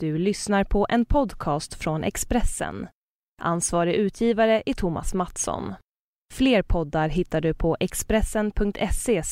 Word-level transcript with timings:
Du 0.00 0.18
lyssnar 0.18 0.64
på 0.64 0.86
en 0.88 1.04
podcast 1.04 1.74
från 1.74 2.04
Expressen. 2.04 2.88
Ansvarig 3.42 3.94
utgivare 3.94 4.62
är 4.66 4.74
Thomas 4.74 5.14
Mattsson. 5.14 5.74
Fler 6.34 6.62
poddar 6.62 7.08
hittar 7.08 7.40
du 7.40 7.54
på 7.54 7.76
expressen.se 7.80 9.22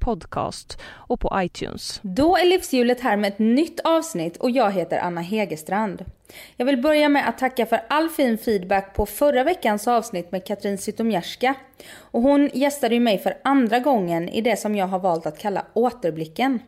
podcast 0.00 0.78
och 0.84 1.20
på 1.20 1.32
iTunes. 1.34 2.00
Då 2.02 2.36
är 2.36 2.44
livshjulet 2.44 3.00
här 3.00 3.16
med 3.16 3.28
ett 3.28 3.38
nytt 3.38 3.80
avsnitt 3.80 4.36
och 4.36 4.50
jag 4.50 4.72
heter 4.72 4.98
Anna 4.98 5.20
Hegerstrand. 5.20 6.04
Jag 6.56 6.66
vill 6.66 6.82
börja 6.82 7.08
med 7.08 7.28
att 7.28 7.38
tacka 7.38 7.66
för 7.66 7.80
all 7.88 8.08
fin 8.08 8.38
feedback 8.38 8.94
på 8.94 9.06
förra 9.06 9.44
veckans 9.44 9.88
avsnitt 9.88 10.32
med 10.32 10.46
Katrin 10.46 10.78
Zytomierska. 10.78 11.54
Och 11.98 12.22
hon 12.22 12.50
gästade 12.54 12.94
ju 12.94 13.00
mig 13.00 13.18
för 13.18 13.34
andra 13.44 13.78
gången 13.78 14.28
i 14.28 14.40
det 14.40 14.56
som 14.56 14.74
jag 14.74 14.86
har 14.86 14.98
valt 14.98 15.26
att 15.26 15.38
kalla 15.38 15.66
återblicken. 15.74 16.60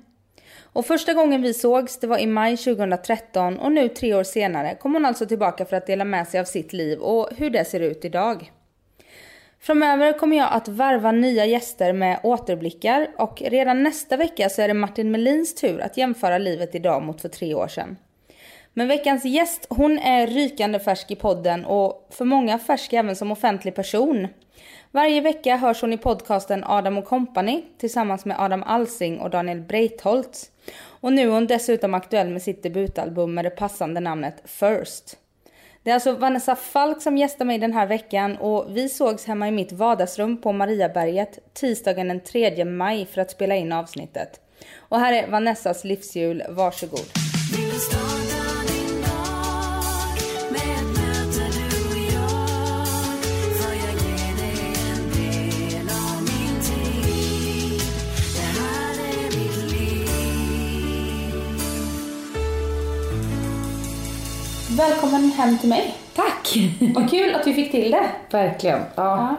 Och 0.79 0.87
första 0.87 1.15
gången 1.15 1.43
vi 1.43 1.55
sågs, 1.55 1.99
det 1.99 2.07
var 2.07 2.19
i 2.19 2.27
maj 2.27 2.57
2013 2.57 3.59
och 3.59 3.73
nu 3.73 3.89
tre 3.89 4.15
år 4.15 4.23
senare 4.23 4.75
kom 4.75 4.95
hon 4.95 5.05
alltså 5.05 5.27
tillbaka 5.27 5.65
för 5.65 5.77
att 5.77 5.87
dela 5.87 6.05
med 6.05 6.29
sig 6.29 6.41
av 6.41 6.45
sitt 6.45 6.73
liv 6.73 6.99
och 6.99 7.29
hur 7.37 7.51
det 7.51 7.65
ser 7.65 7.81
ut 7.81 8.05
idag. 8.05 8.53
Framöver 9.61 10.13
kommer 10.13 10.37
jag 10.37 10.49
att 10.53 10.69
varva 10.69 11.13
nya 11.13 11.47
gäster 11.47 11.93
med 11.93 12.21
återblickar 12.23 13.09
och 13.17 13.43
redan 13.47 13.83
nästa 13.83 14.17
vecka 14.17 14.49
så 14.49 14.63
är 14.63 14.69
det 14.69 14.75
Martin 14.75 15.11
Melins 15.11 15.55
tur 15.55 15.81
att 15.81 15.97
jämföra 15.97 16.39
livet 16.39 16.75
idag 16.75 17.03
mot 17.03 17.21
för 17.21 17.29
tre 17.29 17.55
år 17.55 17.69
sedan. 17.69 17.97
Men 18.73 18.89
veckans 18.89 19.25
gäst, 19.25 19.67
hon 19.71 19.99
är 19.99 20.27
rykande 20.27 20.79
färsk 20.79 21.11
i 21.11 21.17
podden 21.17 21.65
och 21.65 22.09
för 22.11 22.25
många 22.25 22.59
färsk 22.59 22.93
även 22.93 23.17
som 23.17 23.33
offentlig 23.33 23.75
person. 23.75 24.29
Varje 24.91 25.21
vecka 25.21 25.57
hörs 25.57 25.81
hon 25.81 25.93
i 25.93 25.99
podcasten 25.99 26.65
Adam 26.65 27.03
Company 27.03 27.65
tillsammans 27.79 28.25
med 28.25 28.41
Adam 28.41 28.63
Alsing 28.63 29.21
och 29.21 29.31
Daniel 29.31 29.61
Breitholtz. 29.61 30.51
Och 31.01 31.13
nu 31.13 31.23
är 31.23 31.27
hon 31.27 31.47
dessutom 31.47 31.95
aktuell 31.95 32.29
med 32.29 32.43
sitt 32.43 32.63
debutalbum 32.63 33.35
med 33.35 33.45
det 33.45 33.51
passande 33.51 34.01
namnet 34.01 34.43
First. 34.45 35.19
Det 35.83 35.91
är 35.91 35.95
alltså 35.95 36.13
Vanessa 36.13 36.57
Falk 36.57 37.03
som 37.03 37.17
gästar 37.17 37.45
mig 37.45 37.59
den 37.59 37.73
här 37.73 37.87
veckan 37.87 38.37
och 38.37 38.67
vi 38.77 38.89
sågs 38.89 39.27
hemma 39.27 39.49
i 39.49 39.51
mitt 39.51 39.73
vardagsrum 39.73 40.41
på 40.41 40.53
Mariaberget 40.53 41.39
tisdagen 41.55 42.09
den 42.09 42.21
3 42.21 42.65
maj 42.65 43.07
för 43.07 43.21
att 43.21 43.31
spela 43.31 43.57
in 43.57 43.73
avsnittet. 43.73 44.41
Och 44.79 45.01
här 45.01 45.13
är 45.13 45.31
Vanessas 45.31 45.85
livshjul, 45.85 46.43
varsågod. 46.49 47.07
Välkommen 64.79 65.31
hem 65.31 65.59
till 65.59 65.69
mig. 65.69 65.95
Tack! 66.15 66.59
Vad 66.95 67.11
kul 67.11 67.35
att 67.35 67.47
vi 67.47 67.55
fick 67.55 67.71
till 67.71 67.91
det. 67.91 68.07
Verkligen. 68.31 68.81
Ja. 68.95 69.37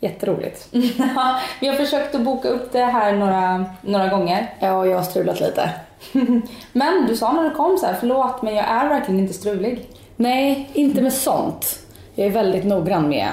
Jätteroligt. 0.00 0.68
vi 1.60 1.66
har 1.66 1.74
försökt 1.74 2.14
att 2.14 2.20
boka 2.20 2.48
upp 2.48 2.72
det 2.72 2.84
här 2.84 3.16
några, 3.16 3.64
några 3.82 4.08
gånger. 4.08 4.54
Ja, 4.60 4.86
jag 4.86 4.96
har 4.96 5.02
strulat 5.02 5.40
lite. 5.40 5.70
men 6.72 7.06
du 7.08 7.16
sa 7.16 7.32
när 7.32 7.44
du 7.44 7.50
kom 7.50 7.78
så 7.78 7.86
här, 7.86 7.96
förlåt 8.00 8.42
men 8.42 8.54
jag 8.54 8.64
är 8.64 8.88
verkligen 8.88 9.20
inte 9.20 9.34
strulig. 9.34 9.88
Nej, 10.16 10.70
inte 10.72 11.02
med 11.02 11.12
sånt. 11.12 11.78
Jag 12.14 12.26
är 12.26 12.30
väldigt 12.30 12.64
noggrann 12.64 13.08
med, 13.08 13.30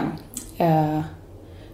eh, 0.58 1.02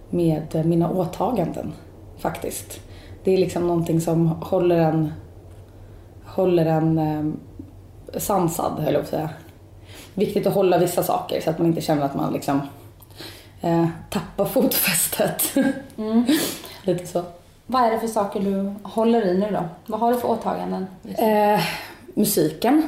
med 0.10 0.66
mina 0.66 0.90
åtaganden 0.92 1.74
faktiskt. 2.18 2.80
Det 3.24 3.34
är 3.34 3.38
liksom 3.38 3.68
någonting 3.68 4.02
som 4.02 4.28
håller 4.28 4.78
en, 4.78 5.14
håller 6.26 6.66
en 6.66 6.98
eh, 6.98 8.20
sansad, 8.20 8.80
höll 8.80 8.94
jag 8.94 9.02
på 9.02 9.06
att 9.06 9.10
säga 9.10 9.30
viktigt 10.20 10.48
att 10.48 10.54
hålla 10.54 10.78
vissa 10.78 11.04
saker 11.04 11.42
så 11.42 11.50
att 11.50 11.58
man 11.58 11.68
inte 11.68 11.82
känner 11.82 12.02
att 12.02 12.16
man 12.16 12.34
liksom 12.34 12.62
eh, 13.62 13.88
tappar 14.10 14.46
fotfästet. 14.46 15.56
Mm. 15.98 16.26
Lite 16.84 17.08
så. 17.08 17.24
Vad 17.66 17.84
är 17.84 17.92
det 17.92 18.00
för 18.00 18.08
saker 18.08 18.40
du 18.40 18.74
håller 18.84 19.26
i 19.26 19.38
nu 19.38 19.52
då? 19.52 19.64
Vad 19.86 20.00
har 20.00 20.14
du 20.14 20.20
för 20.20 20.30
åtaganden? 20.32 20.88
Eh, 21.18 21.62
musiken. 22.14 22.88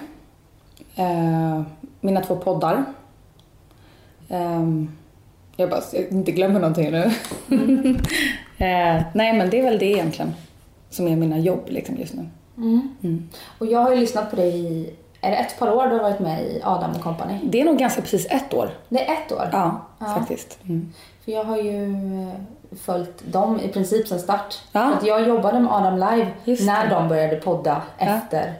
Eh, 0.95 1.61
mina 2.01 2.21
två 2.21 2.35
poddar. 2.35 2.85
Eh, 4.29 4.63
jag 5.55 5.69
bara, 5.69 5.81
jag 5.93 6.11
inte 6.11 6.31
glömmer 6.31 6.59
någonting 6.59 6.91
nu. 6.91 7.11
Mm. 7.51 7.97
nej 9.13 9.33
men 9.33 9.49
det 9.49 9.59
är 9.59 9.63
väl 9.63 9.79
det 9.79 9.85
egentligen 9.85 10.33
som 10.89 11.07
är 11.07 11.15
mina 11.15 11.39
jobb 11.39 11.63
liksom 11.67 11.97
just 11.97 12.13
nu. 12.13 12.29
Mm. 12.57 12.95
Mm. 13.03 13.29
Och 13.57 13.65
jag 13.65 13.79
har 13.79 13.91
ju 13.93 13.99
lyssnat 13.99 14.29
på 14.29 14.35
dig 14.35 14.93
är 15.21 15.31
det 15.31 15.37
ett 15.37 15.59
par 15.59 15.71
år 15.71 15.87
du 15.87 15.95
har 15.95 16.01
varit 16.01 16.19
med 16.19 16.43
i 16.43 16.61
Adam 16.63 16.99
Company? 16.99 17.39
Det 17.43 17.61
är 17.61 17.65
nog 17.65 17.77
ganska 17.77 18.01
precis 18.01 18.27
ett 18.29 18.53
år. 18.53 18.69
Det 18.89 19.07
är 19.07 19.13
ett 19.13 19.31
år? 19.31 19.49
Ja, 19.51 19.81
ja. 19.99 20.05
faktiskt. 20.05 20.57
Mm. 20.63 20.93
För 21.25 21.31
jag 21.31 21.43
har 21.43 21.57
ju 21.57 21.85
eh, 21.85 22.33
följt 22.85 23.31
dem 23.31 23.59
i 23.59 23.67
princip 23.67 24.07
sedan 24.07 24.19
start. 24.19 24.59
Ja. 24.71 24.89
För 24.89 24.97
att 24.97 25.05
jag 25.05 25.27
jobbade 25.27 25.59
med 25.59 25.71
Adam 25.73 25.93
Live 25.93 26.27
Just 26.43 26.65
när 26.65 26.89
det. 26.89 26.95
de 26.95 27.07
började 27.07 27.35
podda 27.35 27.81
efter 27.97 28.53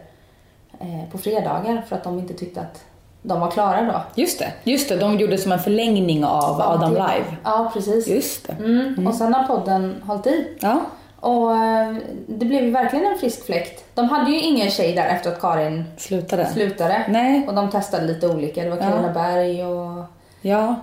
ja. 0.79 0.85
eh, 0.85 1.11
på 1.11 1.17
fredagar 1.17 1.83
för 1.89 1.95
att 1.95 2.03
de 2.03 2.19
inte 2.19 2.33
tyckte 2.33 2.61
att 2.61 2.83
de 3.21 3.39
var 3.39 3.51
klara 3.51 3.81
då. 3.81 4.21
Just 4.21 4.39
det, 4.39 4.53
just 4.63 4.89
det. 4.89 4.95
De 4.95 5.17
gjorde 5.17 5.37
som 5.37 5.51
en 5.51 5.59
förlängning 5.59 6.25
av 6.25 6.61
Adam 6.61 6.91
Live. 6.91 7.37
Ja, 7.43 7.71
precis. 7.73 8.07
Just 8.07 8.47
det. 8.47 8.53
Mm. 8.53 8.87
Mm. 8.87 9.07
Och 9.07 9.15
sen 9.15 9.33
har 9.33 9.43
podden 9.43 10.03
hållit 10.05 10.27
i. 10.27 10.57
Ja. 10.61 10.81
Och 11.21 11.55
eh, 11.55 11.95
det 12.27 12.45
blev 12.45 12.63
ju 12.63 12.71
verkligen 12.71 13.05
en 13.05 13.17
frisk 13.17 13.45
fläkt. 13.45 13.83
De 13.93 14.09
hade 14.09 14.31
ju 14.31 14.39
ingen 14.39 14.69
tjej 14.69 14.93
där 14.93 15.05
efter 15.05 15.31
att 15.31 15.41
Karin 15.41 15.83
slutade. 15.97 16.45
slutade. 16.45 17.05
Nej. 17.07 17.47
Och 17.47 17.55
de 17.55 17.69
testade 17.69 18.05
lite 18.05 18.27
olika. 18.27 18.63
Det 18.63 18.69
var 18.69 18.77
Carina 18.77 19.07
ja. 19.07 19.13
Berg 19.13 19.65
och... 19.65 20.03
Ja. 20.41 20.75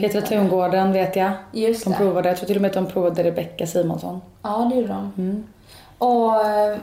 Petra 0.00 0.20
Tungården 0.20 0.92
vet 0.92 1.16
jag. 1.16 1.32
Just 1.52 1.84
de 1.84 1.90
det. 1.90 1.96
provade. 1.96 2.28
Jag 2.28 2.36
tror 2.38 2.46
till 2.46 2.56
och 2.56 2.62
med 2.62 2.68
att 2.68 2.74
de 2.74 2.86
provade 2.86 3.24
Rebecca 3.24 3.66
Simonsson. 3.66 4.20
Ja, 4.42 4.70
det 4.70 4.76
gjorde 4.80 4.88
de. 4.88 5.12
Mm. 5.18 5.44
Och, 5.98 6.32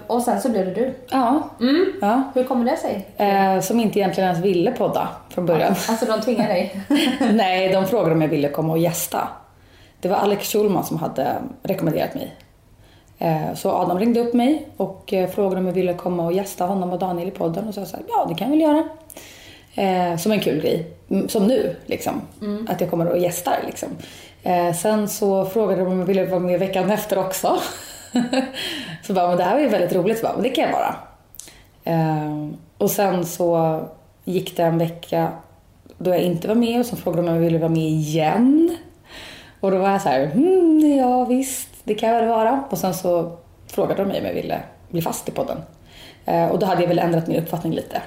och 0.07 0.21
sen 0.21 0.41
så 0.41 0.49
blev 0.49 0.65
det 0.65 0.73
du. 0.73 0.93
Ja. 1.09 1.49
Mm. 1.59 1.85
ja. 2.01 2.23
Hur 2.33 2.43
kommer 2.43 2.65
det 2.65 2.77
sig? 2.77 3.07
Eh, 3.17 3.59
som 3.61 3.79
inte 3.79 3.99
egentligen 3.99 4.29
ens 4.29 4.45
ville 4.45 4.71
podda 4.71 5.07
från 5.29 5.45
början. 5.45 5.75
Ja, 5.87 5.91
alltså 5.91 6.05
de 6.05 6.21
tvingade 6.21 6.53
dig? 6.53 6.81
Nej, 7.33 7.69
de 7.69 7.85
frågade 7.85 8.11
om 8.11 8.21
jag 8.21 8.29
ville 8.29 8.49
komma 8.49 8.73
och 8.73 8.79
gästa. 8.79 9.27
Det 9.99 10.07
var 10.07 10.17
Alex 10.17 10.51
Schulman 10.51 10.83
som 10.83 10.97
hade 10.97 11.35
rekommenderat 11.63 12.13
mig 12.13 12.35
Eh, 12.39 12.46
så 13.55 13.71
Adam 13.71 13.99
ringde 13.99 14.19
upp 14.19 14.33
mig 14.33 14.67
och 14.77 15.13
eh, 15.13 15.29
frågade 15.29 15.59
om 15.59 15.65
jag 15.65 15.73
ville 15.73 15.93
komma 15.93 16.25
och 16.25 16.33
gästa 16.33 16.65
honom 16.65 16.91
och 16.91 16.99
Daniel 16.99 17.27
i 17.27 17.31
podden 17.31 17.67
och 17.67 17.73
så 17.73 17.85
sa 17.85 17.97
ja 18.07 18.25
det 18.29 18.35
kan 18.35 18.47
jag 18.47 18.57
väl 18.57 18.61
göra. 18.61 18.89
Eh, 19.75 20.17
som 20.17 20.31
en 20.31 20.39
kul 20.39 20.61
grej. 20.61 20.91
Som 21.27 21.47
nu 21.47 21.75
liksom. 21.85 22.21
Mm. 22.41 22.67
Att 22.71 22.81
jag 22.81 22.89
kommer 22.89 23.07
och 23.07 23.17
gästar 23.17 23.59
liksom. 23.65 23.89
Sen 24.81 25.09
så 25.09 25.45
frågade 25.45 25.81
de 25.81 25.91
om 25.91 25.99
jag 25.99 26.05
ville 26.05 26.25
vara 26.25 26.39
med 26.39 26.59
veckan 26.59 26.91
efter 26.91 27.17
också. 27.17 27.59
så 29.03 29.13
bara, 29.13 29.27
men 29.27 29.37
det 29.37 29.43
här 29.43 29.53
var 29.53 29.61
ju 29.61 29.67
väldigt 29.67 29.95
roligt. 29.95 30.17
Så 30.17 30.23
bara, 30.23 30.33
men 30.33 30.43
det 30.43 30.49
kan 30.49 30.63
jag 30.63 30.71
vara. 30.71 30.95
Och 32.77 32.91
sen 32.91 33.25
så 33.25 33.81
gick 34.23 34.57
det 34.57 34.63
en 34.63 34.77
vecka 34.77 35.31
då 35.97 36.09
jag 36.09 36.19
inte 36.19 36.47
var 36.47 36.55
med 36.55 36.79
och 36.79 36.85
så 36.85 36.95
frågade 36.95 37.21
de 37.21 37.29
om 37.29 37.35
jag 37.35 37.41
ville 37.41 37.57
vara 37.57 37.69
med 37.69 37.89
igen. 37.89 38.77
Och 39.59 39.71
då 39.71 39.77
var 39.77 39.89
jag 39.89 40.01
så 40.01 40.09
här, 40.09 40.31
mm, 40.33 40.97
ja 40.97 41.25
visst 41.25 41.76
det 41.87 41.95
kan 41.95 42.11
väl 42.11 42.27
vara. 42.27 42.63
Och 42.69 42.77
sen 42.77 42.93
så 42.93 43.37
frågade 43.67 44.01
de 44.01 44.07
mig 44.07 44.19
om 44.19 44.25
jag 44.25 44.33
ville 44.33 44.61
bli 44.89 45.01
fast 45.01 45.29
i 45.29 45.31
podden. 45.31 45.57
Eh, 46.25 46.47
och 46.47 46.59
då 46.59 46.65
hade 46.65 46.81
jag 46.81 46.87
väl 46.87 46.99
ändrat 46.99 47.27
min 47.27 47.37
uppfattning 47.37 47.73
lite. 47.73 48.01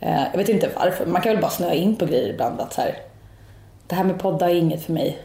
Eh, 0.00 0.22
jag 0.30 0.38
vet 0.38 0.48
inte 0.48 0.70
varför, 0.76 1.06
man 1.06 1.22
kan 1.22 1.32
väl 1.32 1.42
bara 1.42 1.50
snöa 1.50 1.74
in 1.74 1.96
på 1.96 2.06
grejer 2.06 2.28
ibland. 2.28 2.60
Att 2.60 2.72
så 2.72 2.80
här, 2.80 2.96
det 3.86 3.94
här 3.94 4.04
med 4.04 4.18
poddar 4.18 4.48
är 4.48 4.54
inget 4.54 4.82
för 4.82 4.92
mig 4.92 5.18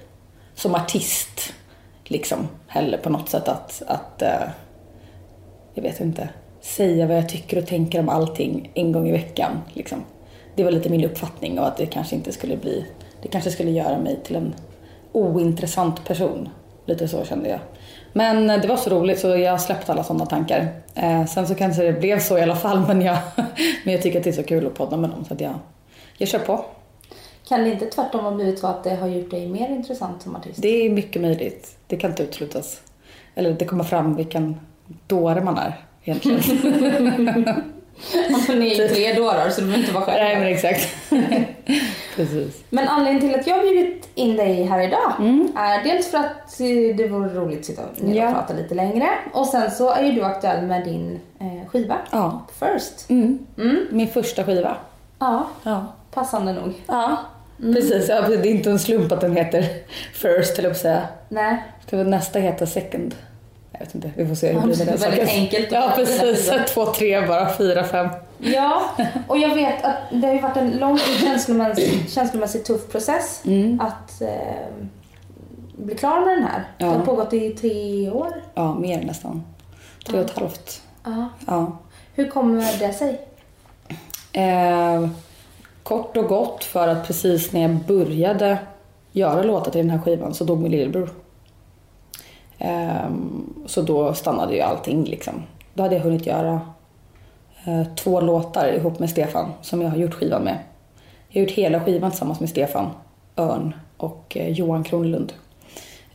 som 0.56 0.76
artist. 0.76 1.54
Liksom 2.04 2.48
heller 2.68 2.98
på 2.98 3.10
något 3.10 3.30
sätt 3.30 3.48
att, 3.48 3.84
att 3.88 4.22
eh, 4.22 4.50
jag 5.74 5.84
vet 5.84 6.00
inte, 6.00 6.30
säga 6.62 7.08
vad 7.08 7.18
jag 7.18 7.30
tycker 7.30 7.58
och 7.58 7.68
tänker 7.68 8.00
om 8.00 8.10
allting 8.10 8.72
en 8.74 8.92
gång 8.92 9.08
i 9.08 9.12
veckan. 9.12 9.52
Liksom. 9.74 10.04
Det 10.56 10.64
var 10.64 10.72
lite 10.72 10.90
min 10.90 11.06
uppfattning 11.06 11.60
och 11.60 11.68
att 11.68 11.78
det 11.78 11.86
kanske 11.86 12.16
inte 12.16 12.32
skulle 12.32 12.58
bli, 12.58 12.86
det 13.22 13.28
kanske 13.28 13.52
skulle 13.52 13.72
göra 13.72 13.98
mig 13.98 14.20
till 14.24 14.36
en 14.36 14.56
ointressant 15.12 16.06
person. 16.06 16.50
Lite 16.88 17.08
så 17.08 17.26
kände 17.26 17.50
jag. 17.50 17.60
Men 18.14 18.48
det 18.48 18.68
var 18.68 18.78
så 18.78 18.90
roligt 18.90 19.20
så 19.20 19.28
jag 19.28 19.62
släppte 19.62 19.92
alla 19.92 20.04
sådana 20.04 20.26
tankar. 20.26 20.68
Eh, 20.96 21.26
sen 21.26 21.48
så 21.48 21.56
kanske 21.56 21.84
det 21.84 21.94
blev 21.94 22.20
så 22.20 22.38
i 22.38 22.42
alla 22.42 22.56
fall 22.56 22.80
men 22.88 23.02
jag, 23.02 23.18
men 23.84 23.94
jag 23.94 24.02
tycker 24.02 24.18
att 24.18 24.24
det 24.24 24.30
är 24.30 24.34
så 24.34 24.44
kul 24.44 24.68
att 24.68 24.76
podda 24.76 24.98
med 24.98 25.10
dem 25.10 25.26
så 25.26 25.34
att 25.34 25.42
jag, 25.42 25.54
jag 26.18 26.30
kör 26.30 26.40
på. 26.40 26.66
Kan 27.48 27.64
det 27.64 27.70
inte 27.72 27.86
tvärtom 27.86 28.26
ha 28.26 28.32
blivit 28.32 28.60
så 28.60 28.68
att 28.68 28.84
det 28.84 28.96
har 28.96 29.08
gjort 29.08 29.32
dig 29.32 29.48
mer 29.48 29.70
intressant 29.70 30.22
som 30.22 30.36
artist? 30.36 30.62
Det 30.62 30.86
är 30.86 30.90
mycket 30.90 31.22
möjligt. 31.22 31.78
Det 31.88 31.98
kan 31.98 32.10
inte 32.10 32.24
uteslutas. 32.24 32.82
Eller 33.36 33.54
det 33.54 33.66
kommer 33.66 33.84
fram 33.84 34.16
vilken 34.16 34.60
dåre 35.08 35.44
man 35.44 35.58
är 35.58 35.86
egentligen. 36.04 37.64
ni 38.50 38.72
är 38.78 38.82
ju 38.82 38.88
tre 38.88 39.14
dårar 39.14 39.50
så 39.50 39.62
du 39.62 39.68
behöver 39.68 39.80
inte 39.84 39.94
vara 39.94 40.06
själv. 40.06 40.24
Nej 40.24 40.36
men 40.40 40.48
exakt. 40.48 40.88
Precis. 42.16 42.64
Men 42.70 42.88
anledningen 42.88 43.22
till 43.32 43.40
att 43.40 43.48
jag 43.48 43.62
bjudit 43.62 44.10
in 44.16 44.36
dig 44.36 44.64
här 44.64 44.82
idag 44.88 45.14
Mm. 45.20 45.52
är 45.58 45.84
dels 45.84 46.12
för 46.12 46.18
att 46.18 46.58
det 46.98 47.08
vore 47.08 47.30
roligt 47.30 47.60
att 47.60 47.66
sitta 47.66 47.82
ner 47.98 48.10
och 48.24 48.30
Ja. 48.30 48.32
prata 48.34 48.54
lite 48.54 48.76
längre 48.76 49.08
och 49.34 49.46
sen 49.48 49.72
så 49.72 49.90
är 49.92 50.04
ju 50.04 50.12
du 50.12 50.24
aktuell 50.24 50.62
med 50.66 50.84
din 50.86 51.20
eh, 51.40 51.70
skiva 51.70 51.98
Ja. 52.12 52.42
First. 52.60 53.10
Mm. 53.10 53.40
Mm. 53.58 53.88
Min 53.92 54.08
första 54.08 54.44
skiva. 54.44 54.76
Ja, 55.20 55.48
Ja. 55.64 55.86
passande 56.14 56.54
nog. 56.54 56.74
Ja. 56.88 57.18
Precis, 57.74 58.10
ja, 58.10 58.22
det 58.22 58.34
är 58.36 58.46
inte 58.46 58.70
en 58.72 58.80
slump 58.80 59.12
att 59.12 59.22
den 59.22 59.36
heter 59.38 59.66
First, 60.14 60.60
eller 60.60 60.70
jag 60.70 60.78
säga. 60.78 61.02
Nej. 61.30 61.64
Det 61.90 61.96
var 61.96 62.04
nästa 62.04 62.40
heter 62.40 62.66
Second. 62.66 63.16
Jag 63.72 63.80
vet 63.80 63.96
inte, 63.96 64.12
vi 64.16 64.28
får 64.28 64.36
se 64.36 64.48
hur 64.54 64.60
det 64.60 64.68
blir 64.68 64.78
med 64.78 64.88
den 64.88 64.98
väldigt 64.98 65.28
saken. 65.28 65.42
enkelt 65.42 65.66
att 65.66 65.72
Ja, 65.72 65.92
precis. 65.96 66.52
Två, 66.74 66.86
tre 66.86 67.28
bara, 67.28 67.54
fyra, 67.58 67.84
fem. 67.84 68.08
Ja, 68.40 68.82
och 69.28 69.38
jag 69.38 69.56
vet 69.56 69.84
att 69.86 69.96
det 70.12 70.28
har 70.28 70.34
ju 70.34 70.40
varit 70.42 70.58
en 70.58 70.72
lång 70.72 70.98
känslomässigt, 70.98 72.12
känslomässigt 72.12 72.66
tuff 72.66 72.88
process 72.92 73.42
Mm. 73.46 73.80
att 73.82 74.22
eh, 74.22 74.28
bli 75.78 75.96
klar 75.96 76.20
med 76.26 76.38
den 76.38 76.44
här. 76.44 76.64
Ja. 76.78 76.86
Det 76.86 76.92
har 76.94 77.06
pågått 77.06 77.34
i 77.34 77.50
tre 77.50 78.10
år. 78.12 78.34
Ja, 78.54 78.74
mer 78.74 79.02
nästan. 79.04 79.44
Tre 80.08 80.20
och 80.20 80.26
ett 80.26 80.38
halvt. 80.40 80.82
Ja. 81.04 81.30
Ja. 81.48 81.78
Hur 82.16 82.28
kommer 82.30 82.80
det 82.80 82.94
sig? 82.94 83.22
Eh, 84.34 85.08
kort 85.84 86.18
och 86.18 86.26
gott 86.28 86.64
för 86.64 86.88
att 86.88 87.08
precis 87.08 87.52
när 87.52 87.62
jag 87.62 87.72
började 87.76 88.58
göra 89.12 89.44
låtar 89.44 89.72
till 89.72 89.82
den 89.82 89.90
här 89.90 90.00
skivan 90.00 90.34
så 90.34 90.44
dog 90.44 90.60
min 90.62 90.72
lillebror. 90.72 91.10
Eh, 92.60 93.10
så 93.66 93.82
då 93.82 94.14
stannade 94.14 94.56
ju 94.56 94.62
allting 94.62 95.04
liksom. 95.04 95.34
Då 95.74 95.84
hade 95.84 95.96
jag 95.96 96.04
hunnit 96.04 96.26
göra 96.26 96.62
eh, 97.66 97.84
två 97.96 98.22
låtar 98.22 98.68
ihop 98.74 99.00
med 99.00 99.10
Stefan 99.10 99.52
som 99.62 99.82
jag 99.82 99.90
har 99.90 99.98
gjort 99.98 100.14
skivan 100.14 100.42
med. 100.42 100.58
Jag 101.30 101.42
har 101.42 101.48
gjort 101.48 101.58
hela 101.58 101.80
skivan 101.80 102.12
tillsammans 102.12 102.40
med 102.40 102.50
Stefan 102.50 102.90
Örn 103.36 103.74
och 103.98 104.38
eh, 104.40 104.50
Johan 104.50 104.84
Kronlund. 104.84 105.34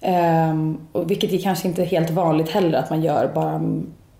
Ehm, 0.00 0.78
och 0.92 1.10
vilket 1.10 1.32
är 1.32 1.38
kanske 1.38 1.68
inte 1.68 1.84
helt 1.84 2.10
vanligt 2.10 2.50
heller 2.50 2.78
att 2.78 2.90
man 2.90 3.02
gör 3.02 3.30
bara 3.34 3.52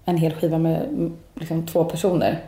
en 0.05 0.17
hel 0.17 0.33
skiva 0.33 0.59
med 0.59 1.11
liksom, 1.35 1.67
två 1.67 1.85
personer. 1.85 2.39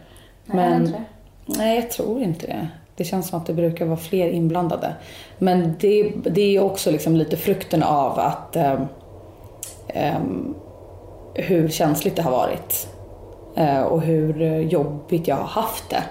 Nej, 0.47 0.71
Men- 0.71 0.83
jag 0.83 0.89
tror. 0.89 1.05
Nej, 1.47 1.77
jag 1.77 1.91
tror 1.91 2.23
inte 2.23 2.47
det. 2.47 2.69
Det 2.97 3.05
känns 3.05 3.29
som 3.29 3.41
att 3.41 3.47
det 3.47 3.53
brukar 3.53 3.87
vara 3.87 3.97
fler 3.97 4.29
inblandade. 4.29 4.95
Men 5.39 5.75
det, 5.81 6.13
det 6.25 6.57
är 6.57 6.63
också 6.63 6.91
liksom 6.91 7.17
lite 7.17 7.37
frukten 7.37 7.83
av 7.83 8.19
att 8.19 8.57
ehm, 8.57 8.77
ehm, 8.77 8.87
Ehm, 9.89 10.55
hur 11.35 11.69
känsligt 11.69 12.17
det 12.17 12.23
har 12.23 12.31
varit. 12.31 12.89
Eh, 13.57 13.81
och 13.81 14.03
hur 14.03 14.61
jobbigt 14.61 15.29
jag 15.29 15.37
har 15.37 15.63
haft 15.63 15.91
det. 15.91 16.03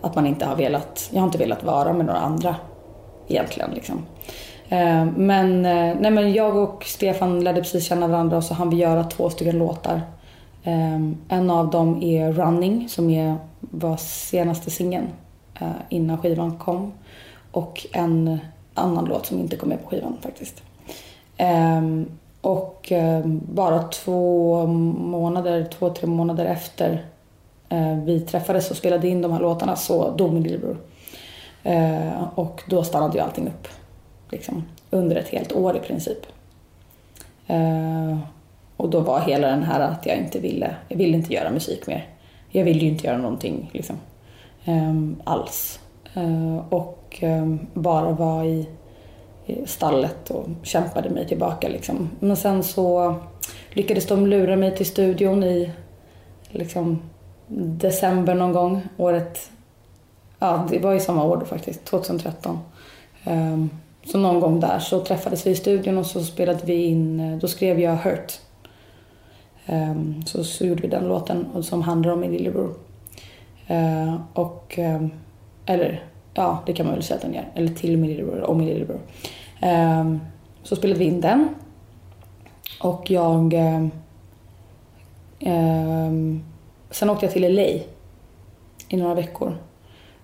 Att 0.00 0.14
man 0.14 0.26
inte 0.26 0.46
har 0.46 0.56
velat, 0.56 1.10
jag 1.12 1.20
har 1.20 1.26
inte 1.26 1.38
velat 1.38 1.64
vara 1.64 1.92
med 1.92 2.06
några 2.06 2.20
andra 2.20 2.56
egentligen. 3.28 3.70
Liksom. 3.70 4.06
Eh, 4.68 5.04
men, 5.16 5.66
eh, 5.66 5.96
nej, 6.00 6.10
men 6.10 6.32
jag 6.32 6.56
och 6.56 6.84
Stefan 6.84 7.44
lärde 7.44 7.60
precis 7.60 7.84
känna 7.84 8.06
varandra 8.06 8.36
och 8.36 8.44
så 8.44 8.54
hann 8.54 8.70
vi 8.70 8.76
göra 8.76 9.04
två 9.04 9.30
stycken 9.30 9.58
låtar. 9.58 10.02
Eh, 10.62 11.00
en 11.28 11.50
av 11.50 11.70
dem 11.70 12.02
är 12.02 12.32
Running 12.32 12.88
som 12.88 13.10
är, 13.10 13.36
var 13.60 13.96
senaste 13.96 14.70
singeln 14.70 15.06
eh, 15.60 15.68
innan 15.88 16.18
skivan 16.18 16.58
kom. 16.58 16.92
Och 17.52 17.86
en 17.92 18.38
annan 18.74 19.04
låt 19.04 19.26
som 19.26 19.38
inte 19.38 19.56
kom 19.56 19.68
med 19.68 19.82
på 19.82 19.90
skivan 19.90 20.16
faktiskt. 20.22 20.62
Ehm, 21.36 22.06
och 22.40 22.92
eh, 22.92 23.26
bara 23.26 23.82
två 23.82 24.66
månader, 24.66 25.64
två, 25.64 25.90
tre 25.90 26.06
månader 26.06 26.44
efter 26.44 27.04
eh, 27.68 27.96
vi 27.96 28.20
träffades 28.20 28.70
och 28.70 28.76
spelade 28.76 29.08
in 29.08 29.22
de 29.22 29.32
här 29.32 29.40
låtarna 29.40 29.76
så 29.76 30.10
dog 30.10 30.32
min 30.32 30.42
lillebror. 30.42 30.76
Eh, 31.62 32.22
och 32.34 32.62
då 32.66 32.84
stannade 32.84 33.18
ju 33.18 33.24
allting 33.24 33.46
upp. 33.46 33.68
Liksom, 34.30 34.64
under 34.90 35.16
ett 35.16 35.28
helt 35.28 35.52
år 35.52 35.76
i 35.76 35.80
princip. 35.80 36.26
Eh, 37.46 38.18
och 38.76 38.90
då 38.90 39.00
var 39.00 39.20
hela 39.20 39.48
den 39.48 39.62
här 39.62 39.80
att 39.80 40.06
jag 40.06 40.16
inte 40.16 40.38
ville, 40.38 40.74
jag 40.88 40.96
ville 40.96 41.16
inte 41.16 41.34
göra 41.34 41.50
musik 41.50 41.86
mer. 41.86 42.08
Jag 42.48 42.64
ville 42.64 42.80
ju 42.80 42.88
inte 42.88 43.06
göra 43.06 43.18
någonting 43.18 43.70
liksom, 43.72 43.96
eh, 44.64 44.94
alls. 45.24 45.80
Och 46.68 47.24
bara 47.74 48.10
vara 48.10 48.44
i 48.44 48.66
stallet 49.66 50.30
och 50.30 50.48
kämpade 50.62 51.10
mig 51.10 51.28
tillbaka. 51.28 51.68
Liksom. 51.68 52.10
Men 52.20 52.36
sen 52.36 52.62
så 52.62 53.14
lyckades 53.70 54.06
de 54.06 54.26
lura 54.26 54.56
mig 54.56 54.76
till 54.76 54.86
studion 54.86 55.44
i 55.44 55.70
liksom, 56.50 57.02
december 57.48 58.34
någon 58.34 58.52
gång. 58.52 58.82
Året, 58.96 59.50
ja 60.38 60.66
det 60.70 60.78
var 60.78 60.92
ju 60.92 61.00
samma 61.00 61.24
år 61.24 61.36
då 61.36 61.46
faktiskt, 61.46 61.84
2013. 61.84 62.58
Um, 63.24 63.32
ehm, 63.32 63.70
så 64.04 64.18
någon 64.18 64.40
gång 64.40 64.60
där 64.60 64.78
så 64.78 65.00
träffades 65.00 65.46
vi 65.46 65.50
i 65.50 65.54
studion 65.54 65.98
och 65.98 66.06
så 66.06 66.24
spelade 66.24 66.60
vi 66.64 66.84
in, 66.84 67.20
eh, 67.20 67.38
då 67.38 67.48
skrev 67.48 67.80
jag 67.80 67.96
Hurt. 67.96 68.32
Um, 69.66 70.22
så, 70.26 70.44
så 70.44 70.66
gjorde 70.66 70.82
vi 70.82 70.88
den 70.88 71.08
låten 71.08 71.62
som 71.62 71.82
handlar 71.82 72.12
om 72.12 72.20
min 72.20 72.32
lillebror. 72.32 72.74
Uh, 73.70 74.20
och, 74.32 74.78
um, 74.78 75.10
eller 75.66 76.09
ja, 76.42 76.62
det 76.66 76.72
kan 76.72 76.86
man 76.86 76.94
väl 76.94 77.04
säga 77.04 77.16
att 77.16 77.22
den 77.22 77.34
gör. 77.34 77.48
Eller 77.54 77.68
till 77.68 77.96
min 77.96 78.10
lillebror, 78.10 78.50
om 78.50 78.58
min 78.58 78.68
lillebror. 78.68 79.00
Ehm, 79.60 80.20
så 80.62 80.76
spelade 80.76 80.98
vi 80.98 81.04
in 81.04 81.20
den. 81.20 81.48
Och 82.82 83.10
jag... 83.10 83.54
ehm, 83.54 83.90
ehm 85.38 86.42
sen 86.90 87.10
åkte 87.10 87.26
jag 87.26 87.32
till 87.32 87.54
LA 87.54 87.62
i 88.88 88.96
några 88.96 89.14
veckor. 89.14 89.56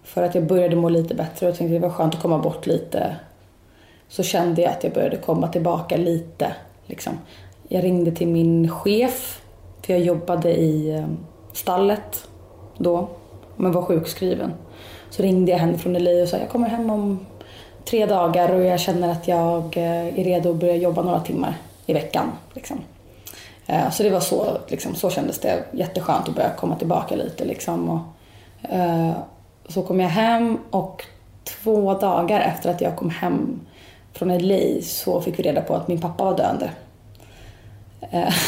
För 0.02 0.22
att 0.22 0.34
jag 0.34 0.46
började 0.46 0.76
må 0.76 0.88
lite 0.88 1.14
bättre 1.14 1.48
och 1.48 1.56
tänkte 1.56 1.74
det 1.74 1.80
var 1.80 1.90
skönt 1.90 2.14
att 2.14 2.22
komma 2.22 2.38
bort 2.38 2.66
lite. 2.66 3.16
Så 4.08 4.22
kände 4.22 4.62
jag 4.62 4.70
att 4.70 4.84
jag 4.84 4.92
började 4.92 5.16
komma 5.16 5.48
tillbaka 5.48 5.96
lite. 5.96 6.52
Liksom. 6.86 7.12
Jag 7.68 7.84
ringde 7.84 8.10
till 8.10 8.28
min 8.28 8.70
chef, 8.70 9.42
för 9.82 9.92
jag 9.92 10.02
jobbade 10.02 10.56
i 10.56 10.90
ehm, 10.90 11.16
stallet 11.52 12.28
då, 12.78 13.08
men 13.56 13.72
var 13.72 13.82
sjukskriven. 13.82 14.52
Så 15.10 15.22
ringde 15.22 15.52
jag 15.52 15.58
henne 15.58 15.78
från 15.78 15.92
LA 15.92 16.22
och 16.22 16.28
sa 16.28 16.36
jag 16.36 16.48
kommer 16.48 16.68
hem 16.68 16.90
om 16.90 17.26
tre 17.84 18.06
dagar 18.06 18.52
och 18.52 18.64
jag 18.64 18.80
känner 18.80 19.12
att 19.12 19.28
jag 19.28 19.76
eh, 19.76 20.18
är 20.18 20.24
redo 20.24 20.50
att 20.50 20.56
börja 20.56 20.76
jobba 20.76 21.02
några 21.02 21.20
timmar 21.20 21.54
i 21.86 21.92
veckan. 21.92 22.32
Liksom. 22.54 22.80
Eh, 23.66 23.90
så 23.90 24.02
det 24.02 24.10
var 24.10 24.20
så, 24.20 24.58
liksom, 24.68 24.94
så 24.94 25.10
kändes 25.10 25.38
det 25.38 25.64
jätteskönt 25.72 26.28
att 26.28 26.34
börja 26.34 26.50
komma 26.50 26.76
tillbaka 26.76 27.16
lite. 27.16 27.44
Liksom. 27.44 27.90
Och, 27.90 28.00
eh, 28.70 29.12
så 29.68 29.82
kom 29.82 30.00
jag 30.00 30.08
hem 30.08 30.58
och 30.70 31.04
två 31.44 31.94
dagar 31.94 32.40
efter 32.40 32.70
att 32.70 32.80
jag 32.80 32.96
kom 32.96 33.10
hem 33.10 33.60
från 34.12 34.38
LA 34.38 34.82
så 34.82 35.20
fick 35.20 35.38
vi 35.38 35.42
reda 35.42 35.60
på 35.60 35.74
att 35.74 35.88
min 35.88 36.00
pappa 36.00 36.24
var 36.24 36.36
döende. 36.36 36.70
Eh, 38.10 38.34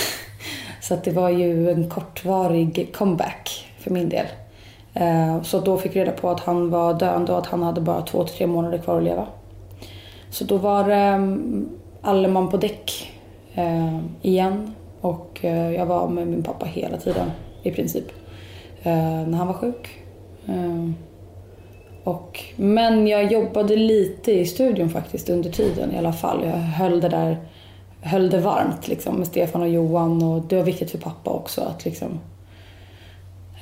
Så 0.81 0.95
att 0.95 1.05
det 1.05 1.11
var 1.11 1.29
ju 1.29 1.71
en 1.71 1.91
kortvarig 1.91 2.95
comeback 2.95 3.73
för 3.79 3.91
min 3.91 4.09
del. 4.09 4.27
Eh, 4.99 5.43
så 5.43 5.61
då 5.61 5.79
fick 5.79 5.97
vi 5.97 6.01
reda 6.01 6.13
på 6.13 6.31
att 6.31 6.41
han 6.41 6.71
var 6.71 6.95
döende 6.95 7.33
och 7.33 7.39
att 7.39 7.47
han 7.47 7.63
hade 7.63 7.81
bara 7.81 8.03
två 8.03 8.25
till 8.25 8.37
tre 8.37 8.47
månader 8.47 8.79
kvar 8.79 8.99
att 8.99 9.05
leva. 9.05 9.27
Så 10.31 10.45
då 10.45 10.57
var 10.57 10.89
ehm, 10.89 10.89
det 10.89 10.99
alleman 10.99 11.69
alle 12.03 12.29
man 12.29 12.49
på 12.49 12.57
däck 12.57 13.13
eh, 13.55 13.99
igen. 14.23 14.75
Och 15.01 15.45
eh, 15.45 15.71
jag 15.73 15.87
var 15.87 16.09
med 16.09 16.27
min 16.27 16.43
pappa 16.43 16.67
hela 16.67 16.97
tiden 16.97 17.31
i 17.63 17.71
princip. 17.71 18.05
När 18.83 19.37
han 19.37 19.47
var 19.47 19.55
sjuk. 19.55 19.89
Ehm, 20.47 20.95
och, 22.05 22.45
men 22.57 23.07
jag 23.07 23.33
jobbade 23.33 23.77
lite 23.77 24.33
i 24.33 24.47
studion 24.47 24.91
faktiskt 24.91 25.31
under 25.31 25.51
tiden 25.51 25.95
i 25.95 25.99
alla 25.99 26.13
fall. 26.13 26.45
Jag 26.45 26.53
höll 26.53 27.01
det 27.01 27.09
där 27.09 27.37
höll 28.01 28.31
det 28.31 28.39
varmt 28.39 28.89
liksom, 28.89 29.15
med 29.17 29.27
Stefan 29.27 29.63
och 29.63 29.69
Johan 29.69 30.23
och 30.23 30.43
det 30.43 30.57
var 30.57 30.63
viktigt 30.63 30.91
för 30.91 30.99
pappa 30.99 31.31
också 31.31 31.61
att 31.61 31.85
liksom 31.85 32.21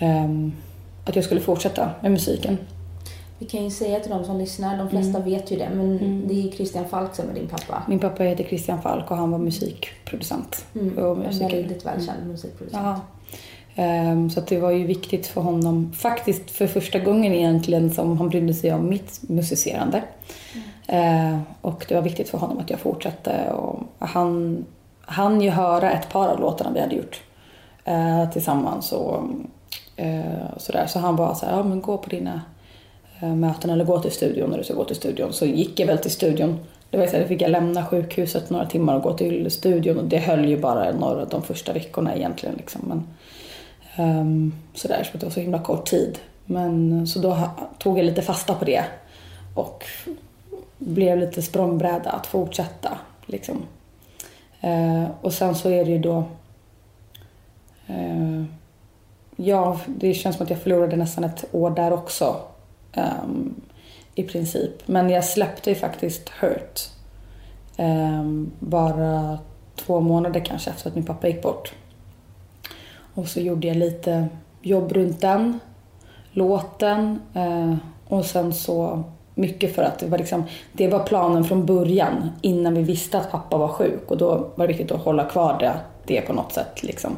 um, 0.00 0.52
att 1.06 1.16
jag 1.16 1.24
skulle 1.24 1.40
fortsätta 1.40 1.90
med 2.02 2.10
musiken. 2.10 2.58
Vi 3.38 3.46
kan 3.46 3.64
ju 3.64 3.70
säga 3.70 4.00
till 4.00 4.10
de 4.10 4.24
som 4.24 4.38
lyssnar, 4.38 4.78
de 4.78 4.90
flesta 4.90 5.18
Mm. 5.18 5.30
vet 5.30 5.50
ju 5.52 5.56
det, 5.56 5.68
men 5.74 6.22
det 6.28 6.34
är 6.48 6.50
Christian 6.52 6.84
Falk 6.88 7.14
som 7.14 7.30
är 7.30 7.34
din 7.34 7.46
pappa. 7.48 7.82
Min 7.88 7.98
pappa 7.98 8.22
heter 8.22 8.44
Christian 8.44 8.82
Falk 8.82 9.10
och 9.10 9.16
han 9.16 9.30
var 9.30 9.38
musikproducent. 9.38 10.64
Mm. 10.74 10.98
Och 10.98 11.16
En 11.16 11.18
musiker. 11.22 11.56
väldigt 11.56 11.86
välkänd 11.86 12.26
musikproducent. 12.26 12.82
Ja. 12.86 13.00
Ehm, 13.82 14.30
så 14.30 14.40
det 14.40 14.58
var 14.58 14.70
ju 14.70 14.86
viktigt 14.86 15.26
för 15.26 15.40
honom, 15.40 15.92
faktiskt 15.92 16.50
för 16.50 16.66
första 16.66 16.98
gången 16.98 17.32
egentligen 17.32 17.90
som 17.90 18.18
han 18.18 18.28
brydde 18.28 18.54
sig 18.54 18.72
om 18.72 18.88
mitt 18.88 19.20
musicerande. 19.28 20.02
Ehm, 20.86 21.40
och 21.60 21.84
det 21.88 21.94
var 21.94 22.02
viktigt 22.02 22.28
för 22.28 22.38
honom 22.38 22.58
att 22.58 22.70
jag 22.70 22.78
fortsatte 22.78 23.50
och 23.52 23.78
han 23.98 24.64
han 25.08 25.40
ju 25.40 25.50
höra 25.50 25.90
ett 25.92 26.08
par 26.08 26.28
av 26.28 26.40
låtarna 26.40 26.70
vi 26.74 26.80
hade 26.80 26.94
gjort 26.94 27.20
eh, 27.84 28.30
tillsammans 28.30 28.92
och 28.92 29.22
eh, 29.96 30.56
sådär. 30.56 30.86
Så 30.86 30.98
han 30.98 31.16
bara 31.16 31.34
så 31.34 31.46
här, 31.46 31.56
ja 31.56 31.62
men 31.62 31.80
gå 31.80 31.98
på 31.98 32.10
dina 32.10 32.40
eh, 33.20 33.34
möten 33.34 33.70
eller 33.70 33.84
gå 33.84 34.02
till 34.02 34.12
studion 34.12 34.50
när 34.50 34.58
du 34.58 34.64
ska 34.64 34.74
gå 34.74 34.84
till 34.84 34.96
studion. 34.96 35.32
Så 35.32 35.46
gick 35.46 35.80
jag 35.80 35.86
väl 35.86 35.98
till 35.98 36.10
studion. 36.10 36.58
Det 36.90 36.98
var 36.98 37.06
så 37.06 37.12
här, 37.12 37.22
då 37.22 37.28
fick 37.28 37.42
jag 37.42 37.50
lämna 37.50 37.86
sjukhuset 37.86 38.50
några 38.50 38.66
timmar 38.66 38.94
och 38.94 39.02
gå 39.02 39.12
till 39.12 39.50
studion 39.50 39.98
och 39.98 40.04
det 40.04 40.18
höll 40.18 40.48
ju 40.48 40.58
bara 40.58 40.92
några 40.92 41.24
de 41.24 41.42
första 41.42 41.72
veckorna 41.72 42.16
egentligen. 42.16 42.54
Liksom. 42.56 42.80
Men, 42.84 43.06
ehm, 43.96 44.52
sådär, 44.74 45.08
så 45.12 45.18
det 45.18 45.26
var 45.26 45.30
så 45.30 45.40
himla 45.40 45.58
kort 45.58 45.86
tid. 45.86 46.18
Men 46.44 47.06
så 47.06 47.18
då 47.18 47.38
tog 47.78 47.98
jag 47.98 48.04
lite 48.04 48.22
fasta 48.22 48.54
på 48.54 48.64
det 48.64 48.84
och 49.54 49.84
blev 50.78 51.18
lite 51.18 51.42
språngbräda 51.42 52.10
att 52.10 52.26
fortsätta. 52.26 52.98
Liksom. 53.26 53.62
Eh, 54.60 55.04
och 55.20 55.32
sen 55.32 55.54
så 55.54 55.70
är 55.70 55.84
det 55.84 55.90
ju 55.90 55.98
då... 55.98 56.24
Eh, 57.86 58.44
ja, 59.36 59.80
det 59.86 60.14
känns 60.14 60.36
som 60.36 60.44
att 60.44 60.50
jag 60.50 60.62
förlorade 60.62 60.96
nästan 60.96 61.24
ett 61.24 61.44
år 61.52 61.70
där 61.70 61.92
också. 61.92 62.36
Um, 62.96 63.54
I 64.14 64.22
princip. 64.22 64.88
Men 64.88 65.10
jag 65.10 65.24
släppte 65.24 65.70
ju 65.70 65.76
faktiskt 65.76 66.28
Hurt. 66.28 66.80
Um, 67.78 68.52
bara 68.58 69.38
två 69.76 70.00
månader 70.00 70.40
kanske 70.40 70.70
efter 70.70 70.88
att 70.88 70.94
min 70.94 71.04
pappa 71.04 71.28
gick 71.28 71.42
bort. 71.42 71.72
Och 73.14 73.28
så 73.28 73.40
gjorde 73.40 73.66
jag 73.66 73.76
lite 73.76 74.28
jobb 74.62 74.92
runt 74.92 75.20
den 75.20 75.60
låten. 76.32 77.20
Uh, 77.36 77.76
och 78.08 78.24
sen 78.24 78.54
så 78.54 79.04
mycket 79.34 79.74
för 79.74 79.82
att 79.82 79.98
det 79.98 80.06
var, 80.06 80.18
liksom, 80.18 80.44
det 80.72 80.88
var 80.88 80.98
planen 80.98 81.44
från 81.44 81.66
början 81.66 82.30
innan 82.42 82.74
vi 82.74 82.82
visste 82.82 83.18
att 83.18 83.30
pappa 83.30 83.56
var 83.56 83.68
sjuk 83.68 84.10
och 84.10 84.16
då 84.16 84.50
var 84.54 84.66
det 84.66 84.72
viktigt 84.72 84.92
att 84.92 85.00
hålla 85.00 85.24
kvar 85.24 85.56
det, 85.60 85.76
det 86.06 86.20
på 86.20 86.32
något 86.32 86.52
sätt. 86.52 86.82
Liksom. 86.82 87.16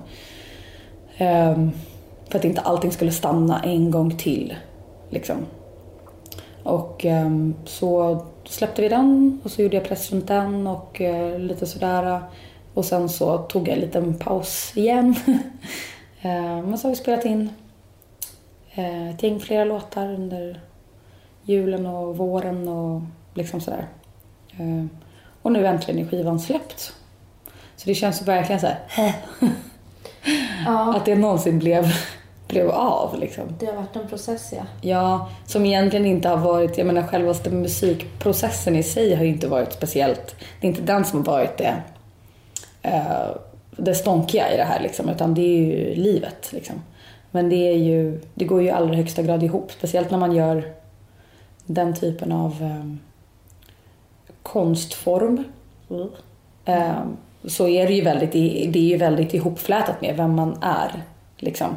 Um, 1.21 1.73
för 2.29 2.39
att 2.39 2.45
inte 2.45 2.61
allting 2.61 2.93
skulle 2.93 3.13
stanna 3.13 3.63
en 3.63 3.91
gång 3.91 4.17
till. 4.17 4.55
Liksom. 5.11 5.37
Och 6.63 7.05
um, 7.05 7.55
så 7.65 8.19
släppte 8.45 8.83
vi 8.83 8.89
den 8.89 9.41
och 9.45 9.51
så 9.51 9.63
gjorde 9.63 9.77
jag 9.77 9.85
press 9.85 10.13
runt 10.13 10.27
den 10.27 10.67
och 10.67 11.01
uh, 11.01 11.39
lite 11.39 11.67
sådär. 11.67 12.21
Och 12.75 12.85
sen 12.85 13.09
så 13.09 13.39
tog 13.39 13.69
jag 13.69 13.75
en 13.75 13.81
liten 13.81 14.19
paus 14.19 14.73
igen. 14.77 15.15
uh, 15.27 15.37
men 16.67 16.79
så 16.79 16.89
har 16.89 16.91
vi 16.91 16.97
spelat 16.97 17.25
in 17.25 17.51
uh, 18.79 19.11
ett 19.11 19.23
gäng 19.23 19.41
flera 19.41 19.65
låtar 19.65 20.15
under 20.15 20.61
julen 21.43 21.87
och 21.87 22.17
våren 22.17 22.69
och 22.69 23.03
liksom 23.35 23.61
sådär. 23.61 23.87
Uh, 24.61 24.87
och 25.43 25.53
nu 25.53 25.67
äntligen 25.67 26.05
är 26.05 26.11
skivan 26.11 26.41
släppt. 26.41 26.95
Så 27.77 27.89
det 27.89 27.95
känns 27.95 28.23
verkligen 28.23 28.61
så 28.61 28.67
här, 28.67 28.77
ja. 30.67 30.97
att 30.97 31.05
det 31.05 31.15
någonsin 31.15 31.59
blev 31.59 31.93
blev 32.49 32.71
av. 32.71 33.19
Liksom. 33.19 33.45
Det 33.59 33.67
har 33.67 33.75
varit 33.75 33.97
en 33.97 34.09
process 34.09 34.53
ja. 34.57 34.63
Ja, 34.81 35.29
som 35.47 35.67
egentligen 35.67 36.07
inte 36.07 36.29
har 36.29 36.37
varit, 36.37 36.79
jag 36.79 36.87
menar 36.87 37.03
självaste 37.03 37.51
musikprocessen 37.51 38.77
i 38.77 38.83
sig 38.83 39.15
har 39.15 39.25
ju 39.25 39.31
inte 39.31 39.49
varit 39.49 39.73
speciellt, 39.73 40.37
det 40.61 40.67
är 40.67 40.69
inte 40.69 40.83
den 40.83 41.05
som 41.05 41.19
har 41.19 41.33
varit 41.33 41.59
det, 41.59 41.75
uh, 42.87 43.37
det 43.77 43.95
stånkiga 43.95 44.53
i 44.53 44.57
det 44.57 44.65
här 44.65 44.81
liksom, 44.81 45.09
utan 45.09 45.35
det 45.35 45.41
är 45.41 45.59
ju 45.59 45.95
livet 45.95 46.53
liksom. 46.53 46.83
Men 47.31 47.49
det 47.49 47.69
är 47.69 47.77
ju, 47.77 48.21
det 48.35 48.45
går 48.45 48.63
ju 48.63 48.69
i 48.69 48.71
allra 48.71 48.95
högsta 48.95 49.23
grad 49.23 49.43
ihop, 49.43 49.73
speciellt 49.73 50.11
när 50.11 50.19
man 50.19 50.33
gör 50.33 50.73
den 51.67 51.95
typen 51.95 52.33
av 52.33 52.63
um, 52.63 53.01
konstform. 54.43 55.45
Mm. 55.91 56.09
Um, 56.67 57.17
så 57.45 57.69
är 57.69 57.87
det 57.87 57.93
ju 57.93 58.03
väldigt, 58.03 58.33
det 58.73 58.79
är 58.79 58.89
ju 58.89 58.97
väldigt 58.97 59.35
ihopflätat 59.35 60.01
med 60.01 60.17
vem 60.17 60.35
man 60.35 60.59
är. 60.63 61.03
Liksom. 61.37 61.77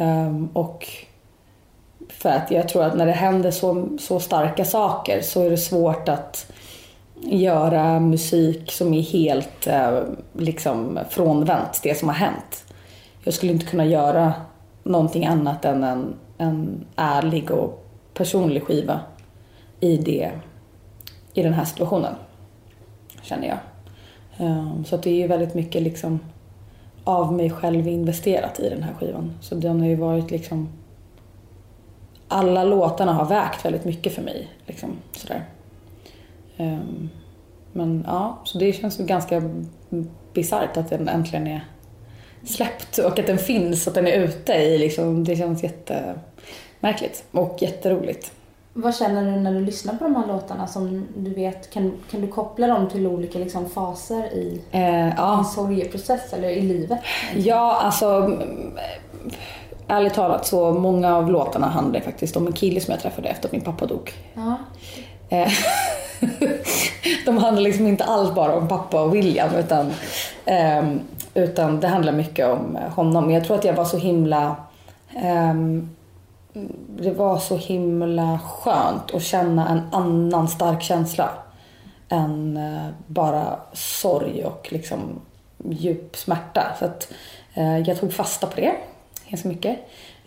Um, 0.00 0.48
och 0.52 0.88
för 2.08 2.30
att 2.30 2.50
jag 2.50 2.68
tror 2.68 2.84
att 2.84 2.96
när 2.96 3.06
det 3.06 3.12
händer 3.12 3.50
så, 3.50 3.88
så 3.98 4.20
starka 4.20 4.64
saker 4.64 5.20
så 5.22 5.42
är 5.42 5.50
det 5.50 5.56
svårt 5.56 6.08
att 6.08 6.52
göra 7.20 8.00
musik 8.00 8.72
som 8.72 8.94
är 8.94 9.02
helt 9.02 9.66
uh, 9.66 10.02
liksom 10.32 10.98
frånvänt 11.10 11.80
det 11.82 11.98
som 11.98 12.08
har 12.08 12.16
hänt. 12.16 12.64
Jag 13.24 13.34
skulle 13.34 13.52
inte 13.52 13.66
kunna 13.66 13.86
göra 13.86 14.32
någonting 14.82 15.26
annat 15.26 15.64
än 15.64 15.84
en, 15.84 16.14
en 16.38 16.84
ärlig 16.96 17.50
och 17.50 17.86
personlig 18.14 18.62
skiva 18.62 19.00
i, 19.80 19.96
det, 19.96 20.30
i 21.34 21.42
den 21.42 21.52
här 21.52 21.64
situationen, 21.64 22.14
känner 23.22 23.48
jag. 23.48 23.58
Um, 24.38 24.84
så 24.84 24.94
att 24.94 25.02
det 25.02 25.10
är 25.10 25.14
ju 25.14 25.26
väldigt 25.26 25.54
mycket 25.54 25.82
liksom 25.82 26.20
av 27.04 27.32
mig 27.32 27.50
själv 27.50 27.88
investerat 27.88 28.60
i 28.60 28.68
den 28.68 28.82
här 28.82 28.94
skivan. 28.94 29.32
Så 29.40 29.54
den 29.54 29.80
har 29.80 29.88
ju 29.88 29.96
varit 29.96 30.30
liksom... 30.30 30.68
Alla 32.28 32.64
låtarna 32.64 33.12
har 33.12 33.24
vägt 33.24 33.64
väldigt 33.64 33.84
mycket 33.84 34.12
för 34.12 34.22
mig. 34.22 34.48
Liksom, 34.66 34.90
sådär. 35.12 35.44
Um, 36.56 37.10
men 37.72 38.04
ja, 38.06 38.38
så 38.44 38.58
det 38.58 38.72
känns 38.72 38.98
ganska 38.98 39.42
bisarrt 40.32 40.76
att 40.76 40.90
den 40.90 41.08
äntligen 41.08 41.46
är 41.46 41.64
släppt 42.44 42.98
och 42.98 43.18
att 43.18 43.26
den 43.26 43.38
finns, 43.38 43.88
att 43.88 43.94
den 43.94 44.06
är 44.06 44.20
ute 44.20 44.52
i 44.52 44.78
liksom, 44.78 45.24
det 45.24 45.36
känns 45.36 45.62
jättemärkligt 45.62 47.24
och 47.30 47.56
jätteroligt. 47.60 48.32
Vad 48.76 48.96
känner 48.96 49.24
du 49.24 49.30
när 49.30 49.52
du 49.52 49.60
lyssnar 49.60 49.94
på 49.94 50.04
de 50.04 50.16
här 50.16 50.26
låtarna 50.26 50.66
som 50.66 51.06
du 51.16 51.34
vet, 51.34 51.70
kan, 51.70 51.92
kan 52.10 52.20
du 52.20 52.28
koppla 52.28 52.66
dem 52.66 52.88
till 52.88 53.06
olika 53.06 53.38
liksom, 53.38 53.70
faser 53.70 54.24
i 54.24 54.60
eh, 54.70 55.08
ja. 55.08 55.38
en 55.38 55.44
sorgeprocess 55.44 56.32
eller 56.32 56.48
i 56.48 56.60
livet? 56.60 56.98
Ja, 57.36 57.80
alltså 57.82 58.38
ärligt 59.88 60.14
talat 60.14 60.46
så 60.46 60.72
många 60.72 61.16
av 61.16 61.30
låtarna 61.30 61.68
handlar 61.68 62.00
faktiskt 62.00 62.36
om 62.36 62.46
en 62.46 62.52
kille 62.52 62.80
som 62.80 62.92
jag 62.92 63.00
träffade 63.00 63.28
efter 63.28 63.48
att 63.48 63.52
min 63.52 63.60
pappa 63.60 63.86
dog. 63.86 64.12
Ja. 64.34 64.56
Eh, 65.28 65.52
de 67.26 67.38
handlar 67.38 67.62
liksom 67.62 67.86
inte 67.86 68.04
alls 68.04 68.34
bara 68.34 68.56
om 68.56 68.68
pappa 68.68 69.02
och 69.02 69.14
William 69.14 69.54
utan, 69.54 69.92
um, 70.80 71.00
utan 71.34 71.80
det 71.80 71.88
handlar 71.88 72.12
mycket 72.12 72.46
om 72.46 72.78
honom. 72.94 73.30
Jag 73.30 73.44
tror 73.44 73.56
att 73.58 73.64
jag 73.64 73.74
var 73.74 73.84
så 73.84 73.96
himla 73.96 74.56
um, 75.24 75.90
det 76.98 77.10
var 77.10 77.38
så 77.38 77.56
himla 77.56 78.38
skönt 78.38 79.14
att 79.14 79.22
känna 79.22 79.68
en 79.68 79.82
annan 79.92 80.48
stark 80.48 80.82
känsla 80.82 81.30
än 82.08 82.56
eh, 82.56 82.88
bara 83.06 83.58
sorg 83.72 84.44
och 84.44 84.68
liksom 84.70 85.20
djup 85.64 86.16
smärta. 86.16 86.76
Så 86.78 86.84
att, 86.84 87.12
eh, 87.54 87.78
jag 87.78 88.00
tog 88.00 88.12
fasta 88.12 88.46
på 88.46 88.56
det 88.56 88.72
ganska 89.28 89.48
mycket. 89.48 89.78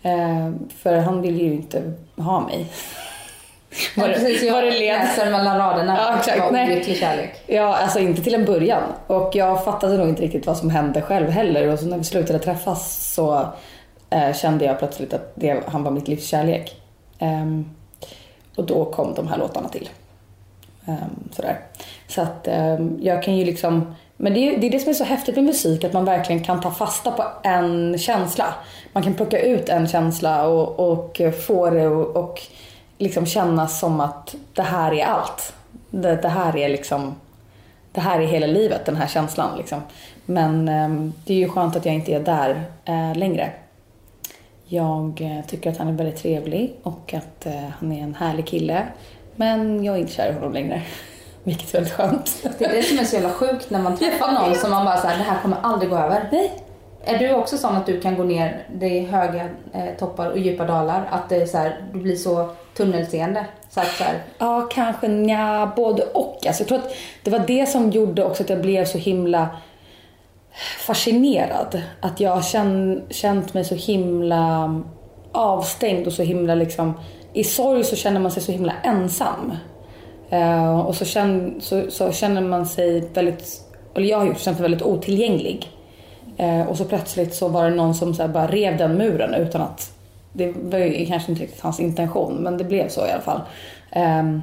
Eh, 0.02 0.50
för 0.78 0.96
han 0.96 1.22
ville 1.22 1.44
ju 1.44 1.52
inte 1.52 1.92
ha 2.16 2.40
mig. 2.40 2.66
Var, 3.96 4.08
ja, 4.08 4.14
precis, 4.14 4.42
jag 4.42 4.52
var 4.52 4.62
det 4.62 4.78
läser 4.78 5.30
mellan 5.30 5.58
raderna. 5.58 5.96
Ja, 5.96 6.18
exakt. 6.18 6.52
Nej. 6.52 6.94
kärlek. 6.94 7.42
Ja, 7.46 7.76
alltså 7.76 7.98
inte 7.98 8.22
till 8.22 8.34
en 8.34 8.44
början. 8.44 8.82
Och 9.06 9.30
jag 9.34 9.64
fattade 9.64 9.96
nog 9.96 10.08
inte 10.08 10.22
riktigt 10.22 10.46
vad 10.46 10.56
som 10.56 10.70
hände 10.70 11.02
själv 11.02 11.30
heller. 11.30 11.72
Och 11.72 11.78
så 11.78 11.86
när 11.86 11.98
vi 11.98 12.04
slutade 12.04 12.38
träffas 12.38 13.12
så 13.14 13.52
eh, 14.10 14.34
kände 14.34 14.64
jag 14.64 14.78
plötsligt 14.78 15.14
att 15.14 15.32
det, 15.34 15.62
han 15.66 15.82
var 15.82 15.90
mitt 15.90 16.08
livs 16.08 16.26
kärlek. 16.26 16.80
Um, 17.18 17.70
och 18.56 18.66
då 18.66 18.84
kom 18.84 19.14
de 19.14 19.28
här 19.28 19.38
låtarna 19.38 19.68
till. 19.68 19.88
Um, 20.86 21.28
sådär. 21.32 21.60
Så 22.08 22.22
att 22.22 22.48
um, 22.48 22.98
jag 23.02 23.22
kan 23.22 23.36
ju 23.36 23.44
liksom, 23.44 23.94
men 24.16 24.34
det 24.34 24.40
är, 24.40 24.58
det 24.58 24.66
är 24.66 24.70
det 24.70 24.78
som 24.78 24.90
är 24.90 24.94
så 24.94 25.04
häftigt 25.04 25.34
med 25.34 25.44
musik, 25.44 25.84
att 25.84 25.92
man 25.92 26.04
verkligen 26.04 26.44
kan 26.44 26.60
ta 26.60 26.70
fasta 26.70 27.10
på 27.10 27.24
en 27.42 27.98
känsla. 27.98 28.54
Man 28.92 29.02
kan 29.02 29.14
plocka 29.14 29.40
ut 29.40 29.68
en 29.68 29.88
känsla 29.88 30.46
och, 30.48 30.92
och 30.92 31.20
få 31.46 31.70
det 31.70 31.88
och, 31.88 32.16
och 32.16 32.40
liksom 32.98 33.26
kännas 33.26 33.80
som 33.80 34.00
att 34.00 34.34
det 34.54 34.62
här 34.62 34.92
är 34.92 35.04
allt. 35.04 35.52
Det, 35.90 36.16
det, 36.16 36.28
här 36.28 36.56
är 36.56 36.68
liksom, 36.68 37.14
det 37.92 38.00
här 38.00 38.20
är 38.20 38.26
hela 38.26 38.46
livet, 38.46 38.84
den 38.84 38.96
här 38.96 39.06
känslan. 39.06 39.58
Liksom. 39.58 39.82
Men 40.26 40.66
det 41.24 41.34
är 41.34 41.38
ju 41.38 41.48
skönt 41.48 41.76
att 41.76 41.84
jag 41.84 41.94
inte 41.94 42.12
är 42.12 42.20
där 42.20 42.64
eh, 42.84 43.16
längre. 43.16 43.52
Jag 44.70 45.20
eh, 45.20 45.46
tycker 45.46 45.70
att 45.70 45.76
han 45.76 45.88
är 45.88 45.92
väldigt 45.92 46.16
trevlig 46.16 46.76
och 46.82 47.14
att 47.14 47.46
eh, 47.46 47.52
han 47.78 47.92
är 47.92 48.02
en 48.02 48.14
härlig 48.14 48.46
kille. 48.46 48.86
Men 49.36 49.84
jag 49.84 49.94
är 49.94 49.98
inte 49.98 50.12
kär 50.12 50.30
i 50.30 50.32
honom 50.32 50.52
längre. 50.52 50.82
Vilket 51.44 51.68
är 51.68 51.72
väldigt 51.72 51.92
skönt. 51.92 52.46
Det 52.58 52.64
är 52.64 52.72
det 52.72 52.82
som 52.82 52.98
är 52.98 53.04
så 53.04 53.16
jävla 53.16 53.30
sjukt 53.30 53.70
när 53.70 53.82
man 53.82 53.96
träffar 53.96 54.32
någon 54.32 54.54
som 54.54 54.70
man 54.70 54.84
bara 54.84 54.96
såhär, 54.96 55.18
det 55.18 55.24
här 55.24 55.42
kommer 55.42 55.56
aldrig 55.62 55.90
gå 55.90 55.96
över. 55.96 56.28
Nej. 56.32 56.52
Är 57.04 57.18
du 57.18 57.34
också 57.34 57.58
sån 57.58 57.76
att 57.76 57.86
du 57.86 58.00
kan 58.00 58.16
gå 58.16 58.22
ner, 58.22 58.66
det 58.74 58.86
är 58.86 59.06
höga 59.06 59.48
eh, 59.72 59.96
toppar 59.98 60.30
och 60.30 60.38
djupa 60.38 60.64
dalar, 60.64 61.08
att 61.10 61.28
det 61.28 61.36
är 61.36 61.46
så 61.46 61.58
här, 61.58 61.84
du 61.92 61.98
blir 61.98 62.16
så 62.16 62.48
tunnelseende? 62.76 63.46
Så 63.70 63.80
att 63.80 63.86
så 63.86 64.04
här... 64.04 64.22
Ja, 64.38 64.68
kanske 64.70 65.06
ja, 65.06 65.72
både 65.76 66.02
och. 66.02 66.46
Alltså, 66.46 66.62
jag 66.62 66.68
tror 66.68 66.78
att 66.78 66.94
det 67.22 67.30
var 67.30 67.38
det 67.46 67.68
som 67.68 67.90
gjorde 67.90 68.24
också 68.24 68.42
att 68.42 68.50
jag 68.50 68.60
blev 68.60 68.84
så 68.84 68.98
himla 68.98 69.48
fascinerad. 70.78 71.82
Att 72.00 72.20
jag 72.20 72.30
har 72.30 72.42
känt, 72.42 73.14
känt 73.14 73.54
mig 73.54 73.64
så 73.64 73.74
himla 73.74 74.74
avstängd 75.32 76.06
och 76.06 76.12
så 76.12 76.22
himla 76.22 76.54
liksom... 76.54 77.00
I 77.32 77.44
sorg 77.44 77.84
så 77.84 77.96
känner 77.96 78.20
man 78.20 78.30
sig 78.30 78.42
så 78.42 78.52
himla 78.52 78.72
ensam. 78.82 79.52
Uh, 80.32 80.80
och 80.80 80.94
så 80.94 81.04
känner, 81.04 81.60
så, 81.60 81.90
så, 81.90 82.12
känner 82.12 82.40
man 82.40 82.66
sig 82.66 83.08
väldigt, 83.14 83.60
eller 83.94 84.06
jag 84.06 84.18
har 84.18 84.26
gjort, 84.26 84.38
känt 84.38 84.58
mig 84.58 84.62
väldigt 84.62 84.86
otillgänglig. 84.86 85.70
Uh, 86.40 86.62
och 86.62 86.76
så 86.76 86.84
plötsligt 86.84 87.34
så 87.34 87.48
var 87.48 87.70
det 87.70 87.76
någon 87.76 87.94
som 87.94 88.14
så 88.14 88.28
bara 88.28 88.46
rev 88.46 88.76
den 88.76 88.94
muren 88.94 89.34
utan 89.34 89.62
att, 89.62 89.92
det 90.32 90.52
var 90.56 90.78
ju 90.78 91.06
kanske 91.06 91.32
inte 91.32 91.42
riktigt 91.42 91.62
hans 91.62 91.80
intention 91.80 92.34
men 92.34 92.58
det 92.58 92.64
blev 92.64 92.88
så 92.88 93.06
i 93.06 93.10
alla 93.10 93.22
fall. 93.22 93.40
Um, 93.96 94.42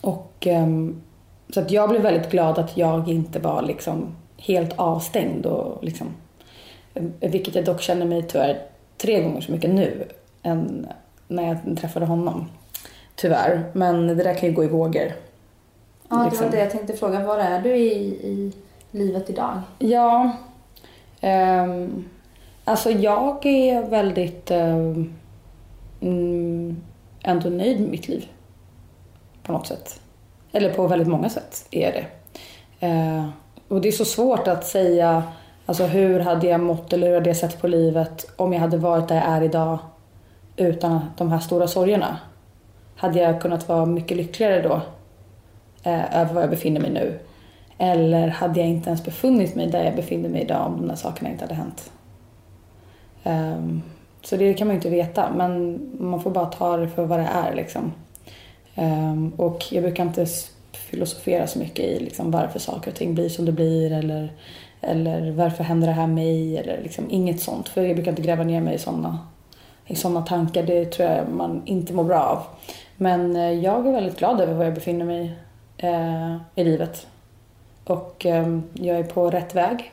och 0.00 0.46
um, 0.46 1.02
så 1.54 1.60
att 1.60 1.70
jag 1.70 1.88
blev 1.88 2.02
väldigt 2.02 2.30
glad 2.30 2.58
att 2.58 2.76
jag 2.76 3.08
inte 3.08 3.38
var 3.38 3.62
liksom 3.62 4.16
helt 4.40 4.72
avstängd. 4.76 5.46
Och 5.46 5.84
liksom, 5.84 6.14
vilket 7.20 7.54
jag 7.54 7.64
dock 7.64 7.80
känner 7.80 8.06
mig 8.06 8.22
tyvärr 8.22 8.62
tre 8.96 9.22
gånger 9.22 9.40
så 9.40 9.52
mycket 9.52 9.70
nu 9.70 10.08
än 10.42 10.86
när 11.28 11.42
jag 11.42 11.78
träffade 11.78 12.06
honom. 12.06 12.50
Tyvärr. 13.14 13.70
Men 13.72 14.06
det 14.06 14.14
där 14.14 14.34
kan 14.34 14.48
ju 14.48 14.54
gå 14.54 14.64
i 14.64 14.68
vågor. 14.68 15.12
Ja, 16.08 16.16
det 16.16 16.24
liksom. 16.24 16.44
var 16.44 16.52
det 16.52 16.58
jag 16.58 16.70
tänkte 16.70 16.92
fråga. 16.92 17.26
Var 17.26 17.38
är 17.38 17.60
du 17.60 17.76
i, 17.76 17.92
i 18.22 18.52
livet 18.90 19.30
idag? 19.30 19.60
Ja. 19.78 20.32
ehm, 21.20 22.04
alltså 22.64 22.90
jag 22.90 23.46
är 23.46 23.82
väldigt 23.82 24.50
mm, 24.50 25.14
ändå 27.22 27.48
nöjd 27.48 27.80
med 27.80 27.90
mitt 27.90 28.08
liv. 28.08 28.28
På 29.42 29.52
något 29.52 29.66
sätt. 29.66 30.00
Eller 30.52 30.72
på 30.72 30.86
väldigt 30.86 31.08
många 31.08 31.28
sätt 31.28 31.66
är 31.70 31.92
det. 31.92 32.06
Eh, 32.86 33.28
och 33.70 33.80
det 33.80 33.88
är 33.88 33.92
så 33.92 34.04
svårt 34.04 34.48
att 34.48 34.66
säga 34.66 35.22
alltså 35.66 35.84
hur 35.84 36.20
hade 36.20 36.46
jag 36.46 36.60
mått 36.60 36.92
eller 36.92 37.06
hur 37.06 37.14
hade 37.14 37.30
jag 37.30 37.36
sett 37.36 37.60
på 37.60 37.68
livet 37.68 38.26
om 38.36 38.52
jag 38.52 38.60
hade 38.60 38.76
varit 38.76 39.08
där 39.08 39.16
jag 39.16 39.24
är 39.24 39.42
idag 39.42 39.78
utan 40.56 41.00
de 41.16 41.32
här 41.32 41.38
stora 41.38 41.68
sorgerna. 41.68 42.18
Hade 42.96 43.18
jag 43.20 43.40
kunnat 43.40 43.68
vara 43.68 43.86
mycket 43.86 44.16
lyckligare 44.16 44.62
då 44.62 44.80
eh, 45.90 46.20
över 46.20 46.34
var 46.34 46.40
jag 46.40 46.50
befinner 46.50 46.80
mig 46.80 46.90
nu? 46.90 47.18
Eller 47.78 48.28
hade 48.28 48.60
jag 48.60 48.68
inte 48.68 48.88
ens 48.90 49.04
befunnit 49.04 49.54
mig 49.54 49.66
där 49.66 49.84
jag 49.84 49.96
befinner 49.96 50.28
mig 50.28 50.42
idag 50.42 50.66
om 50.66 50.76
de 50.76 50.88
där 50.88 50.96
sakerna 50.96 51.30
inte 51.30 51.44
hade 51.44 51.54
hänt? 51.54 51.92
Um, 53.24 53.82
så 54.22 54.36
det 54.36 54.54
kan 54.54 54.66
man 54.66 54.74
ju 54.74 54.78
inte 54.78 54.90
veta, 54.90 55.30
men 55.36 55.80
man 56.00 56.22
får 56.22 56.30
bara 56.30 56.46
ta 56.46 56.76
det 56.76 56.88
för 56.88 57.04
vad 57.04 57.18
det 57.18 57.28
är. 57.32 57.54
Liksom. 57.54 57.92
Um, 58.76 59.32
och 59.36 59.66
jag 59.70 59.82
brukar 59.82 60.02
inte 60.02 60.26
filosofera 60.90 61.46
så 61.46 61.58
mycket 61.58 61.84
i 61.84 62.00
liksom, 62.00 62.30
varför 62.30 62.58
saker 62.58 62.90
och 62.90 62.96
ting 62.96 63.14
blir 63.14 63.28
som 63.28 63.44
det 63.44 63.52
blir 63.52 63.92
eller, 63.92 64.32
eller 64.80 65.30
varför 65.30 65.64
händer 65.64 65.86
det 65.86 65.94
här 65.94 66.06
mig 66.06 66.58
eller 66.58 66.82
liksom, 66.82 67.04
inget 67.10 67.40
sånt. 67.40 67.68
För 67.68 67.82
jag 67.82 67.96
brukar 67.96 68.10
inte 68.12 68.22
gräva 68.22 68.44
ner 68.44 68.60
mig 68.60 68.74
i 68.74 68.78
sådana 68.78 69.18
i 69.90 69.96
såna 69.96 70.22
tankar. 70.22 70.62
Det 70.62 70.84
tror 70.84 71.08
jag 71.08 71.28
man 71.28 71.62
inte 71.64 71.92
mår 71.92 72.04
bra 72.04 72.20
av. 72.20 72.42
Men 72.96 73.36
eh, 73.36 73.52
jag 73.52 73.86
är 73.86 73.92
väldigt 73.92 74.18
glad 74.18 74.40
över 74.40 74.54
var 74.54 74.64
jag 74.64 74.74
befinner 74.74 75.04
mig 75.04 75.34
eh, 75.76 76.36
i 76.54 76.64
livet. 76.64 77.06
Och 77.84 78.26
eh, 78.26 78.58
jag 78.72 78.98
är 78.98 79.04
på 79.04 79.30
rätt 79.30 79.54
väg. 79.54 79.92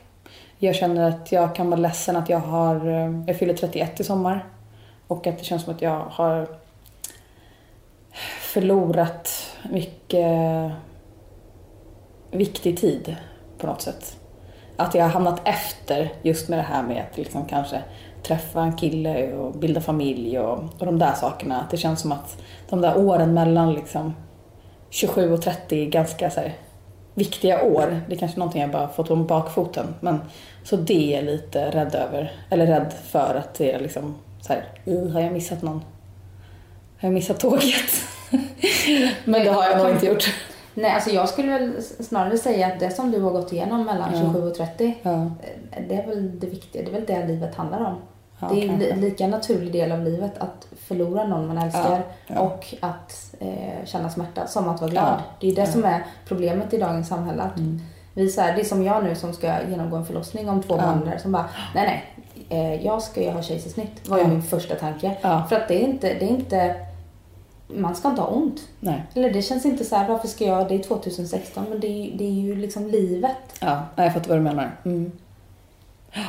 Jag 0.58 0.76
känner 0.76 1.10
att 1.10 1.32
jag 1.32 1.56
kan 1.56 1.70
vara 1.70 1.80
ledsen 1.80 2.16
att 2.16 2.30
jag 2.30 2.40
har, 2.40 2.76
eh, 2.88 3.24
jag 3.28 3.40
fyller 3.40 3.54
31 3.54 4.00
i 4.00 4.04
sommar. 4.04 4.46
Och 5.08 5.28
att 5.28 5.38
det 5.38 5.44
känns 5.44 5.64
som 5.64 5.74
att 5.74 5.82
jag 5.82 6.06
har 6.10 6.48
förlorat 8.42 9.56
mycket 9.72 10.72
viktig 12.32 12.78
tid 12.78 13.16
på 13.58 13.68
något 13.68 13.82
sätt. 13.82 14.18
Att 14.76 14.96
jag 14.96 15.04
har 15.04 15.10
hamnat 15.10 15.42
efter 15.44 16.14
just 16.22 16.50
med 16.50 16.60
det 16.60 16.64
här 16.64 16.84
med 16.84 17.06
att 17.12 17.18
liksom 17.18 17.46
kanske 17.46 17.82
träffa 18.24 18.62
en 18.62 18.78
kille 18.78 19.34
och 19.34 19.54
bilda 19.54 19.82
familj 19.82 20.40
och, 20.40 20.60
och 20.80 20.86
de 20.86 21.00
där 21.00 21.14
sakerna. 21.14 21.62
Att 21.62 21.70
det 21.70 21.78
känns 21.78 22.02
som 22.02 22.12
att 22.12 22.38
de 22.70 22.82
där 22.82 22.98
åren 22.98 23.34
mellan 23.34 23.74
liksom 23.74 24.14
27 24.90 25.34
och 25.34 25.42
30 25.42 25.82
är 25.82 25.86
ganska 25.86 26.30
så 26.30 26.40
här, 26.40 26.54
viktiga 27.14 27.64
år. 27.64 28.02
Det 28.08 28.16
är 28.16 28.20
kanske 28.20 28.40
någonting 28.40 28.62
jag 28.62 28.72
bara 28.72 28.88
fått 28.88 29.12
om 29.12 29.28
bakfoten. 29.28 29.96
Men, 30.00 30.20
så 30.64 30.76
det 30.76 31.14
är 31.14 31.16
jag 31.16 31.26
lite 31.26 31.72
rädd 31.72 31.96
över. 31.96 32.32
Eller 32.50 32.66
rädd 32.66 32.94
för 33.04 33.36
att 33.36 33.54
det 33.54 33.72
är 33.72 33.80
liksom 33.80 34.16
så 34.42 34.54
här, 34.54 34.64
har 35.14 35.22
jag 35.22 35.34
missat 35.34 35.62
någon? 35.62 35.84
Har 37.00 37.08
jag 37.08 37.14
missat 37.14 37.40
tåget? 37.40 37.92
men 39.26 39.44
det 39.44 39.52
har 39.52 39.64
jag 39.64 39.78
nog 39.78 39.90
inte 39.90 40.06
gjort. 40.06 40.34
Nej, 40.82 40.92
alltså 40.92 41.10
jag 41.10 41.30
skulle 41.30 41.52
väl 41.60 41.84
snarare 41.84 42.38
säga 42.38 42.68
att 42.68 42.80
det 42.80 42.90
som 42.92 43.12
du 43.12 43.22
har 43.22 43.32
gått 43.32 43.54
igenom 43.54 43.86
mellan 43.86 44.10
Ja. 44.14 44.20
27 44.22 44.48
och 44.50 44.56
30, 44.56 44.96
Ja, 45.02 45.12
eh, 45.12 45.84
det 45.90 45.96
är 45.96 46.08
väl 46.08 46.40
det 46.40 46.48
viktiga. 46.48 46.82
Det 46.84 46.90
är 46.90 46.94
väl 46.94 47.06
det 47.08 47.28
livet 47.28 47.56
handlar 47.56 47.80
om. 47.86 47.96
ja, 48.40 48.48
det 48.54 48.60
är 48.60 48.64
en 48.70 48.80
kanske. 48.80 48.96
lika 48.96 49.28
naturlig 49.28 49.74
del 49.74 49.92
av 49.92 50.00
livet 50.04 50.32
att 50.38 50.68
förlora 50.88 51.24
någon 51.28 51.48
man 51.48 51.58
älskar 51.58 52.04
och 52.38 52.74
att 52.80 53.36
eh, 53.40 53.86
känna 53.86 54.10
smärta 54.10 54.48
som 54.48 54.70
att 54.70 54.82
vara 54.82 54.92
glad. 54.92 55.20
Det 55.42 55.50
är 55.52 55.56
det 55.56 55.68
som 55.68 55.86
är 55.86 56.06
problemet 56.28 56.74
i 56.74 56.78
dagens 56.78 57.08
samhälle. 57.08 57.42
Att 57.44 57.58
Mm. 57.58 57.80
vi 58.14 58.30
så 58.30 58.42
här, 58.42 58.56
det 58.56 58.62
är 58.62 58.66
som 58.66 58.84
jag 58.84 59.04
nu 59.04 59.16
som 59.16 59.34
ska 59.34 59.54
genomgå 59.70 59.96
en 59.98 60.06
förlossning 60.06 60.50
om 60.50 60.64
två 60.64 60.76
månader 60.76 61.18
som 61.18 61.32
bara, 61.32 61.46
nej 61.76 62.04
nej, 62.50 62.76
eh, 62.76 62.86
jag 62.86 63.02
ska 63.02 63.22
ju 63.22 63.30
ha 63.32 63.42
kejsarsnitt 63.42 64.10
var 64.10 64.18
ju 64.18 64.28
min 64.28 64.42
första 64.44 64.76
tanke. 64.76 65.16
För 65.50 65.56
att 65.56 65.68
det 65.68 65.76
är 65.84 65.88
inte, 65.88 66.08
det 66.14 66.26
är 66.26 66.30
inte, 66.30 66.76
man 67.68 67.96
ska 67.96 68.10
inte 68.10 68.22
ha 68.22 68.30
ont. 68.30 68.62
nej. 68.80 69.04
Eller 69.14 69.30
det 69.34 69.42
känns 69.42 69.66
inte 69.66 69.86
så 69.86 69.96
här, 69.96 70.08
varför 70.08 70.28
ska 70.28 70.46
jag, 70.46 70.68
det 70.68 70.76
är 70.76 70.84
2016 70.84 71.66
men 71.70 71.80
det 71.80 71.88
är, 71.88 72.18
det 72.18 72.24
är 72.24 72.32
ju 72.32 72.56
liksom 72.56 72.88
livet. 72.88 73.38
Ja, 73.62 73.84
jag 73.96 74.14
fattar 74.14 74.30
vad 74.30 74.38
du 74.38 74.42
menar. 74.42 74.72
Mm. 74.86 75.12
Ja, 76.14 76.22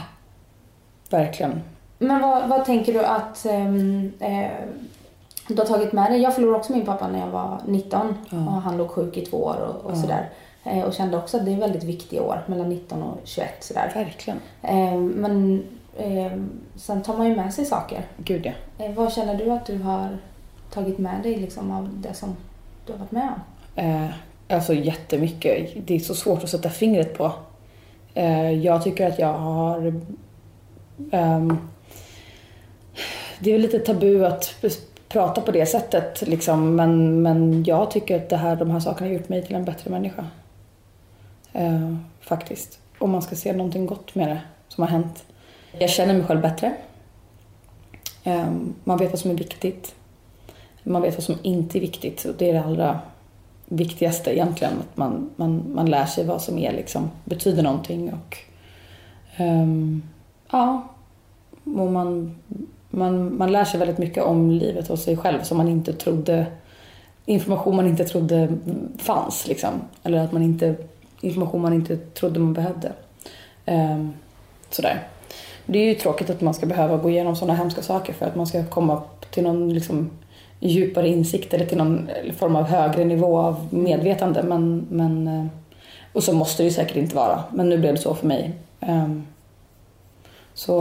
verkligen. 1.11 1.61
Men 1.98 2.22
vad, 2.22 2.48
vad 2.48 2.64
tänker 2.64 2.92
du 2.92 3.05
att 3.05 3.44
ehm, 3.46 4.12
eh, 4.20 4.51
du 5.48 5.57
har 5.57 5.64
tagit 5.64 5.92
med 5.92 6.11
dig? 6.12 6.20
Jag 6.20 6.35
förlorade 6.35 6.59
också 6.59 6.72
min 6.72 6.87
pappa 6.87 7.09
när 7.09 7.18
jag 7.18 7.27
var 7.27 7.61
19 7.66 8.14
Ja. 8.31 8.37
och 8.38 8.62
han 8.62 8.77
låg 8.77 8.88
sjuk 8.90 9.16
i 9.16 9.27
två 9.27 9.37
år 9.37 9.57
och, 9.57 9.85
och 9.90 9.92
Ja. 9.96 10.01
sådär. 10.03 10.31
Eh, 10.64 10.83
och 10.85 10.92
kände 10.94 11.16
också 11.18 11.37
att 11.37 11.44
det 11.44 11.53
är 11.53 11.57
väldigt 11.57 11.85
viktiga 11.85 12.22
år, 12.22 12.44
mellan 12.46 12.68
19 12.68 13.03
och 13.03 13.18
21 13.24 13.64
sådär. 13.64 13.92
Verkligen. 13.94 14.38
Eh, 14.62 14.94
men 14.98 15.62
eh, 15.96 16.33
sen 16.77 17.03
tar 17.03 17.16
man 17.16 17.27
ju 17.29 17.37
med 17.37 17.55
sig 17.55 17.64
saker. 17.64 18.05
Gud 18.16 18.46
ja. 18.46 18.85
Eh, 18.85 18.92
vad 18.92 19.12
känner 19.12 19.35
du 19.35 19.51
att 19.51 19.66
du 19.66 19.79
har 19.79 20.18
tagit 20.70 20.98
med 20.98 21.22
dig 21.22 21.37
liksom, 21.37 21.70
av 21.70 21.88
det 22.00 22.14
som 22.14 22.37
du 22.87 22.92
har 22.92 22.98
varit 22.98 23.12
med 23.12 23.28
om? 23.28 23.85
Eh, 23.85 24.11
alltså 24.48 24.74
jättemycket. 24.74 25.87
Det 25.87 25.94
är 25.94 25.98
så 25.98 26.14
svårt 26.14 26.44
att 26.44 26.50
sätta 26.50 26.70
fingret 26.70 27.18
på. 27.18 27.33
Eh, 28.14 28.52
jag 28.52 28.85
tycker 28.85 29.09
att 29.09 29.18
jag 29.18 29.33
har... 29.33 30.00
ehm, 31.12 31.59
det 33.40 33.54
är 33.54 33.59
lite 33.59 33.78
tabu 33.78 34.26
att 34.26 34.54
prata 35.09 35.40
på 35.40 35.52
det 35.52 35.66
sättet 35.66 36.22
liksom, 36.28 36.76
men, 36.76 37.22
men 37.22 37.64
jag 37.64 37.90
tycker 37.90 38.16
att 38.16 38.28
det 38.28 38.37
här, 38.37 38.57
de 38.57 38.70
här 38.70 38.81
sakerna 38.81 39.07
har 39.07 39.14
gjort 39.14 39.28
mig 39.28 39.46
till 39.46 39.57
en 39.57 39.64
bättre 39.64 39.90
människa. 39.90 40.26
Eh, 41.52 41.94
faktiskt. 42.20 42.78
Om 42.98 43.11
man 43.11 43.22
ska 43.22 43.37
se 43.37 43.52
någonting 43.52 43.87
gott 43.87 44.14
med 44.14 44.28
det 44.28 44.40
som 44.68 44.83
har 44.83 44.90
hänt. 44.90 45.24
Jag 45.78 45.90
känner 45.90 46.14
mig 46.14 46.24
själv 46.24 46.40
bättre. 46.40 46.74
Eh, 48.24 48.50
man 48.85 48.98
vet 48.98 49.11
vad 49.11 49.18
som 49.18 49.31
är 49.31 49.35
viktigt. 49.35 49.94
Man 50.83 51.03
vet 51.03 51.14
vad 51.14 51.25
som 51.25 51.38
inte 51.43 51.79
är 51.79 51.81
viktigt 51.81 52.25
och 52.25 52.35
det 52.38 52.51
är 52.51 52.55
det 52.55 52.64
allra 52.64 53.01
viktigaste 53.67 54.35
egentligen. 54.35 54.73
Att 54.73 54.97
man, 54.97 55.31
man, 55.37 55.64
man 55.75 55.91
lär 55.91 56.07
sig 56.07 56.25
vad 56.25 56.43
som 56.43 56.59
är 56.59 56.73
liksom, 56.73 57.11
betyder 57.25 57.62
någonting 57.62 58.12
och 58.12 58.37
um, 59.41 60.03
ja, 60.51 60.88
och 61.64 61.93
man, 61.93 62.38
man, 62.91 63.38
man 63.38 63.53
lär 63.53 63.64
sig 63.64 63.79
väldigt 63.79 63.99
mycket 63.99 64.25
om 64.25 64.51
livet 64.51 64.91
och 64.91 64.99
sig 64.99 65.17
själv 65.17 65.43
som 65.43 65.57
man 65.57 65.69
inte 65.69 65.93
trodde 65.93 66.47
information 67.29 67.77
man 67.77 67.87
inte 67.87 68.05
trodde 68.05 68.49
fanns 68.99 69.47
liksom. 69.49 69.71
Eller 70.03 70.19
att 70.19 70.33
man 70.33 70.43
inte, 70.43 70.75
information 71.21 71.62
man 71.62 71.73
inte 71.73 71.97
trodde 71.97 72.41
man 72.41 72.53
behövde. 72.53 72.93
Um, 73.67 74.14
sådär. 74.71 75.09
Det 75.67 75.79
är 75.79 75.85
ju 75.85 75.95
tråkigt 75.95 76.31
att 76.31 76.41
man 76.41 76.55
ska 76.55 76.67
behöva 76.67 76.97
gå 76.97 77.11
igenom 77.11 77.37
sådana 77.37 77.55
hemska 77.55 77.83
saker 77.83 78.12
för 78.12 78.27
att 78.27 78.37
man 78.37 78.47
ska 78.47 78.64
komma 78.64 79.03
till 79.31 79.43
någon 79.43 79.75
liksom, 79.75 80.11
djupare 80.61 81.09
insikt 81.09 81.55
eller 81.55 81.66
till 81.66 81.79
någon 81.79 82.11
form 82.37 82.57
av 82.57 82.64
högre 82.64 83.05
nivå 83.05 83.38
av 83.38 83.66
medvetande. 83.71 84.42
Men, 84.42 84.87
men, 84.90 85.29
eh, 85.29 85.47
och 86.12 86.23
så 86.25 86.33
måste 86.33 86.62
det 86.62 86.64
ju 86.64 86.73
säkert 86.75 86.97
inte 86.97 87.16
vara, 87.16 87.44
men 87.53 87.68
nu 87.68 87.79
blev 87.79 87.94
det 87.94 88.01
så 88.01 88.14
för 88.14 88.27
mig. 88.27 88.53
Ehm, 88.81 89.27
Så 90.55 90.77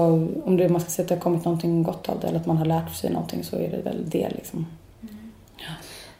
om 0.45 0.57
det, 0.57 0.69
man 0.69 0.81
ska 0.81 0.89
säga 0.89 1.03
att 1.03 1.09
det 1.09 1.15
har 1.15 1.21
kommit 1.21 1.45
någonting 1.45 1.83
gott 1.83 2.09
av 2.09 2.19
det 2.19 2.27
eller 2.27 2.39
att 2.39 2.45
man 2.45 2.57
har 2.57 2.65
lärt 2.65 2.95
sig 2.95 3.09
någonting 3.11 3.43
så 3.43 3.55
är 3.55 3.69
det 3.69 3.77
väl 3.81 4.09
det. 4.09 4.29
Liksom. 4.29 4.65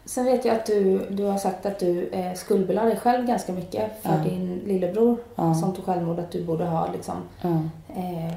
Sen 0.06 0.26
vet 0.26 0.46
jag 0.46 0.56
att 0.56 0.66
du, 0.66 1.08
du 1.10 1.24
har 1.24 1.38
sagt 1.38 1.66
att 1.66 1.80
du 1.80 2.08
eh, 2.10 2.34
skuldbelade 2.34 2.90
dig 2.90 2.98
själv 2.98 3.28
ganska 3.28 3.54
mycket 3.54 4.02
för 4.04 4.10
Ja. 4.10 4.30
din 4.30 4.62
lillebror 4.66 5.18
Ja. 5.36 5.54
som 5.56 5.74
tog 5.76 5.86
självmord. 5.86 6.20
Att 6.20 6.32
du 6.32 6.44
borde 6.44 6.66
ha, 6.66 6.92
liksom, 6.94 7.16
Ja. 7.42 7.50
eh, 7.96 8.34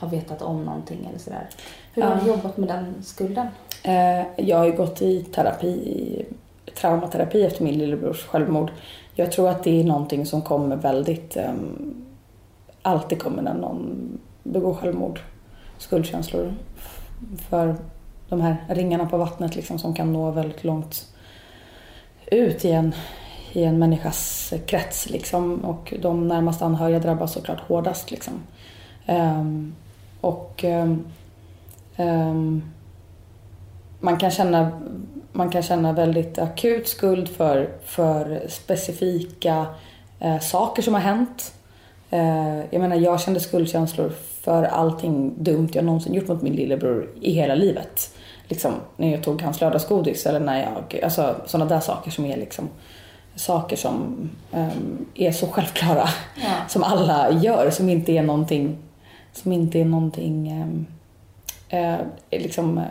ha 0.00 0.08
vetat 0.08 0.42
om 0.42 0.64
någonting 0.64 1.06
eller 1.10 1.18
sådär. 1.18 1.48
Hur 1.94 2.02
Ja. 2.02 2.08
har 2.08 2.20
du 2.20 2.26
jobbat 2.30 2.56
med 2.56 2.68
den 2.68 2.94
skulden? 3.02 3.46
Eh, 3.82 4.22
jag 4.36 4.58
har 4.58 4.64
ju 4.64 4.72
gått 4.72 5.02
i 5.02 5.22
terapi, 5.22 6.26
traumaterapi 6.74 7.44
efter 7.44 7.64
min 7.64 7.78
lillebrors 7.78 8.26
självmord. 8.26 8.70
Jag 9.14 9.32
tror 9.32 9.48
att 9.48 9.64
det 9.64 9.80
är 9.80 9.84
någonting 9.84 10.26
som 10.26 10.42
kommer 10.42 10.76
väldigt, 10.76 11.36
um, 11.36 12.04
alltid 12.82 13.22
kommer 13.22 13.42
när 13.42 13.54
någon 13.54 14.08
begår 14.42 14.74
självmord. 14.74 15.20
Skuldkänslor 15.78 16.54
för 17.48 17.76
de 18.28 18.40
här 18.40 18.56
ringarna 18.68 19.06
på 19.06 19.16
vattnet 19.16 19.56
liksom, 19.56 19.78
som 19.78 19.94
kan 19.94 20.12
nå 20.12 20.30
väldigt 20.30 20.64
långt 20.64 21.06
ut 22.26 22.64
i 22.64 22.70
en, 22.70 22.94
i 23.52 23.64
en 23.64 23.78
människas 23.78 24.52
krets. 24.66 25.10
Liksom. 25.10 25.64
Och 25.64 25.94
de 26.02 26.28
närmast 26.28 26.62
anhöriga 26.62 26.98
drabbas 26.98 27.32
såklart 27.32 27.60
hårdast. 27.60 28.10
Liksom. 28.10 28.34
Um, 29.08 29.74
och 30.20 30.64
um, 31.96 32.62
man 34.00 34.18
kan 34.18 34.30
känna, 34.30 34.80
man 35.32 35.50
kan 35.50 35.62
känna 35.62 35.92
väldigt 35.92 36.38
akut 36.38 36.88
skuld 36.88 37.28
för, 37.28 37.70
för 37.84 38.42
specifika 38.48 39.66
eh, 40.20 40.38
saker 40.38 40.82
som 40.82 40.94
har 40.94 41.00
hänt. 41.00 41.54
Eh, 42.10 42.58
jag 42.70 42.80
menar, 42.80 42.96
jag 42.96 43.20
kände 43.20 43.40
skuldkänslor 43.40 44.12
för 44.40 44.62
allting 44.62 45.34
dumt 45.38 45.68
jag 45.72 45.84
någonsin 45.84 46.14
gjort 46.14 46.28
mot 46.28 46.42
min 46.42 46.52
lillebror 46.52 47.08
i 47.20 47.32
hela 47.32 47.54
livet. 47.54 48.16
Liksom, 48.48 48.72
när 48.96 49.10
jag 49.10 49.22
tog 49.22 49.42
hans 49.42 49.60
lördagsgodis 49.60 50.26
eller 50.26 50.40
när 50.40 50.62
jag, 50.62 51.00
alltså 51.04 51.34
sådana 51.46 51.70
där 51.74 51.80
saker 51.80 52.10
som 52.10 52.24
är 52.24 52.36
liksom 52.36 52.68
saker 53.34 53.76
som 53.76 54.30
um, 54.52 55.06
är 55.14 55.32
så 55.32 55.46
självklara. 55.46 56.08
Ja. 56.36 56.50
Som 56.68 56.82
alla 56.82 57.30
gör, 57.30 57.70
som 57.70 57.88
inte 57.88 58.12
är 58.12 58.22
någonting, 58.22 58.78
som 59.32 59.52
inte 59.52 59.78
är 59.78 59.84
någonting 59.84 60.62
um, 60.62 60.86
uh, 61.80 61.98
liksom, 62.30 62.78
uh, 62.78 62.84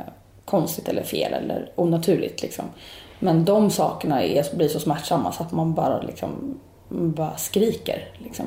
konstigt 0.50 0.90
eller 0.90 1.04
fel 1.04 1.34
eller 1.34 1.72
onaturligt. 1.76 2.42
Liksom. 2.42 2.66
Men 3.20 3.46
de 3.46 3.70
sakerna 3.70 4.24
är, 4.24 4.56
blir 4.56 4.68
så 4.68 4.80
smärtsamma 4.80 5.32
så 5.32 5.44
att 5.44 5.52
man 5.52 5.74
bara, 5.74 6.02
liksom, 6.02 6.60
bara 6.90 7.38
skriker. 7.38 8.08
Liksom. 8.18 8.46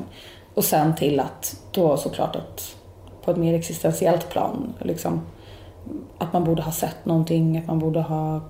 Och 0.53 0.63
sen 0.63 0.95
till 0.95 1.19
att 1.19 1.61
då 1.71 1.97
såklart 1.97 2.35
att 2.35 2.75
på 3.23 3.31
ett 3.31 3.37
mer 3.37 3.53
existentiellt 3.53 4.29
plan, 4.29 4.73
liksom, 4.79 5.21
att 6.17 6.33
man 6.33 6.43
borde 6.43 6.61
ha 6.61 6.71
sett 6.71 7.05
någonting, 7.05 7.57
att 7.57 7.67
man 7.67 7.79
borde 7.79 8.01
ha 8.01 8.41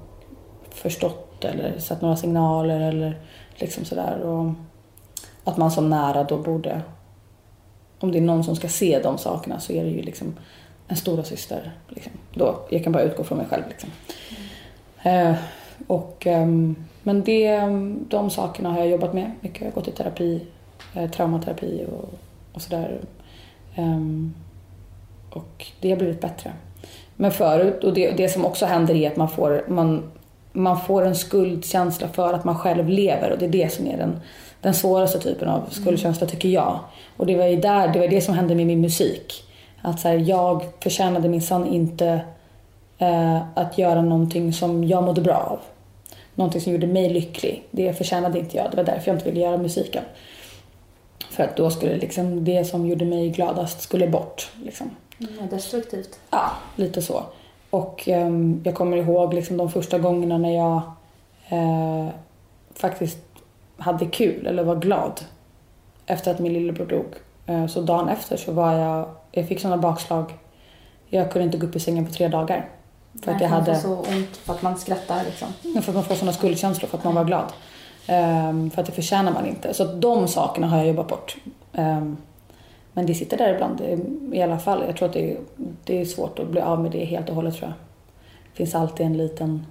förstått 0.70 1.46
eller 1.46 1.80
sett 1.80 2.02
några 2.02 2.16
signaler 2.16 2.80
eller 2.80 3.20
liksom 3.56 3.86
sådär. 3.86 4.20
Och 4.20 4.52
att 5.44 5.58
man 5.58 5.72
som 5.72 5.89
nära 5.89 6.24
då 6.24 6.38
borde, 6.38 6.82
om 8.00 8.12
det 8.12 8.18
är 8.18 8.22
någon 8.22 8.44
som 8.44 8.56
ska 8.56 8.70
se 8.70 9.00
de 9.04 9.18
sakerna 9.18 9.60
så 9.60 9.74
är 9.74 9.84
det 9.84 9.89
ju 9.89 10.02
liksom 10.02 10.36
en 10.88 10.96
stora 10.96 11.24
syster. 11.24 11.72
Liksom. 11.89 12.12
Då, 12.34 12.60
jag 12.69 12.84
kan 12.84 12.93
bara 12.93 13.04
utgå 13.04 13.24
från 13.24 13.38
mig 13.38 13.48
själv. 13.50 13.63
Liksom. 13.69 13.89
Mm. 15.04 15.32
Eh, 15.32 15.36
och, 15.88 16.28
eh, 16.28 16.48
men 17.04 17.24
det, 17.24 17.60
de 18.10 18.30
sakerna 18.30 18.69
har 18.72 18.80
jag 18.80 18.88
jobbat 18.88 19.13
med 19.13 19.32
mycket. 19.41 19.62
Jag 19.62 19.67
har 19.67 19.76
gått 19.76 19.88
i 19.88 19.91
terapi, 19.91 20.41
eh, 20.93 21.10
traumaterapi 21.10 21.86
och, 21.91 22.10
och 22.54 22.62
sådär. 22.62 23.00
Um, 23.78 24.34
och 25.30 25.65
det 25.80 25.89
har 25.89 25.98
blivit 25.98 26.22
bättre. 26.22 26.54
Men 27.15 27.32
förut, 27.32 27.84
och 27.84 27.93
det, 27.93 28.12
det 28.12 28.30
som 28.30 28.46
också 28.46 28.65
händer 28.65 28.96
är 28.96 29.12
att 29.12 29.17
man 29.17 29.30
får, 29.30 29.65
man, 29.67 30.12
man 30.52 30.82
får 30.82 31.06
en 31.06 31.15
skuldkänsla 31.15 32.08
för 32.08 32.34
att 32.34 32.43
man 32.43 32.58
själv 32.58 32.89
lever 32.89 33.32
och 33.32 33.39
det 33.39 33.46
är 33.46 33.50
det 33.50 33.74
som 33.74 33.88
är 33.88 33.98
den, 33.98 34.19
den 34.62 34.74
svåraste 34.74 35.19
typen 35.19 35.48
av 35.48 35.67
skuldkänsla 35.69 36.28
tycker 36.28 36.50
jag. 36.50 36.80
Och 37.17 37.26
det 37.26 37.36
var 37.36 37.46
ju 37.46 37.56
där, 37.56 37.88
det 37.88 38.00
var 38.00 38.08
det 38.08 38.22
som 38.22 38.34
hände 38.34 38.56
med 38.56 38.67
min 38.67 38.82
musik. 38.82 39.43
Att 39.86 40.00
så 40.00 40.08
här, 40.08 40.15
jag 40.15 40.65
förtjänade 40.80 41.30
minsann 41.30 41.67
inte 41.67 42.22
eh, 42.98 43.41
att 43.54 43.78
göra 43.78 44.02
någonting 44.02 44.54
som 44.54 44.84
jag 44.84 45.04
mådde 45.04 45.22
bra 45.22 45.36
av. 45.36 45.60
Någonting 46.36 46.62
som 46.62 46.72
gjorde 46.72 46.88
mig 46.88 47.10
lycklig. 47.10 47.63
Det 47.72 47.93
förtjänade 47.93 48.39
inte 48.39 48.58
jag. 48.58 48.72
Det 48.72 48.78
var 48.78 48.84
därför 48.84 49.08
jag 49.12 49.15
inte 49.15 49.30
ville 49.30 49.41
göra 49.41 49.58
musiken. 49.58 50.04
För 51.30 51.43
att 51.43 51.58
då 51.58 51.69
skulle 51.69 51.98
liksom 51.98 52.46
det 52.46 52.65
som 52.65 52.88
gjorde 52.88 53.06
mig 53.06 53.30
gladast 53.30 53.82
skulle 53.82 54.08
bort. 54.08 54.52
Liksom. 54.63 54.89
Mm, 55.19 55.50
destruktivt. 55.50 56.19
Ja, 56.30 56.52
lite 56.76 57.02
så. 57.02 57.24
Och 57.69 58.08
um, 58.08 58.62
jag 58.63 58.76
kommer 58.76 58.98
ihåg 58.98 59.34
liksom 59.34 59.58
de 59.58 59.72
första 59.72 60.00
gångerna 60.00 60.38
när 60.38 60.56
jag 60.56 60.82
uh, 61.60 62.10
faktiskt 62.76 63.17
hade 63.78 64.06
kul 64.06 64.48
eller 64.48 64.63
var 64.63 64.76
glad 64.76 65.22
efter 66.06 66.32
att 66.32 66.39
min 66.39 66.54
lillebror 66.54 66.86
dog. 66.86 67.06
Uh, 67.50 67.67
så 67.67 67.82
dagen 67.82 68.10
efter 68.10 68.38
så 68.38 68.52
var 68.52 68.74
jag, 68.74 69.10
jag 69.36 69.48
fick 69.48 69.60
sådana 69.60 69.82
bakslag. 69.82 70.34
Jag 71.06 71.32
kunde 71.32 71.46
inte 71.46 71.58
gå 71.58 71.67
upp 71.67 71.76
i 71.76 71.80
sängen 71.80 72.06
på 72.06 72.13
tre 72.13 72.28
dagar. 72.28 72.69
För 73.22 73.28
Nej, 73.28 73.36
att 73.36 73.41
jag 73.41 73.50
hade... 73.50 73.72
Man 73.72 73.82
får 73.82 73.89
så 73.89 74.12
ont 74.12 74.38
för 74.38 74.54
att 74.54 74.62
man 74.62 74.78
skrattar 74.78 75.24
liksom. 75.24 75.48
För 75.82 75.91
att 75.91 75.96
man 75.96 76.04
får 76.04 76.15
sådana 76.15 76.34
skuldkänslor 76.34 76.89
för 76.89 76.98
att 76.98 77.04
man 77.04 77.15
var 77.15 77.26
glad. 77.26 77.54
Um, 78.10 78.72
för 78.72 78.82
att 78.82 78.86
det 78.86 78.91
förtjänar 78.91 79.32
man 79.32 79.46
inte. 79.46 79.74
Så 79.74 79.84
de 79.84 80.28
sakerna 80.28 80.67
har 80.67 80.78
jag 80.78 80.88
jobbat 80.88 81.08
bort. 81.08 81.38
Um, 81.72 82.17
men 82.93 83.06
det 83.06 83.15
sitter 83.15 83.38
där 83.38 83.54
ibland 83.54 83.82
i 84.34 84.41
alla 84.41 84.60
fall. 84.60 84.84
Jag 84.88 84.98
tror 84.98 85.08
att 85.08 85.13
det 85.13 85.32
är, 85.32 85.38
det 85.84 86.02
är 86.02 86.06
svårt 86.06 86.39
att 86.39 86.48
bli 86.48 86.62
av 86.62 86.82
med 86.82 86.91
det 86.91 87.06
helt 87.06 87.30
och 87.30 87.36
hållet 87.36 87.56
tror 87.56 87.69
jag. 87.69 87.78
Det 88.52 88.58
finns 88.58 88.76
alltid 88.76 89.06
en 89.06 89.17
liten, 89.17 89.65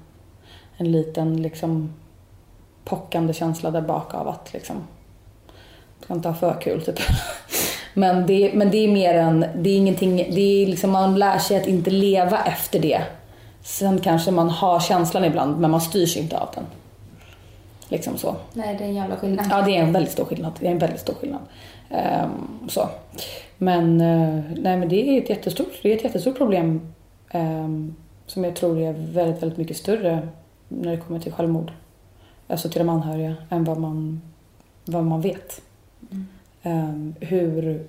en 0.77 0.93
liten 0.93 1.43
liksom 1.43 1.95
pockande 2.85 3.33
känsla 3.33 3.71
där 3.71 3.81
bak 3.81 4.15
av 4.15 4.29
att 4.29 4.53
liksom, 4.53 4.77
ska 6.01 6.15
inte 6.15 6.29
ha 6.29 6.35
för 6.35 6.61
kul 6.61 6.85
typ. 6.85 6.99
Men 7.95 8.27
det, 8.27 8.51
men 8.55 8.71
det 8.71 8.77
är 8.77 8.89
mer 8.89 9.15
än, 9.15 9.47
det 9.57 9.71
är 9.71 9.77
ingenting, 9.77 10.17
det 10.17 10.63
är 10.63 10.67
liksom, 10.67 10.91
man 10.91 11.19
lär 11.19 11.39
sig 11.39 11.57
att 11.57 11.67
inte 11.67 11.91
leva 11.91 12.39
efter 12.45 12.79
det. 12.79 13.03
Sen 13.63 13.99
kanske 13.99 14.31
man 14.31 14.51
har 14.51 14.81
känslan 14.81 15.25
ibland 15.25 15.61
men 15.61 15.71
man 15.71 15.81
styrs 15.81 16.17
inte 16.17 16.39
av 16.39 16.49
den. 16.55 16.65
Liksom 17.89 18.19
så. 18.19 18.37
Nej, 18.53 18.77
det 18.79 18.85
är 18.85 18.89
en 18.89 18.95
jävla 18.95 19.17
skillnad. 19.17 19.47
Ja, 19.51 19.63
det 19.63 19.77
är 19.77 19.83
en 19.83 19.93
väldigt 19.93 20.13
stor 20.13 20.25
skillnad. 20.25 20.53
Det 20.61 20.67
är 20.67 20.71
en 20.71 20.79
väldigt 20.79 21.01
stor 21.01 21.15
skillnad. 21.15 21.41
Um, 21.91 22.69
så. 22.69 22.89
Men, 23.59 24.01
uh, 24.01 24.43
nej, 24.57 24.77
men 24.77 24.89
det 24.89 25.09
är 25.09 25.23
ett 25.23 25.31
jättestort, 25.31 25.73
det 25.83 25.93
är 25.93 25.97
ett 25.97 26.05
jättestort 26.05 26.39
problem 26.39 26.93
um, 27.35 27.97
som 28.27 28.45
jag 28.45 28.57
tror 28.57 28.81
är 28.81 28.93
väldigt, 28.93 29.43
väldigt 29.43 29.59
mycket 29.59 29.77
större 29.77 30.29
när 30.69 30.91
det 30.91 30.97
kommer 30.97 31.21
till 31.21 31.33
självmord. 31.33 31.73
Alltså 32.49 32.69
till 32.69 32.79
de 32.79 32.89
anhöriga 32.89 33.35
än 33.51 33.65
vad 33.65 33.79
man, 33.79 34.23
vad 34.85 35.05
man 35.05 35.21
vet. 35.21 35.61
Mm. 36.11 36.27
Um, 36.63 37.15
hur 37.21 37.87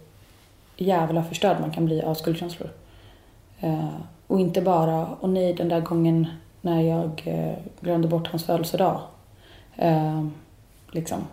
jävla 0.77 1.23
förstörd 1.23 1.61
man 1.61 1.71
kan 1.71 1.85
bli 1.85 2.01
av 2.01 2.13
skuldkänslor. 2.13 2.69
Uh, 3.63 3.95
och 4.27 4.39
inte 4.39 4.61
bara, 4.61 5.07
och 5.07 5.29
nej 5.29 5.53
den 5.53 5.69
där 5.69 5.81
gången 5.81 6.27
när 6.61 6.81
jag 6.81 7.23
uh, 7.27 7.53
glömde 7.81 8.07
bort 8.07 8.27
hans 8.27 8.45
födelsedag. 8.45 9.01
Uh, 9.83 10.27
liksom. 10.91 11.27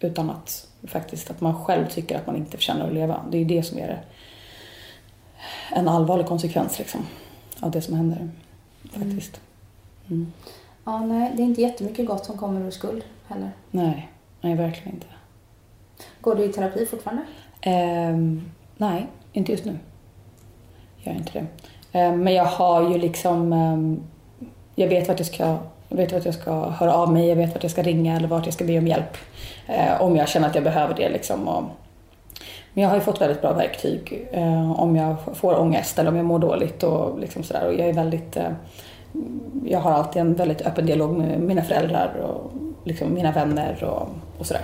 Utan 0.00 0.30
att 0.30 0.68
faktiskt 0.82 1.30
att 1.30 1.40
man 1.40 1.64
själv 1.64 1.86
tycker 1.86 2.18
att 2.18 2.26
man 2.26 2.36
inte 2.36 2.56
förtjänar 2.56 2.86
att 2.86 2.94
leva. 2.94 3.20
Det 3.30 3.38
är 3.38 3.44
det 3.44 3.62
som 3.62 3.78
är 3.78 4.04
en 5.70 5.88
allvarlig 5.88 6.26
konsekvens 6.26 6.78
liksom, 6.78 7.06
av 7.60 7.70
det 7.70 7.82
som 7.82 7.94
händer. 7.94 8.30
Faktiskt. 8.92 9.40
Mm. 10.08 10.32
Ja, 10.84 10.98
nej, 10.98 11.32
det 11.36 11.42
är 11.42 11.44
inte 11.44 11.62
jättemycket 11.62 12.06
gott 12.06 12.24
som 12.24 12.38
kommer 12.38 12.60
ur 12.60 12.70
skuld 12.70 13.04
heller. 13.26 13.50
Nej, 13.70 14.10
nej 14.40 14.54
verkligen 14.54 14.94
inte. 14.94 15.06
Går 16.20 16.34
du 16.34 16.44
i 16.44 16.48
terapi 16.48 16.86
fortfarande? 16.86 17.22
Um, 17.66 18.50
nej, 18.76 19.06
inte 19.32 19.52
just 19.52 19.64
nu. 19.64 19.78
Jag 20.96 21.12
gör 21.14 21.20
inte 21.20 21.32
det. 21.92 22.00
Um, 22.00 22.24
men 22.24 22.34
jag 22.34 22.44
har 22.44 22.90
ju 22.90 22.98
liksom... 22.98 23.52
Um, 23.52 24.02
jag 24.74 24.88
vet 24.88 25.08
vart 25.08 25.18
jag 25.18 25.26
ska 25.26 25.58
jag 25.90 25.96
vet 25.96 26.12
vart 26.12 26.24
jag 26.24 26.34
ska 26.34 26.70
höra 26.70 26.94
av 26.94 27.12
mig, 27.12 27.28
jag 27.28 27.36
vet 27.36 27.54
vart 27.54 27.62
jag 27.62 27.72
ska 27.72 27.82
ringa 27.82 28.16
eller 28.16 28.28
vart 28.28 28.44
jag 28.44 28.54
ska 28.54 28.64
be 28.64 28.78
om 28.78 28.86
hjälp. 28.86 29.16
Eh, 29.66 30.02
om 30.02 30.16
jag 30.16 30.28
känner 30.28 30.48
att 30.48 30.54
jag 30.54 30.64
behöver 30.64 30.94
det. 30.94 31.08
Liksom. 31.08 31.48
Och, 31.48 31.62
men 32.72 32.82
jag 32.82 32.88
har 32.88 32.96
ju 32.96 33.00
fått 33.00 33.20
väldigt 33.20 33.40
bra 33.40 33.52
verktyg 33.52 34.28
eh, 34.32 34.80
om 34.80 34.96
jag 34.96 35.16
får 35.34 35.60
ångest 35.60 35.98
eller 35.98 36.10
om 36.10 36.16
jag 36.16 36.24
mår 36.24 36.38
dåligt. 36.38 36.82
Och, 36.82 37.18
liksom 37.18 37.42
sådär. 37.42 37.66
och 37.66 37.74
jag 37.74 37.88
är 37.88 37.92
väldigt... 37.92 38.36
Eh, 38.36 38.52
jag 39.64 39.80
har 39.80 39.92
alltid 39.92 40.22
en 40.22 40.34
väldigt 40.34 40.62
öppen 40.62 40.86
dialog 40.86 41.18
med 41.18 41.40
mina 41.40 41.62
föräldrar 41.62 42.14
och 42.14 42.50
liksom 42.84 43.14
mina 43.14 43.32
vänner 43.32 43.84
och, 43.84 44.08
och 44.38 44.46
sådär. 44.46 44.62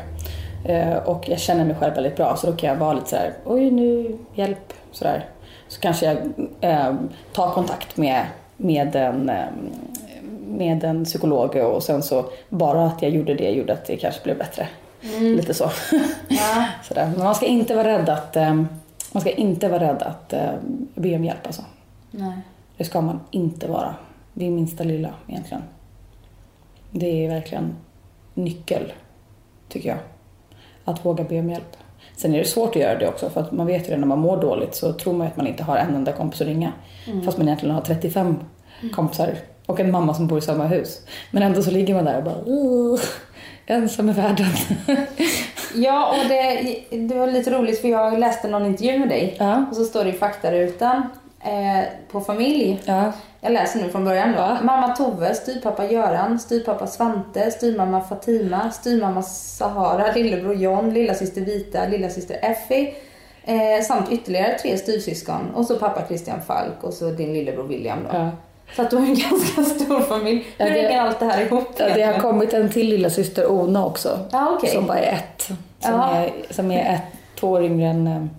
Eh, 0.68 0.96
och 0.96 1.28
jag 1.28 1.40
känner 1.40 1.64
mig 1.64 1.74
själv 1.74 1.94
väldigt 1.94 2.16
bra 2.16 2.36
så 2.36 2.46
då 2.46 2.56
kan 2.56 2.68
jag 2.68 2.76
vara 2.76 2.92
lite 2.92 3.08
sådär, 3.08 3.32
oj 3.44 3.70
nu, 3.70 4.18
hjälp, 4.34 4.72
sådär. 4.92 5.24
Så 5.68 5.80
kanske 5.80 6.06
jag 6.06 6.16
eh, 6.60 6.94
tar 7.32 7.50
kontakt 7.50 7.96
med, 7.96 8.26
med 8.56 8.96
en 8.96 9.28
eh, 9.28 9.46
med 10.48 10.84
en 10.84 11.04
psykolog 11.04 11.56
och 11.56 11.82
sen 11.82 12.02
så 12.02 12.24
bara 12.48 12.86
att 12.86 13.02
jag 13.02 13.10
gjorde 13.10 13.34
det 13.34 13.50
gjorde 13.50 13.72
att 13.72 13.86
det 13.86 13.96
kanske 13.96 14.22
blev 14.24 14.38
bättre. 14.38 14.68
Mm. 15.02 15.36
Lite 15.36 15.54
så. 15.54 15.70
Ja. 16.28 16.66
Sådär. 16.82 17.06
Men 17.06 17.24
man 17.24 17.34
ska 17.34 17.46
inte 17.46 17.74
vara 17.74 17.88
rädd 17.88 18.08
att, 18.08 18.36
eh, 18.36 18.54
man 19.12 19.20
ska 19.20 19.30
inte 19.30 19.68
vara 19.68 19.80
rädd 19.80 20.02
att 20.02 20.32
eh, 20.32 20.50
be 20.94 21.16
om 21.16 21.24
hjälp 21.24 21.46
alltså. 21.46 21.62
Nej. 22.10 22.38
Det 22.76 22.84
ska 22.84 23.00
man 23.00 23.20
inte 23.30 23.68
vara. 23.68 23.94
Det 24.34 24.46
är 24.46 24.50
minsta 24.50 24.84
lilla 24.84 25.10
egentligen. 25.26 25.62
Det 26.90 27.24
är 27.24 27.28
verkligen 27.28 27.76
nyckel, 28.34 28.92
tycker 29.68 29.88
jag. 29.88 29.98
Att 30.86 31.04
våga 31.04 31.24
be 31.24 31.38
om 31.38 31.50
hjälp. 31.50 31.76
Sen 32.16 32.34
är 32.34 32.38
det 32.38 32.44
svårt 32.44 32.76
att 32.76 32.82
göra 32.82 32.98
det 32.98 33.08
också 33.08 33.30
för 33.30 33.40
att 33.40 33.52
man 33.52 33.66
vet 33.66 33.86
ju 33.86 33.90
det 33.90 33.96
när 33.96 34.06
man 34.06 34.18
mår 34.18 34.40
dåligt 34.40 34.74
så 34.74 34.92
tror 34.92 35.12
man 35.12 35.26
att 35.26 35.36
man 35.36 35.46
inte 35.46 35.62
har 35.62 35.76
en 35.76 35.94
enda 35.94 36.12
kompis 36.12 36.40
att 36.40 36.46
ringa. 36.46 36.72
Mm. 37.06 37.22
Fast 37.22 37.38
man 37.38 37.48
egentligen 37.48 37.74
har 37.74 37.82
35 37.82 38.26
mm. 38.26 38.92
kompisar 38.92 39.34
och 39.66 39.80
en 39.80 39.90
mamma 39.90 40.14
som 40.14 40.26
bor 40.26 40.38
i 40.38 40.42
samma 40.42 40.66
hus. 40.66 41.00
Men 41.30 41.42
ändå 41.42 41.62
så 41.62 41.70
ligger 41.70 41.94
man 41.94 42.04
där 42.04 42.18
och 42.18 42.24
bara 42.24 42.98
ensam 43.66 44.10
i 44.10 44.12
världen. 44.12 44.46
ja, 45.74 46.08
och 46.08 46.28
det, 46.28 46.76
det 46.90 47.14
var 47.14 47.26
lite 47.26 47.50
roligt 47.50 47.80
för 47.80 47.88
jag 47.88 48.18
läste 48.18 48.48
någon 48.48 48.66
intervju 48.66 48.98
med 48.98 49.08
dig 49.08 49.36
ja. 49.38 49.64
och 49.70 49.76
så 49.76 49.84
står 49.84 50.04
det 50.04 50.10
i 50.10 50.12
faktarutan 50.12 51.02
eh, 51.46 51.84
på 52.10 52.20
familj. 52.20 52.82
Ja. 52.84 53.12
Jag 53.40 53.52
läser 53.52 53.80
nu 53.80 53.90
från 53.90 54.04
början 54.04 54.32
då. 54.32 54.38
Ja. 54.38 54.58
Mamma 54.62 54.96
Tove, 54.96 55.34
styrpappa 55.34 55.86
Göran, 55.86 56.38
styrpappa 56.38 56.86
Svante, 56.86 57.50
styrmamma 57.50 58.00
Fatima, 58.00 58.70
styrmamma 58.70 59.22
Sahara, 59.22 60.12
lillebror 60.12 60.54
John, 60.54 60.94
lillasyster 60.94 61.40
Vita, 61.40 61.86
lillasyster 61.86 62.38
Effie. 62.42 62.94
Eh, 63.44 63.84
samt 63.84 64.12
ytterligare 64.12 64.58
tre 64.58 64.78
styrsyskon 64.78 65.50
och 65.54 65.66
så 65.66 65.78
pappa 65.78 66.06
Christian 66.06 66.40
Falk 66.46 66.84
och 66.84 66.92
så 66.92 67.10
din 67.10 67.32
lillebror 67.32 67.64
William 67.64 67.98
då. 68.02 68.18
Ja. 68.18 68.30
Så 68.76 68.82
att 68.82 68.90
du 68.90 68.96
har 68.96 69.06
en 69.06 69.14
ganska 69.30 69.62
stor 69.62 70.00
familj. 70.00 70.46
Hur 70.58 70.66
ja, 70.66 70.74
det, 70.74 70.80
hänger 70.80 71.00
allt 71.00 71.18
det 71.18 71.24
här 71.24 71.42
ihop? 71.42 71.68
Ja, 71.76 71.94
det 71.94 72.02
har 72.02 72.20
kommit 72.20 72.52
en 72.52 72.70
till 72.70 72.88
lillasyster 72.88 73.50
Ona 73.50 73.86
också. 73.86 74.18
Ah, 74.32 74.54
okay. 74.54 74.70
Som 74.70 74.86
bara 74.86 74.98
är 74.98 75.12
ett. 75.12 75.48
Som, 75.78 76.00
är, 76.00 76.32
som 76.50 76.70
är 76.70 76.94
ett, 76.94 77.02
två 77.40 77.48
år 77.48 77.64
yngre 77.64 77.88
än 77.88 78.06
um, 78.06 78.30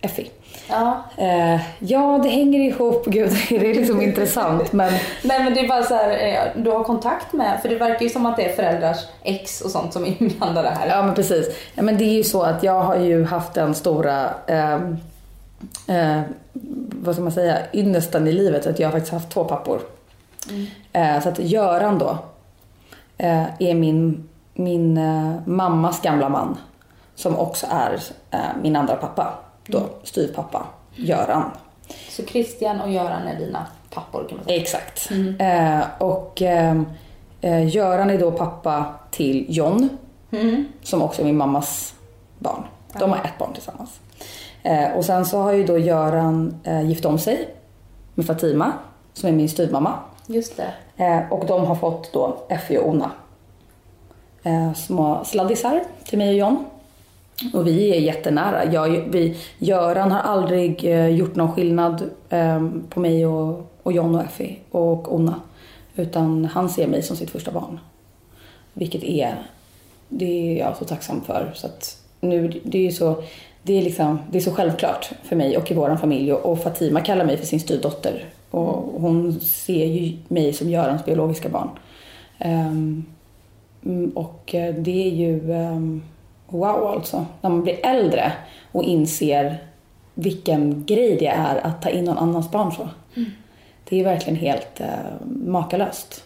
Effie. 0.00 0.30
Ja. 0.68 1.04
Eh, 1.16 1.60
ja, 1.78 2.20
det 2.22 2.28
hänger 2.28 2.60
ihop. 2.60 3.06
Gud, 3.06 3.30
det 3.48 3.70
är 3.70 3.74
liksom 3.74 4.02
intressant. 4.02 4.72
Men 4.72 4.92
Nej 5.22 5.44
men 5.44 5.54
det 5.54 5.60
är 5.60 5.68
bara 5.68 5.82
så 5.82 5.94
här, 5.94 6.10
eh, 6.10 6.62
du 6.62 6.70
har 6.70 6.84
kontakt 6.84 7.32
med, 7.32 7.60
för 7.62 7.68
det 7.68 7.74
verkar 7.74 8.02
ju 8.02 8.08
som 8.08 8.26
att 8.26 8.36
det 8.36 8.50
är 8.50 8.56
föräldrars 8.56 8.98
ex 9.22 9.60
och 9.60 9.70
sånt 9.70 9.92
som 9.92 10.04
är 10.04 10.22
inblandade 10.22 10.68
här. 10.68 10.88
Ja 10.88 11.02
men 11.02 11.14
precis. 11.14 11.56
Ja, 11.74 11.82
men 11.82 11.98
det 11.98 12.04
är 12.04 12.14
ju 12.14 12.24
så 12.24 12.42
att 12.42 12.62
jag 12.62 12.82
har 12.82 12.96
ju 12.96 13.24
haft 13.24 13.54
den 13.54 13.74
stora, 13.74 14.30
eh, 14.46 14.74
eh, 15.86 16.20
vad 17.02 17.14
ska 17.14 17.22
man 17.22 17.32
säga, 17.32 17.58
ynnesten 17.72 18.26
i 18.26 18.32
livet 18.32 18.66
att 18.66 18.78
jag 18.78 18.86
har 18.86 18.92
faktiskt 18.92 19.12
haft 19.12 19.30
två 19.30 19.44
pappor. 19.44 19.80
Eh, 20.92 21.22
så 21.22 21.28
att 21.28 21.38
Göran 21.38 21.98
då 21.98 22.18
eh, 23.18 23.44
är 23.58 23.74
min, 23.74 24.28
min 24.54 25.00
mammas 25.44 26.02
gamla 26.02 26.28
man 26.28 26.56
som 27.14 27.38
också 27.38 27.66
är 27.70 28.00
min 28.62 28.76
andra 28.76 28.96
pappa. 28.96 29.34
Då, 29.66 29.82
styvpappa, 30.02 30.66
Göran. 30.94 31.50
Så 32.10 32.22
Christian 32.24 32.80
och 32.80 32.90
Göran 32.90 33.28
är 33.28 33.38
dina 33.38 33.66
pappor 33.90 34.26
kan 34.28 34.38
man 34.38 34.46
säga. 34.46 34.60
Exakt. 34.60 35.10
Eh, 35.38 35.80
och 35.98 36.42
eh, 36.42 36.82
eh, 37.40 37.68
Göran 37.68 38.10
är 38.10 38.18
då 38.18 38.30
pappa 38.30 38.94
till 39.10 39.46
John, 39.48 39.88
som 40.82 41.02
också 41.02 41.22
är 41.22 41.26
min 41.26 41.36
mammas 41.36 41.94
barn. 42.38 42.62
De 42.98 43.10
har 43.10 43.18
ett 43.18 43.38
barn 43.38 43.52
tillsammans. 43.52 44.00
Eh, 44.62 44.92
och 44.92 45.04
sen 45.04 45.26
så 45.26 45.38
har 45.42 45.52
ju 45.52 45.64
då 45.64 45.78
Göran 45.78 46.60
eh, 46.64 46.88
gift 46.88 47.04
om 47.04 47.18
sig 47.18 47.48
med 48.14 48.26
Fatima, 48.26 48.72
som 49.12 49.28
är 49.28 49.32
min 49.32 49.48
styvmamma. 49.48 49.92
Just 50.26 50.56
det. 50.56 50.72
Eh, 51.04 51.32
och 51.32 51.46
de 51.46 51.66
har 51.66 51.74
fått 51.74 52.12
då 52.12 52.36
Effie 52.48 52.78
och 52.78 52.88
Ona. 52.88 53.10
Eh, 54.42 54.72
små 54.72 55.24
sladdisar 55.24 55.80
till 56.04 56.18
mig 56.18 56.28
och 56.28 56.34
John. 56.34 56.64
Och 57.52 57.66
vi 57.66 57.90
är 57.96 58.00
jättenära. 58.00 58.72
Jag, 58.72 58.88
vi, 58.88 59.36
Göran 59.58 60.12
har 60.12 60.20
aldrig 60.20 60.84
eh, 60.84 61.08
gjort 61.08 61.36
någon 61.36 61.52
skillnad 61.52 62.10
eh, 62.30 62.68
på 62.88 63.00
mig 63.00 63.26
och, 63.26 63.72
och 63.82 63.92
John 63.92 64.14
och 64.14 64.24
Effie 64.24 64.56
och 64.70 65.14
Onna. 65.14 65.40
Utan 65.96 66.44
han 66.44 66.68
ser 66.68 66.86
mig 66.86 67.02
som 67.02 67.16
sitt 67.16 67.30
första 67.30 67.50
barn. 67.50 67.78
Vilket 68.72 69.04
är, 69.04 69.34
det 70.08 70.24
är 70.24 70.58
jag 70.58 70.76
så 70.76 70.84
tacksam 70.84 71.20
för. 71.20 71.52
Så 71.54 71.66
att 71.66 72.02
nu, 72.20 72.60
det 72.64 72.78
är 72.78 72.82
ju 72.82 72.92
så, 72.92 73.22
det 73.62 73.78
är 73.78 73.82
liksom, 73.82 74.18
det 74.30 74.38
är 74.38 74.42
så 74.42 74.52
självklart 74.52 75.10
för 75.22 75.36
mig 75.36 75.56
och 75.56 75.70
i 75.70 75.74
vår 75.74 75.96
familj. 75.96 76.32
Och, 76.32 76.62
Fatima 76.62 77.00
kallar 77.00 77.24
mig 77.24 77.36
för 77.36 77.46
sin 77.46 77.60
styvdotter. 77.60 78.24
Och 78.50 79.00
hon 79.00 79.40
ser 79.40 79.86
ju 79.86 80.16
mig 80.28 80.52
som 80.52 80.70
Görans 80.70 81.04
biologiska 81.04 81.48
barn. 81.48 81.70
Um, 82.44 83.04
och 84.14 84.54
eh, 84.54 84.74
det 84.74 85.06
är 85.06 85.10
ju 85.10 85.50
um, 85.52 86.02
wow 86.48 86.86
alltså. 86.86 87.26
När 87.40 87.50
man 87.50 87.62
blir 87.62 87.86
äldre 87.86 88.32
och 88.72 88.82
inser 88.82 89.58
vilken 90.14 90.84
grej 90.84 91.16
det 91.16 91.26
är 91.26 91.66
att 91.66 91.82
ta 91.82 91.88
in 91.90 92.04
någon 92.04 92.18
annans 92.18 92.50
barn 92.50 92.72
så. 92.72 92.88
Det 93.88 94.00
är 94.00 94.04
verkligen 94.04 94.38
helt 94.38 94.80
eh, 94.80 95.26
makalöst. 95.26 96.24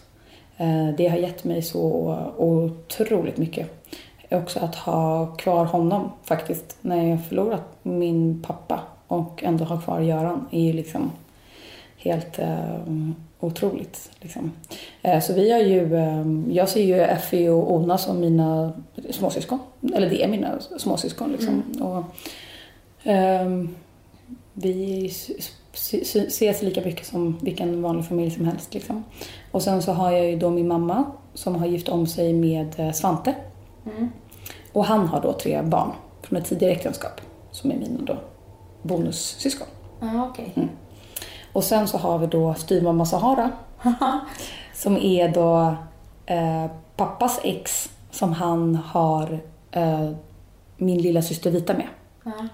Eh, 0.57 0.87
det 0.97 1.07
har 1.07 1.17
gett 1.17 1.43
mig 1.43 1.61
så 1.61 2.17
otroligt 2.37 3.37
mycket. 3.37 3.85
Också 4.31 4.59
att 4.59 4.75
ha 4.75 5.25
kvar 5.25 5.65
honom 5.65 6.11
faktiskt 6.23 6.77
när 6.81 7.09
jag 7.09 7.25
förlorat 7.25 7.63
min 7.83 8.43
pappa 8.47 8.79
och 9.07 9.43
ändå 9.43 9.65
ha 9.65 9.81
kvar 9.81 9.99
Göran 9.99 10.47
är 10.51 10.61
ju 10.61 10.73
liksom 10.73 11.11
helt 11.97 12.39
eh, 12.39 12.87
otroligt. 13.41 14.11
Liksom. 14.19 14.51
Eh, 15.01 15.19
så 15.19 15.33
vi 15.33 15.51
har 15.51 15.59
ju, 15.59 15.95
eh, 15.95 16.25
jag 16.55 16.69
ser 16.69 16.83
ju 16.83 16.99
Effie 17.01 17.49
och 17.49 17.75
Ona 17.75 17.97
som 17.97 18.19
mina 18.19 18.73
småsyskon. 19.09 19.59
Eller 19.93 20.09
det 20.09 20.23
är 20.23 20.27
mina 20.27 20.59
småsyskon 20.59 21.31
liksom. 21.31 21.63
Och, 21.81 22.03
ehm, 23.03 23.75
vi 24.53 25.11
ses 25.73 26.61
lika 26.61 26.81
mycket 26.81 27.05
som 27.05 27.37
vilken 27.41 27.81
vanlig 27.81 28.05
familj 28.05 28.31
som 28.31 28.45
helst. 28.45 28.73
Liksom. 28.73 29.03
Och 29.51 29.61
sen 29.61 29.81
så 29.81 29.91
har 29.91 30.11
jag 30.11 30.29
ju 30.29 30.37
då 30.37 30.49
min 30.49 30.67
mamma 30.67 31.05
som 31.33 31.55
har 31.55 31.67
gift 31.67 31.89
om 31.89 32.07
sig 32.07 32.33
med 32.33 32.79
eh, 32.79 32.91
Svante. 32.91 33.35
Och 34.73 34.85
han 34.85 35.07
har 35.07 35.21
då 35.21 35.33
tre 35.33 35.61
barn 35.61 35.91
från 36.21 36.37
ett 36.39 36.45
tidigare 36.45 36.73
äktenskap 36.73 37.21
som 37.51 37.71
är 37.71 37.75
mina 37.75 38.01
då 38.01 38.17
bonussyskon. 38.81 39.67
Ja, 39.99 40.27
okej. 40.31 40.53
Och 41.53 41.63
sen 41.63 41.87
så 41.87 41.97
har 41.97 42.17
vi 42.17 42.27
då 42.27 42.53
styvmamma 42.53 43.05
Sahara. 43.05 43.51
som 44.73 44.97
är 44.97 45.29
då 45.29 45.75
eh, 46.25 46.65
pappas 46.95 47.39
ex 47.43 47.89
som 48.11 48.33
han 48.33 48.75
har 48.75 49.39
eh, 49.71 50.09
min 50.77 51.01
lilla 51.01 51.21
syster 51.21 51.51
Vita 51.51 51.73
med. 51.73 51.87
Ja. 52.23 52.47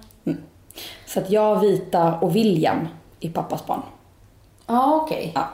Så 1.06 1.20
att 1.20 1.30
jag, 1.30 1.60
Vita 1.60 2.20
och 2.20 2.36
William 2.36 2.88
är 3.20 3.30
pappas 3.30 3.66
barn. 3.66 3.82
Ja, 4.68 4.96
okej. 4.96 5.32
Ja. 5.36 5.48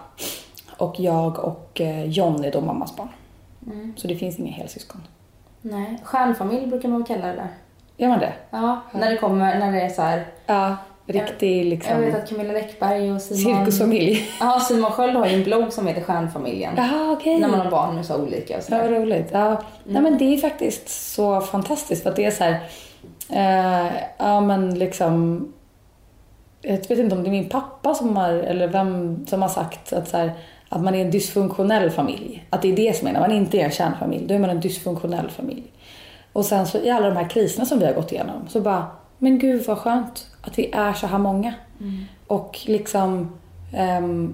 Och 0.77 0.99
jag 0.99 1.39
och 1.39 1.81
eh, 1.81 2.05
John 2.05 2.43
är 2.43 2.51
då 2.51 2.61
mammas 2.61 2.95
barn. 2.95 3.09
Mm. 3.65 3.93
Så 3.97 4.07
det 4.07 4.15
finns 4.15 4.39
inga 4.39 4.51
helsyskon. 4.51 5.01
Nej, 5.61 5.99
stjärnfamilj 6.03 6.67
brukar 6.67 6.89
man 6.89 7.03
kalla 7.03 7.27
det 7.27 7.33
där. 7.33 7.47
Gör 7.97 8.09
man 8.09 8.19
det? 8.19 8.33
Ja, 8.49 8.81
när 8.91 9.09
det 9.09 9.17
kommer, 9.17 9.59
när 9.59 9.71
det 9.71 9.81
är 9.81 9.89
så 9.89 10.01
här. 10.01 10.27
Ja, 10.45 10.77
riktig 11.05 11.59
Jag 11.59 11.65
liksom 11.65 12.01
vet 12.01 12.15
att 12.15 12.29
Camilla 12.29 12.53
Läckberg 12.53 13.11
och 13.11 13.21
Simon... 13.21 13.57
cirkusfamilj. 13.57 14.29
Ja, 14.39 14.59
Simon 14.59 14.91
Sköld 14.91 15.15
har 15.15 15.27
ju 15.27 15.33
en 15.33 15.43
blogg 15.43 15.73
som 15.73 15.87
heter 15.87 16.01
Stjärnfamiljen. 16.01 16.73
Jaha, 16.77 17.11
okej. 17.11 17.39
När 17.39 17.47
man 17.47 17.59
har 17.59 17.71
barn 17.71 17.95
med 17.95 18.05
så 18.05 18.21
olika 18.21 18.57
och 18.57 18.63
Ja, 18.69 18.77
vad 18.77 18.91
roligt. 18.91 19.29
Ja. 19.31 19.63
Nej, 19.83 20.01
men 20.01 20.17
det 20.17 20.33
är 20.33 20.37
faktiskt 20.37 21.13
så 21.13 21.41
fantastiskt 21.41 22.03
för 22.03 22.09
att 22.09 22.15
det 22.15 22.25
är 22.25 22.31
så 22.31 22.43
här, 22.43 22.59
eh, 23.29 23.91
ja 24.17 24.41
men 24.41 24.79
liksom, 24.79 25.47
jag 26.61 26.71
vet 26.71 26.89
inte 26.89 27.15
om 27.15 27.23
det 27.23 27.29
är 27.29 27.31
min 27.31 27.49
pappa 27.49 27.93
som 27.93 28.17
har, 28.17 28.33
eller 28.33 28.67
vem 28.67 29.25
som 29.27 29.41
har 29.41 29.49
sagt 29.49 29.93
att, 29.93 30.07
så 30.07 30.17
här, 30.17 30.31
att 30.69 30.81
man 30.81 30.95
är 30.95 31.01
en 31.01 31.11
dysfunktionell 31.11 31.89
familj. 31.89 32.45
Att 32.49 32.61
det 32.61 32.71
är 32.71 32.75
det 32.75 32.97
som 32.97 33.07
är, 33.07 33.13
när 33.13 33.19
man 33.19 33.31
inte 33.31 33.57
är 33.57 33.65
en 33.65 33.71
kärnfamilj, 33.71 34.27
då 34.27 34.33
är 34.33 34.39
man 34.39 34.49
en 34.49 34.59
dysfunktionell 34.59 35.29
familj. 35.29 35.63
Och 36.33 36.45
sen 36.45 36.67
så 36.67 36.77
i 36.77 36.89
alla 36.89 37.07
de 37.09 37.17
här 37.17 37.29
kriserna 37.29 37.65
som 37.65 37.79
vi 37.79 37.85
har 37.85 37.93
gått 37.93 38.11
igenom 38.11 38.47
så 38.47 38.61
bara, 38.61 38.85
men 39.17 39.39
gud 39.39 39.65
vad 39.65 39.77
skönt 39.77 40.27
att 40.43 40.59
vi 40.59 40.71
är 40.73 40.93
så 40.93 41.07
här 41.07 41.17
många. 41.17 41.53
Och 42.27 42.59
liksom, 42.65 43.31
ehm, 43.73 44.33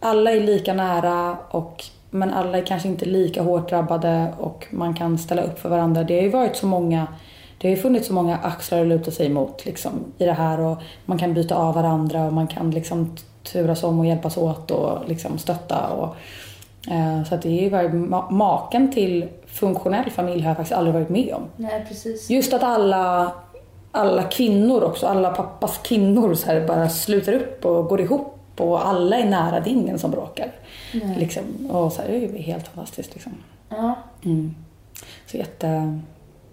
alla 0.00 0.30
är 0.30 0.40
lika 0.40 0.74
nära 0.74 1.36
och 1.50 1.84
men 2.10 2.34
alla 2.34 2.58
är 2.58 2.66
kanske 2.66 2.88
inte 2.88 3.04
lika 3.04 3.42
hårt 3.42 3.68
drabbade 3.68 4.32
och 4.38 4.66
man 4.70 4.94
kan 4.94 5.18
ställa 5.18 5.42
upp 5.42 5.58
för 5.58 5.68
varandra. 5.68 6.04
Det 6.04 6.14
har 6.16 6.22
ju 6.22 6.28
varit 6.28 6.56
så 6.56 6.66
många 6.66 7.06
det 7.60 7.68
har 7.68 7.76
ju 7.76 7.82
funnits 7.82 8.06
så 8.06 8.14
många 8.14 8.36
axlar 8.38 8.80
att 8.80 8.86
luta 8.86 9.10
sig 9.10 9.28
mot 9.28 9.64
liksom, 9.64 9.90
i 10.18 10.24
det 10.24 10.32
här 10.32 10.60
och 10.60 10.78
man 11.04 11.18
kan 11.18 11.34
byta 11.34 11.54
av 11.54 11.74
varandra 11.74 12.26
och 12.26 12.32
man 12.32 12.46
kan 12.46 12.70
liksom 12.70 13.16
turas 13.52 13.84
om 13.84 13.98
och 14.00 14.06
hjälpas 14.06 14.36
åt 14.36 14.70
och 14.70 15.08
liksom 15.08 15.38
stötta. 15.38 15.88
Och, 15.88 16.16
eh, 16.92 17.24
så 17.28 17.34
att 17.34 17.42
det 17.42 17.48
är 17.58 17.62
ju 17.62 17.68
varit, 17.70 17.90
ma- 17.90 18.30
maken 18.30 18.92
till 18.92 19.28
funktionell 19.46 20.10
familj 20.10 20.40
har 20.42 20.48
jag 20.50 20.56
faktiskt 20.56 20.78
aldrig 20.78 20.94
varit 20.94 21.08
med 21.08 21.34
om. 21.34 21.42
Nej, 21.56 21.84
precis. 21.88 22.30
Just 22.30 22.52
att 22.52 22.62
alla, 22.62 23.32
alla 23.92 24.22
kvinnor 24.22 24.82
också, 24.82 25.06
alla 25.06 25.30
pappas 25.30 25.78
kvinnor 25.78 26.34
så 26.34 26.46
här 26.46 26.66
bara 26.66 26.88
sluter 26.88 27.32
upp 27.32 27.64
och 27.64 27.84
går 27.88 28.00
ihop 28.00 28.34
och 28.60 28.86
alla 28.88 29.16
är 29.16 29.24
nära. 29.30 29.60
Det 29.60 29.70
är 29.70 29.72
ingen 29.72 29.98
som 29.98 30.10
bråkar. 30.10 30.52
Liksom. 31.18 31.42
Och 31.70 31.92
så 31.92 32.02
här, 32.02 32.08
det 32.08 32.24
är 32.38 32.42
helt 32.42 32.68
fantastiskt. 32.68 33.14
Liksom. 33.14 33.32
Ja. 33.68 33.94
Mm. 34.24 34.54
Så 35.26 35.36
jätte, 35.36 35.98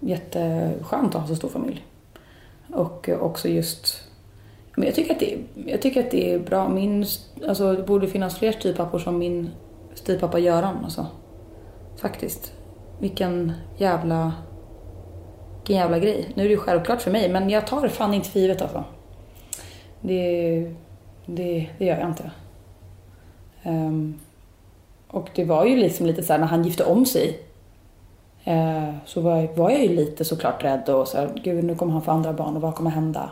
jätteskönt 0.00 1.14
att 1.14 1.20
ha 1.20 1.28
så 1.28 1.36
stor 1.36 1.48
familj. 1.48 1.84
Och 2.72 3.08
också 3.20 3.48
just... 3.48 4.02
Men 4.76 4.86
jag, 4.86 4.94
tycker 4.94 5.14
att 5.14 5.20
det, 5.20 5.34
är- 5.34 5.38
jag 5.66 5.82
tycker 5.82 6.04
att 6.04 6.10
det 6.10 6.32
är 6.34 6.38
bra. 6.38 6.68
Min, 6.68 7.06
alltså, 7.48 7.72
det 7.72 7.82
borde 7.82 8.08
finnas 8.08 8.36
fler 8.38 8.52
styvpappor 8.52 8.98
som 8.98 9.18
min 9.18 9.50
styvpappa 9.94 10.38
Göran. 10.38 10.84
Alltså. 10.84 11.06
Faktiskt. 11.96 12.52
Vilken 12.98 13.52
jävla... 13.78 14.32
Vilken 15.66 15.82
jävla 15.82 15.98
grej. 15.98 16.32
Nu 16.34 16.42
är 16.42 16.48
det 16.48 16.54
ju 16.54 16.60
självklart 16.60 17.02
för 17.02 17.10
mig, 17.10 17.28
men 17.28 17.50
jag 17.50 17.66
tar 17.66 17.82
det 17.82 17.88
fan 17.88 18.14
inte 18.14 18.28
för 18.28 18.40
givet 18.40 18.62
alltså. 18.62 18.84
Det, 20.00 20.60
det, 21.26 21.70
det 21.78 21.84
gör 21.84 21.98
jag 21.98 22.08
inte. 22.08 22.30
Ehm, 23.62 24.20
och 25.08 25.30
det 25.34 25.44
var 25.44 25.64
ju 25.64 25.76
liksom 25.76 26.06
lite 26.06 26.22
så 26.22 26.32
här 26.32 26.40
när 26.40 26.46
han 26.46 26.64
gifte 26.64 26.84
om 26.84 27.06
sig. 27.06 27.40
Eh, 28.44 28.94
så 29.04 29.20
var, 29.20 29.56
var 29.56 29.70
jag 29.70 29.82
ju 29.82 29.88
lite 29.88 30.24
såklart 30.24 30.64
rädd 30.64 30.88
och 30.88 31.08
så 31.08 31.18
här, 31.18 31.30
gud 31.34 31.64
nu 31.64 31.74
kommer 31.74 31.92
han 31.92 32.02
få 32.02 32.10
andra 32.10 32.32
barn 32.32 32.56
och 32.56 32.62
vad 32.62 32.74
kommer 32.74 32.90
hända 32.90 33.30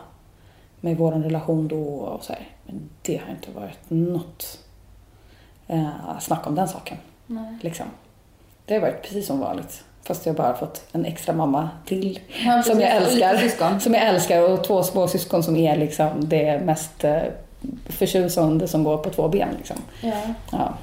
med 0.81 0.97
vår 0.97 1.13
relation 1.13 1.69
då 1.69 1.85
och 1.85 2.25
så 2.25 2.33
här. 2.33 2.49
Men 2.67 2.91
det 3.03 3.17
har 3.17 3.31
inte 3.31 3.51
varit 3.51 3.91
något 3.91 4.59
eh, 5.67 6.19
snack 6.21 6.47
om 6.47 6.55
den 6.55 6.69
saken. 6.69 6.99
Nej. 7.27 7.59
Liksom. 7.61 7.87
Det 8.65 8.75
har 8.75 8.81
varit 8.81 9.03
precis 9.03 9.27
som 9.27 9.41
vanligt. 9.41 9.85
Fast 10.07 10.27
jag 10.27 10.35
bara 10.35 10.47
har 10.47 10.55
fått 10.55 10.83
en 10.93 11.05
extra 11.05 11.35
mamma 11.35 11.69
till 11.87 12.19
Ja, 12.47 12.63
som 12.63 12.81
jag 12.81 12.91
älskar. 12.91 13.79
Som 13.79 13.95
jag 13.95 14.03
älskar 14.03 14.53
och 14.53 14.65
två 14.65 14.83
små 14.83 15.09
syskon 15.09 15.43
som 15.43 15.57
är 15.57 15.77
liksom 15.77 16.29
det 16.29 16.61
mest 16.65 17.05
eh, 17.05 17.23
förtjusande 17.87 18.69
som 18.69 18.85
går 18.85 18.99
på 18.99 19.11
två 19.11 19.29
ben. 19.29 19.49
Liksom. 19.59 19.77
Ja. 20.01 20.13
Ja. 20.53 20.75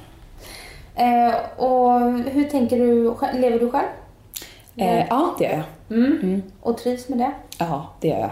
Eh, 0.94 1.34
och 1.56 2.00
hur 2.32 2.44
tänker 2.44 2.78
du? 2.78 3.14
Lever 3.40 3.58
du 3.58 3.70
själv? 3.70 3.86
Eh, 4.76 5.06
ja, 5.08 5.34
det 5.38 5.44
gör 5.44 5.52
jag. 5.52 5.62
Mm. 5.98 6.42
Och 6.60 6.78
trivs 6.78 7.08
med 7.08 7.18
det? 7.18 7.32
Ja, 7.58 7.90
det 8.00 8.08
gör 8.08 8.18
jag. 8.18 8.30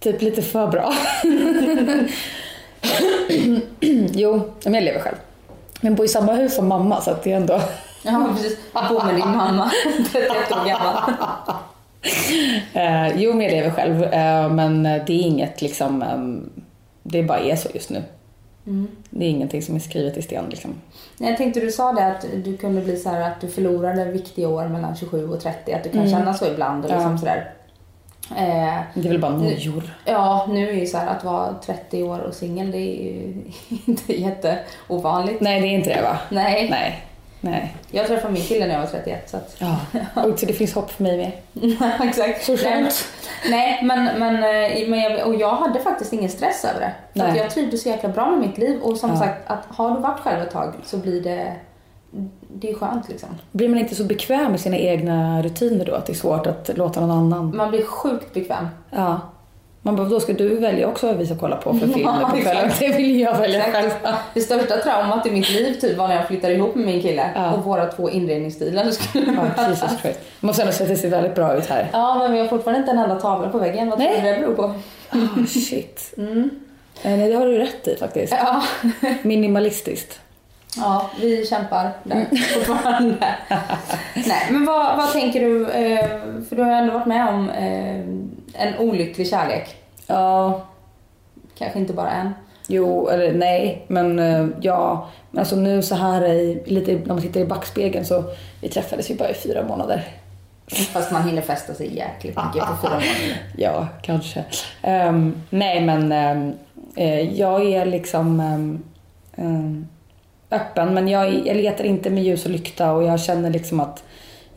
Typ 0.00 0.22
lite 0.22 0.42
för 0.42 0.66
bra. 0.66 0.92
jo, 4.12 4.40
men 4.64 4.74
jag 4.74 4.84
lever 4.84 5.00
själv. 5.00 5.16
Men 5.80 5.94
bor 5.94 6.06
i 6.06 6.08
samma 6.08 6.34
hus 6.34 6.54
som 6.54 6.68
mamma 6.68 7.00
så 7.00 7.10
att 7.10 7.22
det 7.22 7.32
är 7.32 7.36
ändå... 7.36 7.60
Ja, 8.02 8.28
precis. 8.34 8.58
Bo 8.88 9.04
med 9.04 9.14
din 9.14 9.28
mamma, 9.36 9.70
31 10.12 10.52
år 10.52 10.66
gammal. 10.68 11.12
Eh, 12.72 13.16
jo, 13.22 13.32
men 13.32 13.40
jag 13.42 13.50
lever 13.52 13.70
själv. 13.70 14.02
Eh, 14.04 14.48
men 14.48 14.82
det 14.82 14.98
är 15.12 15.20
inget 15.22 15.62
liksom... 15.62 16.02
ehm, 16.02 16.50
det 17.02 17.22
bara 17.22 17.38
är 17.40 17.56
så 17.56 17.68
just 17.74 17.90
nu. 17.90 18.02
Mm. 18.66 18.88
Det 19.10 19.24
är 19.24 19.28
ingenting 19.30 19.62
som 19.62 19.74
är 19.76 19.80
skrivet 19.80 20.16
i 20.16 20.22
sten 20.22 20.44
liksom. 20.50 20.74
Jag 21.18 21.36
tänkte 21.36 21.60
du 21.60 21.70
sa 21.72 21.92
det 21.92 22.06
att 22.06 22.26
du 22.44 22.56
kunde 22.56 22.80
bli 22.80 22.96
så 22.96 23.08
här 23.08 23.20
att 23.20 23.40
du 23.40 23.48
förlorade 23.48 24.04
viktiga 24.04 24.48
år 24.48 24.68
mellan 24.68 24.96
27 24.96 25.28
och 25.28 25.40
30. 25.40 25.72
Att 25.72 25.84
du 25.84 25.90
kan 25.90 26.00
Mm. 26.00 26.12
känna 26.12 26.34
så 26.34 26.46
ibland 26.46 26.84
och 26.84 26.90
Ja. 26.90 26.94
liksom 26.94 27.18
sådär. 27.18 27.50
Eh, 28.30 28.80
Det 28.94 29.08
är 29.08 29.08
väl 29.08 29.18
bara 29.20 29.36
nyår. 29.36 29.82
ja, 30.04 30.46
nu 30.50 30.68
är 30.70 30.74
ju 30.74 30.86
så 30.86 30.98
här 30.98 31.06
att 31.06 31.24
vara 31.24 31.54
30 31.66 32.02
år 32.02 32.18
och 32.18 32.34
singel 32.34 32.70
det 32.70 32.78
är 32.78 33.02
ju 33.04 33.34
inte 33.86 34.20
jätteovanligt. 34.20 35.40
Nej, 35.40 35.60
det 35.60 35.66
är 35.66 35.70
inte 35.74 35.94
det 35.94 36.02
va? 36.02 36.18
Nej. 36.30 36.70
Nej. 36.70 37.06
Nej. 37.44 37.76
Jag 37.90 38.06
träffade 38.06 38.32
min 38.32 38.42
kille 38.42 38.66
när 38.66 38.74
jag 38.74 38.80
var 38.80 38.86
31 38.86 39.30
så 39.30 39.36
att... 39.36 39.56
Ja. 39.58 39.76
Och 40.24 40.38
så 40.38 40.46
det 40.46 40.52
finns 40.52 40.74
hopp 40.74 40.90
för 40.90 41.02
mig 41.02 41.16
med. 41.16 41.32
Exakt. 42.08 42.44
Så 42.44 42.56
skönt. 42.56 43.04
Nej, 43.50 43.80
men, 43.84 44.04
men, 44.04 44.34
eh, 44.34 44.88
men 44.88 45.00
jag, 45.00 45.26
och 45.28 45.34
jag 45.34 45.50
hade 45.56 45.80
faktiskt 45.80 46.12
ingen 46.12 46.30
stress 46.30 46.64
över 46.64 46.80
det. 46.80 47.20
För 47.20 47.28
att 47.28 47.36
jag 47.36 47.50
trivdes 47.50 47.82
så 47.82 47.88
jäkla 47.88 48.08
bra 48.08 48.30
med 48.30 48.38
mitt 48.38 48.58
liv 48.58 48.80
och 48.80 48.96
som 48.96 49.10
Ja. 49.10 49.16
sagt 49.16 49.50
att 49.50 49.64
har 49.68 49.90
du 49.90 50.00
varit 50.00 50.20
själv 50.20 50.42
ett 50.42 50.50
tag 50.50 50.74
så 50.84 50.96
blir 50.96 51.20
det 51.22 51.52
det 52.54 52.70
är 52.70 52.74
skönt 52.74 53.08
liksom. 53.08 53.28
Blir 53.52 53.68
man 53.68 53.78
inte 53.78 53.94
så 53.94 54.04
bekväm 54.04 54.50
med 54.50 54.60
sina 54.60 54.76
egna 54.76 55.42
rutiner 55.42 55.84
då? 55.84 55.94
Att 55.94 56.06
det 56.06 56.12
är 56.12 56.14
svårt 56.14 56.46
att 56.46 56.70
låta 56.76 57.00
någon 57.00 57.10
annan... 57.10 57.56
Man 57.56 57.70
blir 57.70 57.84
sjukt 57.84 58.34
bekväm. 58.34 58.68
Ja. 58.90 59.20
Man 59.84 59.96
bara, 59.96 60.08
då 60.08 60.20
ska 60.20 60.32
du 60.32 60.56
välja 60.58 60.88
också 60.88 61.06
vad 61.06 61.16
vi 61.16 61.26
ska 61.26 61.36
kolla 61.36 61.56
på 61.56 61.72
för 61.74 61.86
film 61.86 62.00
Ja, 62.20 62.28
på 62.30 62.36
kvällen. 62.36 62.64
exakt. 62.64 62.78
Det 62.80 62.96
vill 62.96 63.20
jag 63.20 63.38
välja 63.38 63.62
själv. 63.62 63.90
Det 64.34 64.40
största 64.40 64.76
traumat 64.76 65.26
i 65.26 65.30
mitt 65.30 65.50
liv 65.50 65.74
typ 65.80 65.96
var 65.98 66.08
när 66.08 66.16
jag 66.16 66.26
flyttade 66.26 66.54
ihop 66.54 66.74
med 66.74 66.86
min 66.86 67.02
kille 67.02 67.30
Ja. 67.34 67.52
och 67.52 67.64
våra 67.64 67.86
två 67.86 68.10
inredningsstilar 68.10 68.90
skulle 68.90 69.32
Ja, 69.56 69.68
Jesus 69.68 70.00
Christ. 70.00 70.18
Det 70.40 70.46
måste 70.46 70.62
ändå 70.62 70.72
se 70.72 70.82
att 70.84 70.88
det 70.90 70.96
ser 70.96 71.08
väldigt 71.08 71.34
bra 71.34 71.54
ut 71.56 71.66
här. 71.66 71.88
Ja, 71.92 72.18
men 72.18 72.32
vi 72.32 72.38
har 72.38 72.46
fortfarande 72.46 72.78
inte 72.80 72.90
en 72.92 72.98
enda 72.98 73.20
tavla 73.20 73.48
på 73.48 73.58
väggen. 73.58 73.90
Vad 73.90 73.98
tror 73.98 74.08
du 74.08 74.14
det 74.22 74.38
beror 74.40 74.54
på? 74.54 74.62
Oh, 75.12 75.46
shit. 75.46 76.14
Mm. 76.18 76.50
Eh, 77.02 77.18
Nej, 77.18 77.28
det 77.28 77.34
har 77.36 77.46
du 77.46 77.58
rätt 77.58 77.88
i 77.88 77.96
faktiskt. 77.96 78.32
Ja. 78.38 78.62
Minimalistiskt. 79.22 80.20
Ja, 80.76 81.10
vi 81.20 81.46
kämpar 81.46 81.90
där 82.04 82.26
fortfarande. 82.54 83.14
Nej, 84.14 84.46
men 84.50 84.64
vad, 84.64 84.96
vad 84.96 85.12
tänker 85.12 85.40
du? 85.40 85.70
eh, 85.70 86.06
För 86.48 86.56
du 86.56 86.62
har 86.62 86.72
ändå 86.72 86.92
varit 86.92 87.06
med 87.06 87.28
om 87.28 87.50
eh, 87.50 88.21
en 88.54 88.78
olycklig 88.78 89.28
kärlek. 89.28 89.76
Ja, 90.06 90.62
Kanske 91.58 91.78
inte 91.78 91.92
bara 91.92 92.10
en. 92.10 92.34
jo, 92.68 93.08
eller 93.08 93.32
nej, 93.32 93.84
men 93.88 94.18
eh, 94.18 94.46
ja. 94.60 95.08
Men 95.30 95.38
alltså 95.38 95.56
nu 95.56 95.82
så 95.82 95.94
här 95.94 96.24
i, 96.28 96.62
lite 96.66 96.92
när 96.92 97.06
man 97.06 97.22
tittar 97.22 97.40
i 97.40 97.44
backspegeln 97.44 98.04
så 98.04 98.24
vi 98.60 98.68
träffades 98.68 99.10
ju 99.10 99.14
bara 99.14 99.30
i 99.30 99.34
fyra 99.34 99.62
månader. 99.62 100.04
Fast 100.92 101.12
man 101.12 101.22
hinner 101.28 101.42
fästa 101.42 101.74
sig 101.74 101.96
jäkligt 101.96 102.36
mycket 102.36 102.66
på 102.68 102.76
fyra 102.82 102.90
månader. 102.94 103.42
Ja, 103.56 103.88
kanske. 104.02 104.44
Ehm, 104.82 105.42
nej, 105.50 105.80
men 105.80 106.12
eh, 106.96 107.20
jag 107.40 107.72
är 107.72 107.86
liksom 107.86 108.40
ehm, 109.36 109.86
öppen, 110.50 110.94
men 110.94 111.08
jag, 111.08 111.46
jag 111.46 111.56
letar 111.56 111.84
inte 111.84 112.10
med 112.10 112.24
ljus 112.24 112.44
och 112.44 112.50
lykta 112.50 112.92
och 112.92 113.02
jag 113.02 113.20
känner 113.20 113.50
liksom 113.50 113.80
att 113.80 114.04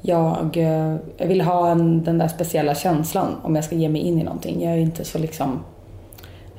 jag, 0.08 0.58
eh, 0.58 0.96
jag 1.18 1.28
vill 1.28 1.42
ha 1.42 1.70
en, 1.70 2.04
den 2.04 2.18
där 2.18 2.28
speciella 2.28 2.76
känslan 2.76 3.36
om 3.44 3.56
jag 3.56 3.66
ska 3.66 3.76
ge 3.76 3.90
mig 3.90 4.02
in 4.02 4.20
i 4.22 4.24
någonting. 4.24 4.64
Jag 4.64 4.74
är 4.74 4.78
inte 4.78 5.06
så 5.06 5.20
liksom... 5.20 5.64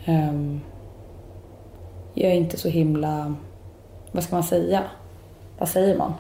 ehm, 0.04 0.60
jag 2.14 2.30
är 2.30 2.34
inte 2.34 2.56
så 2.56 2.68
himla... 2.68 3.34
Vad 4.12 4.24
ska 4.24 4.36
man 4.36 4.44
säga? 4.44 4.82
Vad 5.58 5.68
säger 5.68 5.96
man? 5.96 6.14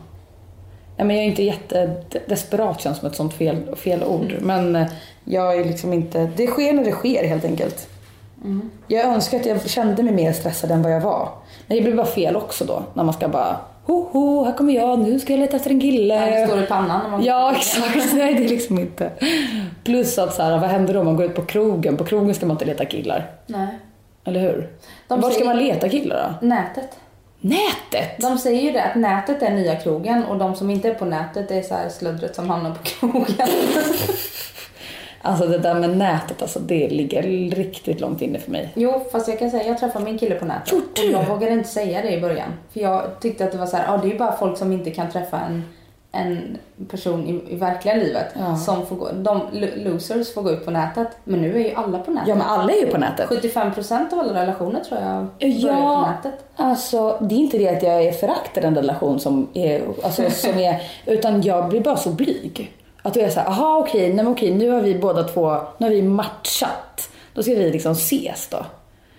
Nej, 0.96 1.06
men 1.06 1.16
jag 1.16 1.24
är 1.24 1.28
inte 1.28 1.42
jättedesperat 1.42 2.80
känns 2.80 2.98
som 2.98 3.08
ett 3.08 3.16
sånt 3.16 3.34
fel, 3.34 3.76
fel 3.76 4.04
ord. 4.04 4.34
Men 4.40 4.76
eh, 4.76 4.86
jag 5.24 5.60
är 5.60 5.64
liksom 5.64 5.92
inte... 5.92 6.30
Det 6.36 6.46
sker 6.46 6.72
när 6.72 6.84
det 6.84 6.92
sker 6.92 7.28
helt 7.28 7.44
enkelt. 7.44 7.88
Mm. 8.44 8.70
Jag 8.88 9.06
önskar 9.06 9.40
att 9.40 9.46
jag 9.46 9.70
kände 9.70 10.02
mig 10.02 10.12
mer 10.12 10.32
stressad 10.32 10.70
än 10.70 10.82
vad 10.82 10.92
jag 10.92 11.00
var. 11.00 11.28
Men 11.66 11.76
det 11.76 11.82
blir 11.82 11.94
bara 11.94 12.06
fel 12.06 12.36
också 12.36 12.64
då. 12.64 12.82
När 12.94 13.04
man 13.04 13.14
ska 13.14 13.28
bara... 13.28 13.56
Ho, 13.86 14.08
ho, 14.12 14.44
här 14.44 14.52
kommer 14.52 14.72
jag, 14.72 14.98
nu 14.98 15.20
ska 15.20 15.32
jag 15.32 15.40
leta 15.40 15.56
efter 15.56 15.70
en 15.70 15.80
kille. 15.80 16.14
Ja, 16.14 16.40
det 16.40 16.46
står 16.46 16.62
i 16.62 16.66
pannan. 16.66 17.02
När 17.02 17.10
man 17.10 17.24
Ja, 17.24 17.52
exakt. 17.56 18.12
Nej, 18.14 18.34
det 18.34 18.44
är 18.44 18.48
liksom 18.48 18.78
inte... 18.78 19.10
Plus 19.84 20.18
att 20.18 20.34
så 20.34 20.42
här, 20.42 20.58
vad 20.58 20.70
händer 20.70 20.94
då 20.94 21.00
om 21.00 21.06
man 21.06 21.16
går 21.16 21.26
ut 21.26 21.34
på 21.34 21.42
krogen? 21.42 21.96
På 21.96 22.04
krogen 22.04 22.34
ska 22.34 22.46
man 22.46 22.54
inte 22.54 22.64
leta 22.64 22.84
killar. 22.84 23.30
Nej. 23.46 23.68
Eller 24.24 24.40
hur? 24.40 24.68
De 25.08 25.20
Var 25.20 25.30
ska 25.30 25.44
man 25.44 25.58
leta 25.58 25.88
killar 25.88 26.36
då? 26.40 26.46
Nätet. 26.46 26.98
Nätet! 27.40 28.18
De 28.18 28.38
säger 28.38 28.62
ju 28.62 28.70
det 28.70 28.84
att 28.84 28.96
nätet 28.96 29.42
är 29.42 29.50
nya 29.50 29.76
krogen 29.76 30.24
och 30.24 30.38
de 30.38 30.54
som 30.54 30.70
inte 30.70 30.88
är 30.88 30.94
på 30.94 31.04
nätet 31.04 31.50
är 31.50 31.62
så 31.62 31.74
här 31.74 31.88
sluddret 31.88 32.34
som 32.34 32.50
hamnar 32.50 32.70
på 32.70 32.82
krogen. 32.82 33.48
Alltså 35.26 35.46
det 35.46 35.58
där 35.58 35.74
med 35.74 35.96
nätet, 35.98 36.42
alltså 36.42 36.58
det 36.58 36.88
ligger 36.88 37.22
riktigt 37.56 38.00
långt 38.00 38.22
inne 38.22 38.38
för 38.38 38.50
mig. 38.50 38.72
Jo, 38.74 39.00
fast 39.12 39.28
jag 39.28 39.38
kan 39.38 39.50
säga 39.50 39.64
jag 39.66 39.78
träffade 39.78 40.04
min 40.04 40.18
kille 40.18 40.34
på 40.34 40.44
nätet. 40.44 40.72
Gjorde 40.72 40.84
Och 40.84 41.12
jag 41.12 41.24
du? 41.24 41.28
vågade 41.28 41.52
inte 41.52 41.68
säga 41.68 42.02
det 42.02 42.10
i 42.12 42.20
början. 42.20 42.48
För 42.72 42.80
jag 42.80 43.02
tyckte 43.20 43.44
att 43.44 43.52
det 43.52 43.58
var 43.58 43.66
så 43.66 43.76
här, 43.76 43.84
ja 43.92 43.96
det 44.02 44.08
är 44.08 44.12
ju 44.12 44.18
bara 44.18 44.32
folk 44.36 44.58
som 44.58 44.72
inte 44.72 44.90
kan 44.90 45.10
träffa 45.10 45.40
en, 45.40 45.64
en 46.12 46.58
person 46.90 47.26
i, 47.26 47.52
i 47.52 47.56
verkliga 47.56 47.94
livet 47.94 48.26
Ja. 48.38 48.56
som 48.56 48.86
får 48.86 48.96
gå, 48.96 49.08
de 49.12 49.40
lo- 49.52 49.68
losers 49.92 50.34
får 50.34 50.42
gå 50.42 50.50
ut 50.50 50.64
på 50.64 50.70
nätet. 50.70 51.08
Men 51.24 51.42
nu 51.42 51.54
är 51.54 51.64
ju 51.68 51.74
alla 51.74 51.98
på 51.98 52.10
nätet. 52.10 52.28
Ja, 52.28 52.34
men 52.34 52.46
alla 52.46 52.72
är 52.72 52.76
ju 52.80 52.86
på 52.86 52.98
nätet. 52.98 53.28
75% 53.28 54.12
av 54.12 54.18
alla 54.18 54.42
relationer 54.42 54.80
tror 54.80 55.00
jag 55.00 55.26
Ja. 55.38 55.72
börjar 55.72 55.96
på 56.04 56.10
nätet. 56.10 56.44
Alltså, 56.56 57.18
det 57.20 57.34
är 57.34 57.38
inte 57.38 57.58
det 57.58 57.68
att 57.68 57.82
jag 57.82 58.04
är 58.04 58.12
föraktar 58.12 58.62
en 58.62 58.74
relation 58.74 59.20
som 59.20 59.48
är, 59.54 59.82
alltså, 60.02 60.30
som 60.30 60.58
är, 60.58 60.82
utan 61.06 61.42
jag 61.42 61.68
blir 61.68 61.80
bara 61.80 61.96
så 61.96 62.10
blyg. 62.10 62.72
Att 63.06 63.14
då 63.14 63.20
är 63.20 63.24
jag 63.24 63.32
såhär, 63.32 63.46
aha 63.46 63.78
okej, 63.78 64.06
nej 64.06 64.24
men 64.24 64.28
okej, 64.28 64.50
nu 64.50 64.70
har 64.70 64.80
vi 64.80 64.94
båda 64.94 65.24
två, 65.24 65.60
nu 65.78 65.86
har 65.86 65.94
vi 65.94 66.02
matchat. 66.02 67.10
Då 67.34 67.42
ska 67.42 67.54
vi 67.54 67.70
liksom 67.70 67.92
ses 67.92 68.48
då. 68.48 68.66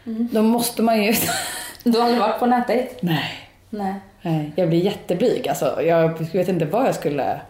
Då 0.04 0.42
måste 0.42 0.82
man 0.82 1.04
ju, 1.04 1.14
Du 1.84 1.98
har 1.98 2.06
aldrig 2.06 2.22
varit 2.22 2.40
på 2.40 2.46
nätdejt? 2.46 2.90
nej, 3.00 3.50
Nej. 3.70 3.94
nej, 4.22 4.52
jag 4.56 4.70
blir 4.70 4.80
jätteblyg. 4.80 5.48
Alltså, 5.48 5.82
jag 5.82 6.20
vet 6.34 6.48
inte 6.48 6.66
vad 6.66 6.88
jag 6.88 6.96
skulle, 6.96 7.42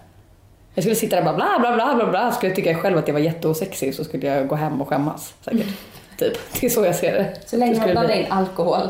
jag 0.74 0.84
skulle 0.84 0.96
sitta 0.96 1.16
där 1.16 1.22
och 1.22 1.38
bara 1.38 1.60
bla 1.60 1.60
bla 1.60 1.76
bla 1.76 1.96
bla 1.96 2.10
bla. 2.12 2.32
Skulle 2.32 2.56
tycka 2.56 2.76
själv 2.76 2.98
att 2.98 3.08
jag 3.08 3.14
var 3.14 3.22
jätteosexig 3.22 3.96
så 3.96 4.04
skulle 4.04 4.28
jag 4.28 4.48
gå 4.48 4.56
hem 4.56 4.82
och 4.82 4.88
skämmas 4.88 5.34
säkert. 5.42 5.68
Typ, 6.18 6.38
det 6.60 6.66
är 6.66 6.70
så 6.70 6.86
jag 6.86 6.96
ser 6.96 7.14
det. 7.14 7.36
Så 7.46 7.58
länge 7.58 7.80
man 7.80 7.90
blandar 7.92 8.16
in 8.16 8.26
alkohol. 8.30 8.88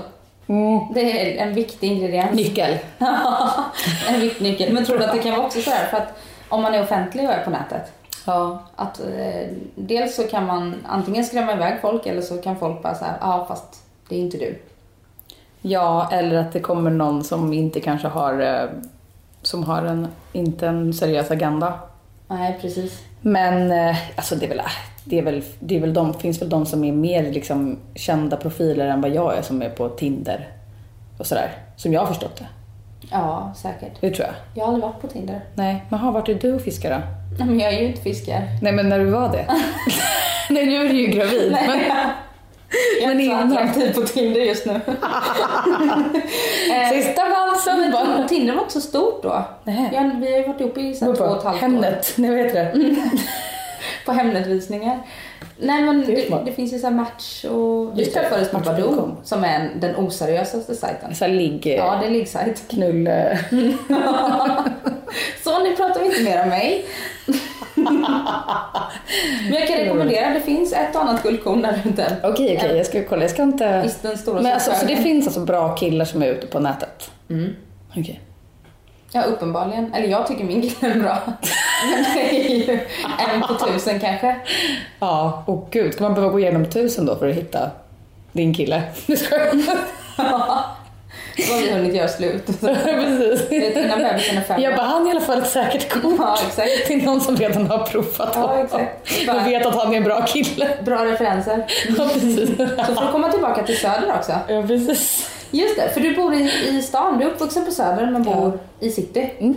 Mm. 0.47 0.79
Det 0.93 1.01
är 1.01 1.47
en 1.47 1.53
viktig 1.53 1.87
ingrediens. 1.87 2.35
Nyckel. 2.35 2.77
en 4.09 4.19
viktig 4.19 4.43
nyckel. 4.43 4.73
Men 4.73 4.85
tror 4.85 4.97
du 4.97 5.03
att 5.03 5.13
det 5.13 5.19
kan 5.19 5.31
vara 5.31 5.45
också 5.45 5.61
sådär 5.61 5.87
för 5.89 5.97
att 5.97 6.19
om 6.49 6.61
man 6.61 6.73
är 6.73 6.81
offentlig 6.83 7.25
och 7.27 7.33
är 7.33 7.43
på 7.43 7.49
nätet 7.49 7.91
Ja. 8.25 8.63
att 8.75 8.99
eh, 8.99 9.47
dels 9.75 10.15
så 10.15 10.23
kan 10.23 10.45
man 10.45 10.75
antingen 10.87 11.25
skrämma 11.25 11.53
iväg 11.53 11.81
folk 11.81 12.05
eller 12.05 12.21
så 12.21 12.37
kan 12.37 12.55
folk 12.55 12.83
bara 12.83 12.95
säga 12.95 13.15
ja 13.21 13.45
fast 13.47 13.83
det 14.09 14.15
är 14.15 14.19
inte 14.19 14.37
du. 14.37 14.59
Ja, 15.61 16.09
eller 16.11 16.35
att 16.35 16.53
det 16.53 16.59
kommer 16.59 16.91
någon 16.91 17.23
som 17.23 17.53
inte 17.53 17.79
kanske 17.79 18.07
har, 18.07 18.41
eh, 18.41 18.69
som 19.41 19.63
har 19.63 19.81
en, 19.81 20.07
inte 20.33 20.67
en 20.67 20.93
seriös 20.93 21.31
agenda. 21.31 21.73
Nej 22.27 22.57
precis. 22.61 23.03
Men 23.21 23.71
eh, 23.71 23.95
alltså 24.15 24.35
det 24.35 24.45
är 24.45 24.49
väl, 24.49 24.61
det 25.03 25.19
är 25.19 25.23
väl, 25.23 25.43
det 25.59 25.77
är 25.77 25.81
väl 25.81 25.93
de, 25.93 26.13
finns 26.13 26.41
väl 26.41 26.49
de 26.49 26.65
som 26.65 26.83
är 26.83 26.91
mer 26.91 27.31
liksom 27.31 27.77
kända 27.95 28.37
profiler 28.37 28.87
än 28.87 29.01
vad 29.01 29.11
jag 29.11 29.37
är 29.37 29.41
som 29.41 29.61
är 29.61 29.69
på 29.69 29.89
Tinder 29.89 30.47
och 31.17 31.27
sådär. 31.27 31.51
Som 31.75 31.93
jag 31.93 32.01
har 32.01 32.07
förstått 32.07 32.35
det. 32.35 32.47
Ja 33.11 33.53
säkert. 33.57 34.01
Det 34.01 34.11
tror 34.11 34.27
jag. 34.27 34.35
Jag 34.53 34.65
har 34.65 34.73
aldrig 34.73 34.91
varit 34.91 35.01
på 35.01 35.07
Tinder. 35.07 35.41
Nej, 35.55 35.85
men 35.89 35.99
har 35.99 36.11
vart 36.11 36.29
är 36.29 36.33
du 36.33 36.53
och 36.53 36.61
fiskar 36.61 36.89
då? 36.89 36.97
Nej 37.39 37.47
men 37.47 37.59
jag 37.59 37.73
är 37.73 37.79
ju 37.79 37.87
inte 37.87 38.01
fiskare. 38.01 38.43
Nej 38.61 38.73
men 38.73 38.89
när 38.89 38.99
du 38.99 39.05
var 39.05 39.29
det? 39.29 39.45
Nej 40.49 40.65
nu 40.65 40.75
är 40.85 40.89
du 40.89 41.01
ju 41.01 41.07
gravid. 41.07 41.51
Nej, 41.51 41.67
Men, 41.67 41.79
jag 43.01 43.11
är 43.11 43.15
men 43.15 43.19
inte 43.19 43.55
så 43.55 43.59
attraktiv 43.59 43.93
på 43.93 44.01
Tinder 44.07 44.41
just 44.41 44.65
nu. 44.65 44.73
Sista 46.91 47.21
valsen 47.29 47.91
bara. 47.91 48.27
Tinder 48.27 48.53
var 48.53 48.61
inte 48.61 48.73
så 48.73 48.81
stort 48.81 49.23
då. 49.23 49.43
Nej. 49.63 49.89
Ja, 49.93 50.11
vi 50.19 50.31
har 50.31 50.39
ju 50.39 50.47
varit 50.47 50.61
ihop 50.61 50.77
i 50.77 50.93
så 50.93 51.15
två 51.15 51.23
och 51.23 51.37
ett 51.37 51.43
halvt 51.43 51.57
år. 51.57 51.61
Hemnet, 51.61 52.13
vad 52.17 52.37
heter 52.37 52.53
det? 52.53 52.95
På 54.05 54.11
Hemnetvisningar. 54.11 54.99
Nej 55.59 55.83
men 55.83 56.05
Det 56.05 56.29
det, 56.45 56.51
finns 56.51 56.73
ju 56.73 56.79
så 56.79 56.89
match 56.89 57.45
och 57.45 57.99
vi 57.99 58.05
träffades 58.05 58.49
på. 58.49 58.59
Badoo 58.59 59.15
som 59.23 59.43
är 59.43 59.59
en, 59.59 59.79
den 59.79 59.95
oseriösaste 59.95 60.75
sajten. 60.75 61.15
Så 61.15 61.27
ligg, 61.27 61.67
Ja, 61.67 61.97
det 62.01 62.07
är 62.07 62.11
liggsajt. 62.11 62.63
knull... 62.67 63.07
eh, 63.07 63.13
Så 65.43 65.59
nu 65.63 65.75
pratar 65.75 65.99
vi 65.99 66.05
inte 66.05 66.23
mer 66.23 66.43
om 66.43 66.49
mig. 66.49 66.85
Men 69.43 69.53
jag 69.53 69.67
kan 69.67 69.77
rekommendera, 69.77 70.33
det 70.33 70.41
finns 70.41 70.73
ett 70.73 70.95
och 70.95 71.01
annat 71.01 71.23
guldkorn 71.23 71.61
där 71.61 71.81
ute. 71.85 72.15
Okej, 72.23 72.57
okej, 72.57 72.77
jag 72.77 72.85
ska 72.85 73.03
kolla. 73.03 73.21
Jag 73.21 73.31
ska 73.31 73.43
inte... 73.43 73.91
Den 74.01 74.17
stora 74.17 74.41
Men 74.41 74.53
alltså, 74.53 74.71
så 74.71 74.85
det 74.85 74.95
finns 74.95 75.27
alltså 75.27 75.39
bra 75.39 75.75
killar 75.75 76.05
som 76.05 76.21
är 76.21 76.27
ute 76.27 76.47
på 76.47 76.59
nätet? 76.59 77.11
Mm. 77.29 77.55
Okej. 77.89 78.21
Ja, 79.11 79.23
uppenbarligen. 79.23 79.93
Eller 79.93 80.07
jag 80.07 80.27
tycker 80.27 80.43
min 80.43 80.61
kille 80.61 80.93
är 80.93 80.99
bra. 80.99 81.17
Men 81.91 82.03
det 82.15 82.47
är 82.47 82.55
ju 82.55 82.79
en 83.33 83.41
på 83.41 83.53
tusen 83.53 83.99
kanske. 83.99 84.35
Ja, 84.99 85.43
och 85.47 85.67
gud, 85.71 85.93
ska 85.93 86.03
man 86.03 86.13
behöva 86.13 86.31
gå 86.31 86.39
igenom 86.39 86.65
tusen 86.65 87.05
då 87.05 87.15
för 87.15 87.29
att 87.29 87.35
hitta 87.35 87.69
din 88.31 88.53
kille? 88.53 88.83
Jag. 90.17 90.63
Då 91.37 91.53
har 91.53 91.61
vi 91.61 91.71
hunnit 91.71 91.95
göra 91.95 92.07
slut. 92.07 92.45
Precis. 92.61 93.51
Innan 93.51 93.99
bebisen 93.99 94.37
är 94.37 94.41
fem. 94.41 94.61
Jag 94.61 94.75
bara, 94.75 94.85
han 94.85 95.03
är 95.03 95.07
i 95.07 95.11
alla 95.11 95.21
fall 95.21 95.39
ett 95.41 95.49
säkert 95.49 95.89
kort 95.89 96.15
Ja, 96.19 96.37
exakt. 96.47 96.87
till 96.87 97.03
någon 97.03 97.21
som 97.21 97.35
redan 97.35 97.67
har 97.67 97.85
provat 97.85 98.31
Ja, 98.35 98.41
honom. 98.41 98.65
exakt. 98.65 99.09
Och 99.29 99.47
vet 99.47 99.65
att 99.65 99.75
han 99.75 99.93
är 99.93 99.97
en 99.97 100.03
bra 100.03 100.25
kille. 100.25 100.69
Bra 100.85 101.05
referenser. 101.05 101.65
Ja, 101.97 102.09
precis. 102.13 102.49
Så 102.87 102.93
får 102.95 103.05
du 103.05 103.11
komma 103.11 103.31
tillbaka 103.31 103.63
till 103.63 103.77
Söder 103.77 104.13
också. 104.17 104.31
Ja, 104.47 104.63
precis. 104.67 105.29
Just 105.51 105.75
det, 105.75 105.89
för 105.93 106.01
du 106.01 106.15
bor 106.15 106.33
i, 106.33 106.51
i 106.69 106.81
stan. 106.81 107.17
Du 107.19 107.25
är 107.25 107.29
uppvuxen 107.29 107.65
på 107.65 107.71
Söder 107.71 108.11
men 108.11 108.23
bor 108.23 108.59
i 108.79 108.89
city. 108.89 109.29
Mm. 109.39 109.55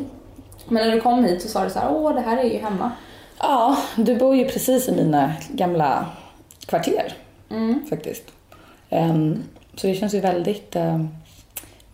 Men 0.68 0.87
när 0.89 0.95
du 0.95 1.01
kom 1.01 1.24
hit 1.24 1.43
så 1.43 1.49
sa 1.49 1.64
du 1.64 1.70
så 1.70 1.78
här, 1.78 1.89
åh 1.93 2.14
det 2.14 2.20
här 2.20 2.37
är 2.39 2.45
ju 2.45 2.59
hemma. 2.59 2.91
Ja, 3.39 3.76
du 3.97 4.16
bor 4.16 4.37
ju 4.37 4.45
precis 4.45 4.89
i 4.89 4.93
mina 4.93 5.33
gamla 5.49 6.07
kvarter 6.66 7.12
Mm. 7.51 7.83
faktiskt. 7.91 8.22
Ehm, 8.91 9.43
så 9.76 9.87
det 9.87 9.95
känns 9.95 10.14
ju 10.14 10.20
väldigt 10.20 10.76
ehm, 10.76 11.09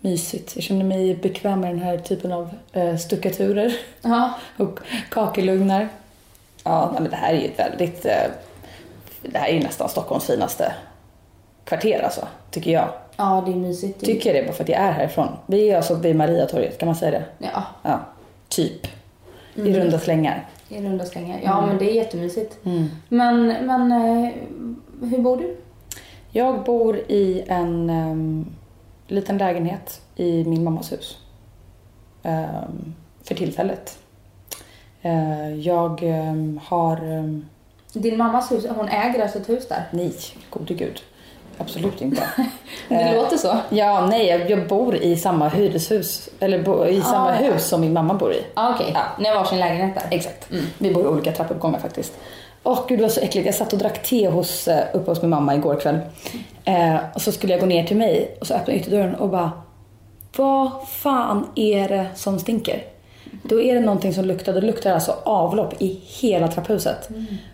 mysigt. 0.00 0.52
Jag 0.56 0.62
känner 0.64 0.84
mig 0.84 1.14
bekväm 1.14 1.60
med 1.60 1.70
den 1.70 1.78
här 1.82 1.98
typen 1.98 2.32
av 2.32 2.50
uh, 2.76 2.96
stuckaturer 2.96 3.72
Ja, 4.02 4.30
och 4.56 4.78
kakelugnar. 5.10 5.88
Ja, 6.64 6.90
men 6.94 7.10
det 7.10 7.16
här 7.16 7.34
är 7.34 7.38
ju 7.40 7.46
ett 7.46 7.58
väldigt... 7.58 8.04
eh, 8.06 8.12
det 9.22 9.38
här 9.38 9.48
är 9.48 9.52
ju 9.52 9.60
nästan 9.60 9.88
Stockholms 9.88 10.24
finaste 10.26 10.72
kvarter 11.64 12.00
alltså, 12.04 12.28
tycker 12.50 12.70
jag. 12.70 12.88
ja 13.16 13.42
det 13.46 13.52
är 13.52 13.56
mysigt. 13.56 14.00
Tycker 14.04 14.34
jag 14.34 14.44
det 14.44 14.46
bara 14.48 14.54
för 14.56 14.62
att 14.62 14.68
jag 14.68 14.78
är 14.80 14.92
härifrån. 14.92 15.28
Vi 15.46 15.70
är 15.70 15.76
alltså 15.76 15.94
vid 15.94 16.16
Mariatorget, 16.16 16.78
kan 16.78 16.86
man 16.86 16.96
säga 16.96 17.10
det? 17.10 17.24
Ja, 17.38 17.62
Ja, 17.82 18.00
typ. 18.48 18.86
Mm. 19.56 19.68
I 19.68 19.78
runda 19.80 19.98
slängar. 19.98 20.46
i 20.68 20.80
runda 20.80 21.04
slängar. 21.04 21.40
Ja 21.44 21.66
men 21.66 21.78
det 21.78 21.90
är 21.90 21.94
jättemysigt. 21.94 22.64
Mm. 22.64 22.88
Men, 23.08 23.46
men 23.46 23.92
eh, 23.92 24.32
hur 25.08 25.18
bor 25.18 25.36
du? 25.36 25.56
Jag 26.30 26.64
bor 26.64 26.96
i 26.96 27.44
en 27.48 27.90
ehm, 27.90 28.46
liten 29.08 29.38
lägenhet 29.38 30.00
i 30.16 30.44
min 30.44 30.64
mammas 30.64 30.92
hus. 30.92 31.18
Ehm, 32.22 32.94
för 33.24 33.34
tillfället. 33.34 33.98
Eh, 35.02 35.54
jag 35.54 36.02
ehm, 36.02 36.60
har... 36.64 37.04
Um, 37.12 37.46
Din 37.92 38.18
mammas 38.18 38.52
hus, 38.52 38.66
hon 38.76 38.88
äger 38.88 39.22
alltså 39.22 39.38
ett 39.38 39.48
hus 39.48 39.68
där? 39.68 39.88
nej, 39.90 40.12
gode 40.50 40.74
gud. 40.74 41.00
Absolut 41.58 42.00
inte. 42.00 42.22
Det 42.88 42.94
Eh, 42.94 43.14
låter 43.14 43.36
så. 43.36 43.56
Ja, 43.70 44.06
nej, 44.06 44.26
jag, 44.48 44.68
bor 44.68 44.96
i 44.96 45.16
samma 45.16 45.48
hyreshus. 45.48 46.28
Eller 46.40 46.62
bo, 46.62 46.86
i 46.86 47.00
samma 47.00 47.28
Ah, 47.30 47.32
hus 47.34 47.64
som 47.68 47.80
min 47.80 47.92
mamma 47.92 48.14
bor 48.14 48.32
i. 48.32 48.44
Ah, 48.54 48.74
Okej, 48.74 48.90
Ja. 48.94 49.02
ni 49.18 49.28
har 49.28 49.34
varsin 49.34 49.58
lägenhet 49.60 49.94
där? 49.94 50.16
Exakt. 50.16 50.48
Vi 50.78 50.94
bor 50.94 51.02
i 51.04 51.06
olika 51.06 51.32
trappuppgångar 51.32 51.78
faktiskt. 51.78 52.12
Åh 52.68 52.84
gud 52.88 52.98
det 52.98 53.02
var 53.02 53.08
så 53.08 53.20
äckligt. 53.20 53.46
Jag 53.46 53.54
satt 53.54 53.72
och 53.72 53.78
drack 53.78 54.02
te 54.02 54.28
hos, 54.28 54.68
eh, 54.68 54.84
uppe 54.92 55.10
hos 55.10 55.22
min 55.22 55.30
mamma 55.30 55.54
igår 55.54 55.80
kväll. 55.80 55.98
Eh, 56.64 56.96
och 57.14 57.22
så 57.22 57.32
skulle 57.32 57.52
jag 57.52 57.60
gå 57.60 57.66
ner 57.66 57.84
till 57.84 57.96
mig 57.96 58.36
och 58.40 58.46
så 58.46 58.54
öppnade 58.54 58.72
jag 58.72 58.80
ytterdörren 58.80 59.14
och 59.14 59.28
bara 59.28 59.52
Vad 60.36 60.88
fan 60.88 61.46
är 61.54 61.88
det 61.88 62.06
som 62.14 62.38
stinker? 62.38 62.82
Då 63.42 63.60
är 63.60 63.74
det 63.74 63.80
någonting 63.80 64.14
som 64.14 64.24
luktar. 64.24 64.52
Det 64.52 64.60
luktar 64.60 64.92
alltså 64.92 65.16
avlopp 65.24 65.82
i 65.82 66.00
hela 66.20 66.48
trapphuset. 66.48 67.08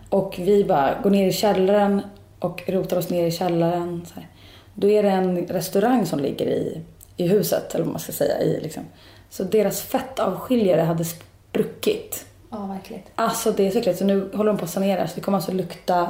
Och 0.09 0.35
vi 0.39 0.65
bara 0.65 0.95
går 1.03 1.11
ner 1.11 1.27
i 1.27 1.33
källaren 1.33 2.03
och 2.39 2.63
rotar 2.69 2.97
oss 2.97 3.11
ner 3.11 3.27
i 3.27 3.31
källaren. 3.31 4.07
Så 4.07 4.15
här. 4.15 4.29
Då 4.75 4.91
är 4.91 5.03
det 5.03 5.11
en 5.11 5.47
restaurang 5.47 6.07
som 6.07 6.21
ligger 6.21 6.47
i, 6.47 6.81
i 7.17 7.29
huset, 7.29 7.75
eller 7.75 7.85
vad 7.85 7.93
man 7.93 8.01
ska 8.01 8.13
säga. 8.13 8.41
I, 8.41 8.61
liksom. 8.63 8.83
Så 9.31 9.45
deras 9.45 9.83
fettavskiljare 9.83 10.81
hade 10.81 11.05
spruckit. 11.05 12.27
Ja, 12.53 12.59
verkligen. 12.67 13.03
Alltså 13.15 13.51
det 13.53 13.67
är 13.67 13.71
så 13.71 13.79
äckligt. 13.79 13.99
Så 13.99 14.05
nu 14.05 14.31
håller 14.35 14.51
de 14.53 14.59
på 14.59 14.65
att 14.65 14.71
sanera. 14.71 15.09
Så 15.09 15.15
det 15.15 15.21
kommer 15.21 15.39
alltså 15.39 15.53
lukta 15.53 16.09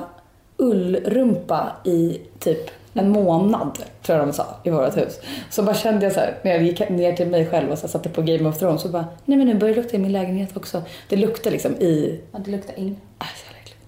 ullrumpa 0.56 1.72
i 1.84 2.20
typ 2.38 2.70
en 2.94 3.08
månad, 3.10 3.78
tror 4.02 4.18
jag 4.18 4.28
de 4.28 4.32
sa, 4.32 4.46
i 4.64 4.70
vårt 4.70 4.96
hus. 4.96 5.20
Så 5.50 5.62
bara 5.62 5.74
kände 5.74 6.06
jag 6.06 6.12
så 6.12 6.20
här, 6.20 6.38
när 6.42 6.50
jag 6.52 6.62
gick 6.62 6.88
ner 6.90 7.12
till 7.12 7.26
mig 7.26 7.46
själv 7.46 7.70
och 7.70 7.78
så 7.78 7.88
satte 7.88 8.08
på 8.08 8.22
Game 8.22 8.48
of 8.48 8.58
Thrones 8.58 8.82
så 8.82 8.88
bara, 8.88 9.06
nej 9.24 9.38
men 9.38 9.46
nu 9.46 9.54
börjar 9.54 9.74
det 9.74 9.80
lukta 9.82 9.96
i 9.96 10.00
min 10.00 10.12
lägenhet 10.12 10.56
också. 10.56 10.82
Det 11.08 11.16
luktar 11.16 11.50
liksom 11.50 11.72
i, 11.72 12.20
Ja, 12.32 12.38
det 12.38 12.50
luktar 12.50 12.78
in. 12.78 12.96
så 13.18 13.24
jävla 13.46 13.58
äckligt. 13.62 13.80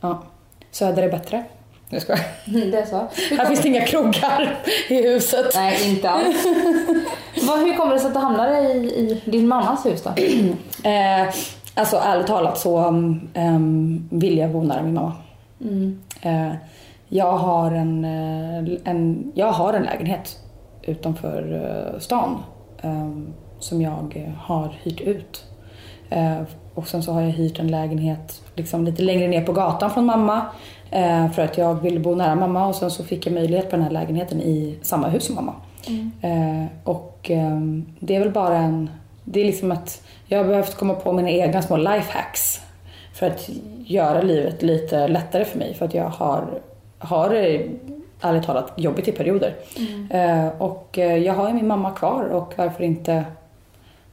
Ja. 0.00 0.22
Söder 0.70 1.02
är 1.02 1.10
bättre. 1.10 1.44
Jag 1.88 2.02
skojar. 2.02 2.20
Det 2.70 2.78
är 2.78 2.86
så. 2.86 3.08
Här 3.36 3.46
finns 3.46 3.62
det 3.62 3.68
inga 3.68 3.84
krogar 3.86 4.58
i 4.88 5.02
huset. 5.02 5.46
Nej, 5.54 5.90
inte 5.90 6.10
alls. 6.10 6.36
Hur 7.34 7.76
kommer 7.76 7.92
det 7.94 8.00
sig 8.00 8.08
att 8.08 8.14
du 8.14 8.20
hamnade 8.20 8.60
i, 8.60 8.76
i 8.76 9.22
din 9.24 9.48
mammas 9.48 9.86
hus 9.86 10.02
då? 10.02 10.10
Eh, 10.84 11.28
alltså 11.78 11.96
ärligt 11.96 12.26
talat 12.26 12.58
så 12.58 12.78
um, 13.34 14.08
vill 14.10 14.38
jag 14.38 14.50
bo 14.50 14.62
nära 14.62 14.82
min 14.82 14.94
mamma. 14.94 15.12
Mm. 15.60 15.98
Eh, 16.22 16.52
jag, 17.08 17.32
har 17.32 17.70
en, 17.70 18.04
eh, 18.04 18.80
en, 18.84 19.32
jag 19.34 19.52
har 19.52 19.74
en 19.74 19.82
lägenhet 19.82 20.38
utanför 20.82 21.64
eh, 21.94 22.00
stan 22.00 22.36
eh, 22.82 23.10
som 23.58 23.82
jag 23.82 24.34
har 24.38 24.76
hyrt 24.82 25.00
ut. 25.00 25.44
Eh, 26.10 26.40
och 26.74 26.88
sen 26.88 27.02
så 27.02 27.12
har 27.12 27.20
jag 27.20 27.30
hyrt 27.30 27.58
en 27.58 27.68
lägenhet 27.68 28.42
liksom 28.54 28.84
lite 28.84 29.02
längre 29.02 29.28
ner 29.28 29.42
på 29.42 29.52
gatan 29.52 29.90
från 29.90 30.06
mamma 30.06 30.42
för 31.34 31.42
att 31.42 31.58
jag 31.58 31.74
ville 31.74 32.00
bo 32.00 32.14
nära 32.14 32.34
mamma 32.34 32.66
och 32.66 32.74
sen 32.74 32.90
så 32.90 33.04
fick 33.04 33.26
jag 33.26 33.34
möjlighet 33.34 33.70
på 33.70 33.76
den 33.76 33.84
här 33.84 33.90
lägenheten 33.90 34.40
i 34.40 34.78
samma 34.82 35.08
hus 35.08 35.24
som 35.24 35.34
mamma. 35.34 35.54
Eh, 36.22 36.66
och 36.84 37.30
eh, 37.30 37.60
det 38.00 38.16
är 38.16 38.20
väl 38.20 38.32
bara 38.32 38.58
en... 38.58 38.90
Det 39.24 39.40
är 39.40 39.44
liksom 39.44 39.72
att 39.72 40.02
jag 40.28 40.38
har 40.38 40.44
behövt 40.44 40.74
komma 40.74 40.94
på 40.94 41.12
mina 41.12 41.30
egna 41.30 41.62
små 41.62 41.76
lifehacks 41.76 42.60
för 43.14 43.26
att 43.26 43.48
göra 43.84 44.22
livet 44.22 44.62
lite 44.62 45.08
lättare 45.08 45.44
för 45.44 45.58
mig. 45.58 45.74
För 45.74 45.86
att 45.86 45.94
jag 45.94 46.08
har, 46.08 46.60
har 46.98 47.30
ärligt 48.20 48.44
talat 48.44 48.72
jobbigt 48.76 49.08
i 49.08 49.12
perioder. 49.12 49.54
Eh, 50.10 50.48
och 50.58 50.98
eh, 50.98 51.16
jag 51.16 51.34
har 51.34 51.48
ju 51.48 51.54
min 51.54 51.66
mamma 51.66 51.90
kvar 51.90 52.24
och 52.24 52.52
varför 52.56 52.84
inte 52.84 53.24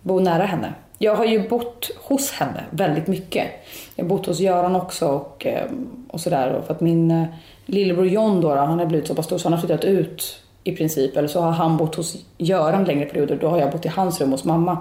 bo 0.02 0.20
nära 0.20 0.44
henne. 0.44 0.74
Jag 0.98 1.16
har 1.16 1.26
ju 1.26 1.50
bott 1.50 1.92
hos 1.98 2.32
henne 2.32 2.64
väldigt 2.70 3.08
mycket. 3.08 3.48
Jag 3.96 4.04
har 4.04 4.10
bott 4.10 4.26
hos 4.26 4.40
Göran 4.40 4.76
också 4.76 5.08
och, 5.08 5.46
eh, 5.46 5.66
och 6.08 6.20
sådär. 6.20 6.54
Och 6.54 6.66
För 6.66 6.74
att 6.74 6.82
min 6.82 7.12
eh, 7.12 7.26
lillebror 7.66 8.08
John 8.08 8.42
då, 8.42 8.56
han 8.56 8.80
har 8.80 8.86
blivit 8.86 9.08
så 9.08 9.16
pass 9.16 9.26
stor 9.26 9.38
så 9.38 9.46
han 9.46 9.54
har 9.54 9.60
flyttat 9.60 9.86
ut 9.86 10.42
i 10.68 10.72
princip. 10.72 11.18
Eller 11.18 11.28
så 11.28 11.42
har 11.42 11.52
han 11.52 11.78
bott 11.78 11.96
hos 11.96 12.26
Göran 12.38 12.84
längre 12.84 13.06
perioder. 13.06 13.38
Då 13.42 13.48
har 13.48 13.60
jag 13.60 13.72
bott 13.72 13.86
i 13.86 13.90
hans 13.90 14.22
rum 14.22 14.32
hos 14.32 14.44
mamma. 14.44 14.78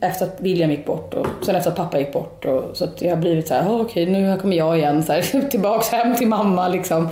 Efter 0.00 0.26
att 0.26 0.40
William 0.40 0.70
gick 0.70 0.86
bort 0.86 1.14
och 1.14 1.26
sen 1.42 1.56
efter 1.56 1.70
att 1.70 1.76
pappa 1.76 1.98
gick 1.98 2.12
bort. 2.12 2.44
Och, 2.44 2.76
så 2.76 2.84
att 2.84 3.02
jag 3.02 3.10
har 3.10 3.16
blivit 3.16 3.48
så 3.48 3.54
här, 3.54 3.70
"Ah, 3.70 3.80
okej 3.80 4.06
nu 4.06 4.38
kommer 4.40 4.56
jag 4.56 4.78
igen. 4.78 5.02
Så 5.02 5.12
här, 5.12 5.48
tillbaks 5.50 5.88
hem 5.88 6.14
till 6.16 6.28
mamma 6.28 6.68
liksom. 6.68 7.08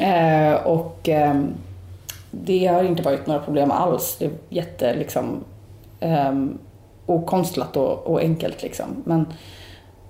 Eh, 0.00 0.54
och 0.66 1.08
ehm, 1.08 1.54
det 2.30 2.66
har 2.66 2.84
inte 2.84 3.02
varit 3.02 3.26
några 3.26 3.40
problem 3.40 3.70
alls. 3.70 4.16
Det 4.18 4.24
är 4.24 4.30
jätte 4.48 4.94
liksom 4.94 5.44
um, 6.00 6.58
okonstlat 7.06 7.76
och, 7.76 8.06
och 8.06 8.20
enkelt 8.20 8.62
liksom. 8.62 8.86
Men, 9.04 9.26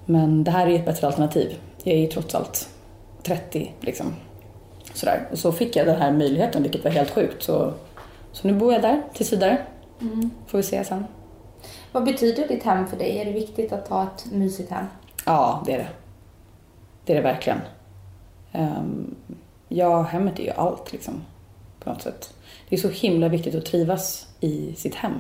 men 0.07 0.45
det 0.45 0.51
här 0.51 0.67
är 0.67 0.75
ett 0.75 0.85
bättre 0.85 1.07
alternativ. 1.07 1.55
Jag 1.83 1.95
är 1.95 1.99
ju 1.99 2.07
trots 2.07 2.35
allt 2.35 2.69
30 3.23 3.73
liksom. 3.81 4.15
Sådär. 4.95 5.29
Och 5.33 5.39
så 5.39 5.53
fick 5.53 5.77
jag 5.77 5.87
den 5.87 5.97
här 5.97 6.13
möjligheten 6.13 6.63
vilket 6.63 6.85
var 6.85 6.91
helt 6.91 7.11
sjukt. 7.11 7.43
Så, 7.43 7.73
så 8.33 8.49
nu 8.49 8.55
bor 8.55 8.73
jag 8.73 8.83
där 8.83 9.03
tills 9.15 9.33
vidare. 9.33 9.59
Får 10.47 10.59
vi 10.59 10.65
se 10.65 10.85
sen. 10.85 11.05
Vad 11.93 12.05
betyder 12.05 12.49
ditt 12.49 12.63
hem 12.63 12.87
för 12.87 12.97
dig? 12.97 13.19
Är 13.19 13.25
det 13.25 13.33
viktigt 13.33 13.73
att 13.73 13.89
ha 13.89 14.03
ett 14.03 14.33
mysigt 14.33 14.71
hem? 14.71 14.85
Ja, 15.27 15.63
det 15.67 15.73
är 15.73 15.79
det. 15.79 15.89
Det 17.05 17.13
är 17.13 17.17
det 17.17 17.23
verkligen. 17.23 17.59
Um, 18.53 19.15
ja, 19.69 20.03
hemmet 20.03 20.39
är 20.39 20.43
ju 20.43 20.51
allt 20.51 20.93
liksom. 20.93 21.15
På 21.85 21.91
något 21.91 22.03
sätt. 22.03 22.35
Det 22.69 22.77
är 22.77 22.81
så 22.81 22.89
himla 22.89 23.29
viktigt 23.29 23.55
att 23.55 23.65
trivas 23.65 24.27
i 24.41 24.75
sitt 24.75 24.95
hem. 24.95 25.13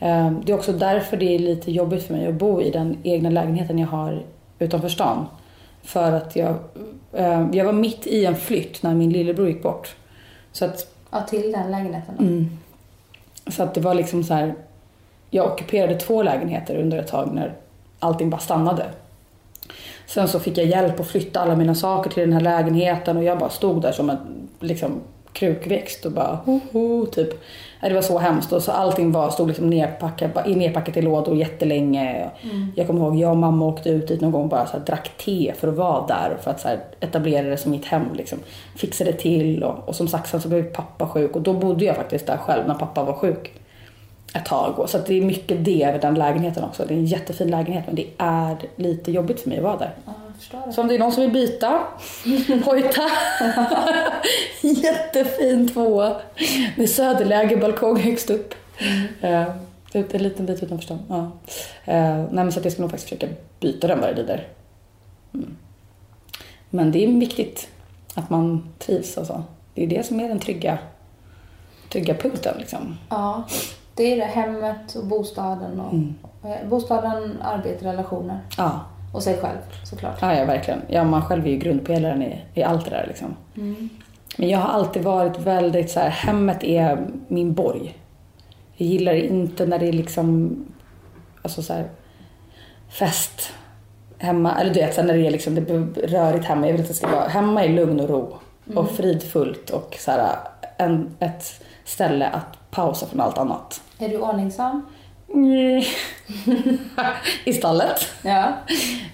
Ehm, 0.00 0.40
Det 0.44 0.52
är 0.52 0.56
också 0.56 0.72
därför 0.72 1.16
det 1.16 1.34
är 1.34 1.38
lite 1.38 1.72
jobbigt 1.72 2.02
för 2.02 2.14
mig 2.14 2.26
att 2.26 2.34
bo 2.34 2.62
i 2.62 2.70
den 2.70 2.96
egna 3.02 3.30
lägenheten 3.30 3.78
jag 3.78 3.88
har 3.88 4.26
utanför 4.58 4.88
stan. 4.88 5.26
För 5.82 6.12
att 6.12 6.36
jag, 6.36 6.54
ehm, 7.12 7.54
jag 7.54 7.64
var 7.64 7.72
mitt 7.72 8.06
i 8.06 8.24
en 8.24 8.36
flytt 8.36 8.82
när 8.82 8.94
min 8.94 9.10
lillebror 9.10 9.48
gick 9.48 9.62
bort. 9.62 9.96
Så 10.52 10.64
att, 10.64 10.86
Ja, 11.10 11.20
till 11.22 11.52
den 11.52 11.70
lägenheten 11.70 12.14
då? 12.18 12.24
mm, 12.24 12.58
så 13.46 13.62
att 13.62 13.74
det 13.74 13.80
var 13.80 13.94
liksom 13.94 14.24
så 14.24 14.34
här. 14.34 14.54
Jag 15.30 15.52
ockuperade 15.52 15.94
två 15.94 16.22
lägenheter 16.22 16.76
under 16.76 16.98
ett 16.98 17.08
tag 17.08 17.34
när 17.34 17.52
allting 17.98 18.30
bara 18.30 18.40
stannade. 18.40 18.86
Sen 20.06 20.28
så 20.28 20.40
fick 20.40 20.58
jag 20.58 20.66
hjälp 20.66 21.00
att 21.00 21.06
flytta 21.08 21.40
alla 21.40 21.56
mina 21.56 21.74
saker 21.74 22.10
till 22.10 22.20
den 22.22 22.32
här 22.32 22.40
lägenheten 22.40 23.16
och 23.16 23.24
jag 23.24 23.38
bara 23.38 23.50
stod 23.50 23.82
där 23.82 23.92
som 23.92 24.10
en 24.10 24.18
liksom, 24.60 25.00
krukväxt 25.32 26.06
och 26.06 26.12
bara 26.12 26.38
ho, 26.44 26.60
ho, 26.72 27.06
typ. 27.06 27.30
Det 27.80 27.94
var 27.94 28.02
så 28.02 28.18
hemskt 28.18 28.52
och 28.52 28.62
så 28.62 28.72
allting 28.72 29.12
var, 29.12 29.30
stod 29.30 29.48
liksom 29.48 29.70
nerpackat, 29.70 30.46
nerpackat 30.46 30.96
i 30.96 31.02
lådor 31.02 31.36
jättelänge. 31.36 32.30
Jag 32.76 32.86
kommer 32.86 33.00
ihåg, 33.00 33.16
jag 33.16 33.30
och 33.30 33.36
mamma 33.36 33.66
åkte 33.66 33.88
ut 33.90 34.08
dit 34.08 34.20
någon 34.20 34.32
gång 34.32 34.42
och 34.42 34.48
bara 34.48 34.66
så 34.66 34.76
här, 34.76 34.84
drack 34.84 35.10
te 35.18 35.52
för 35.56 35.68
att 35.68 35.74
vara 35.74 36.06
där 36.06 36.36
för 36.40 36.50
att 36.50 36.60
så 36.60 36.68
här, 36.68 36.80
etablera 37.00 37.48
det 37.48 37.56
som 37.56 37.70
mitt 37.70 37.84
hem. 37.84 38.02
Liksom. 38.14 38.38
Fixade 38.76 39.12
till 39.12 39.62
och, 39.64 39.88
och 39.88 39.96
som 39.96 40.08
sagt 40.08 40.30
sen 40.30 40.40
så 40.40 40.48
blev 40.48 40.62
pappa 40.62 41.08
sjuk 41.08 41.36
och 41.36 41.42
då 41.42 41.52
bodde 41.52 41.84
jag 41.84 41.96
faktiskt 41.96 42.26
där 42.26 42.36
själv 42.36 42.68
när 42.68 42.74
pappa 42.74 43.04
var 43.04 43.14
sjuk. 43.14 43.52
ett 44.34 44.44
tag. 44.44 44.78
Och, 44.78 44.90
så 44.90 44.98
det 44.98 45.18
är 45.18 45.22
mycket 45.22 45.64
det 45.64 45.82
över 45.84 45.98
den 45.98 46.14
lägenheten 46.14 46.64
också. 46.64 46.84
Det 46.88 46.94
är 46.94 46.98
en 46.98 47.06
jättefin 47.06 47.50
lägenhet 47.50 47.84
men 47.86 47.94
det 47.94 48.06
är 48.18 48.56
lite 48.76 49.12
jobbigt 49.12 49.40
för 49.40 49.48
mig 49.48 49.58
att 49.58 49.64
vara 49.64 49.76
där. 49.76 49.90
Det. 50.04 50.12
Så 50.74 50.80
om 50.80 50.88
det 50.88 50.94
är 50.94 50.98
någon 50.98 51.12
som 51.12 51.22
vill 51.22 51.32
byta, 51.32 51.82
hojta. 52.64 53.02
Jättefin 54.60 55.68
tvåa 55.68 56.16
med 56.76 56.90
söderläge, 56.90 57.56
balkong 57.56 58.00
högst 58.00 58.30
upp. 58.30 58.54
Mm. 59.20 59.34
Uh, 59.48 59.54
ut 59.94 60.14
en 60.14 60.22
liten 60.22 60.46
bit 60.46 60.62
utanför 60.62 60.84
stan. 60.84 60.98
Ja. 61.08 61.16
Uh, 61.16 62.24
nej 62.30 62.44
men 62.44 62.52
så 62.52 62.58
att 62.58 62.64
jag 62.64 62.72
ska 62.72 62.82
nog 62.82 62.90
faktiskt 62.90 63.08
försöka 63.08 63.34
byta 63.60 63.86
den 63.86 64.00
vad 64.00 64.08
det 64.10 64.14
lider. 64.16 64.48
Mm. 65.34 65.56
Men 66.70 66.92
det 66.92 67.04
är 67.04 67.08
viktigt 67.08 67.68
att 68.14 68.30
man 68.30 68.72
trivs 68.78 69.16
och 69.16 69.26
så. 69.26 69.42
Det 69.74 69.82
är 69.82 69.86
det 69.86 70.06
som 70.06 70.20
är 70.20 70.28
den 70.28 70.38
trygga, 70.38 70.78
trygga 71.88 72.14
punkten 72.14 72.54
liksom. 72.58 72.98
Ja, 73.08 73.42
det 73.94 74.12
är 74.12 74.16
det. 74.16 74.24
Hemmet 74.24 74.94
och 74.94 75.06
bostaden. 75.06 75.80
Och, 75.80 75.92
Mm. 75.92 76.14
eh, 76.44 76.68
Bostaden, 76.68 77.38
arbete, 77.42 77.84
relationer. 77.84 78.40
Ja. 78.58 78.80
Och 79.12 79.22
sig 79.22 79.38
själv 79.40 79.58
såklart. 79.84 80.18
Ja, 80.20 80.34
ja, 80.34 80.44
verkligen. 80.44 80.82
Ja, 80.88 81.04
man 81.04 81.22
själv 81.22 81.46
är 81.46 81.50
ju 81.50 81.56
grundpelaren 81.56 82.22
i, 82.22 82.42
i 82.54 82.62
allt 82.62 82.84
det 82.84 82.90
där 82.90 83.06
liksom. 83.06 83.36
Men 84.36 84.48
jag 84.48 84.58
har 84.58 84.68
alltid 84.68 85.02
varit 85.02 85.38
väldigt 85.38 85.90
så 85.90 86.00
här, 86.00 86.10
hemmet 86.10 86.64
är 86.64 87.06
min 87.28 87.54
borg. 87.54 87.98
Jag 88.76 88.88
gillar 88.88 89.14
inte 89.14 89.66
när 89.66 89.78
det 89.78 89.88
är 89.88 89.92
liksom, 89.92 90.56
alltså 91.42 91.62
så 91.62 91.72
här, 91.72 91.90
fest 92.88 93.52
hemma. 94.18 94.60
Eller 94.60 94.74
du 94.74 94.80
vet, 94.80 94.94
så 94.94 95.00
här, 95.00 95.08
när 95.08 95.14
det 95.14 95.26
är 95.26 95.30
liksom, 95.30 95.54
det 95.54 95.60
blir 95.60 96.06
rörigt 96.06 96.44
hemma. 96.44 96.66
Jag 96.66 96.72
vill 96.72 96.82
att 96.82 96.88
det 96.88 96.94
ska 96.94 97.08
vara, 97.08 97.28
hemma 97.28 97.64
i 97.64 97.68
lugn 97.68 98.00
och 98.00 98.08
ro. 98.08 98.36
Och 98.74 98.90
fridfullt 98.90 99.70
och 99.70 99.96
så 99.98 100.10
här, 100.10 100.36
en, 100.76 101.16
ett 101.18 101.62
ställe 101.84 102.28
att 102.28 102.70
pausa 102.70 103.06
från 103.06 103.20
allt 103.20 103.38
annat. 103.38 103.82
Är 103.98 104.08
du 104.08 104.18
ordningsam? 104.18 104.86
Mm. 105.34 105.82
I 107.44 107.52
stallet. 107.52 108.08
Ja. 108.22 108.52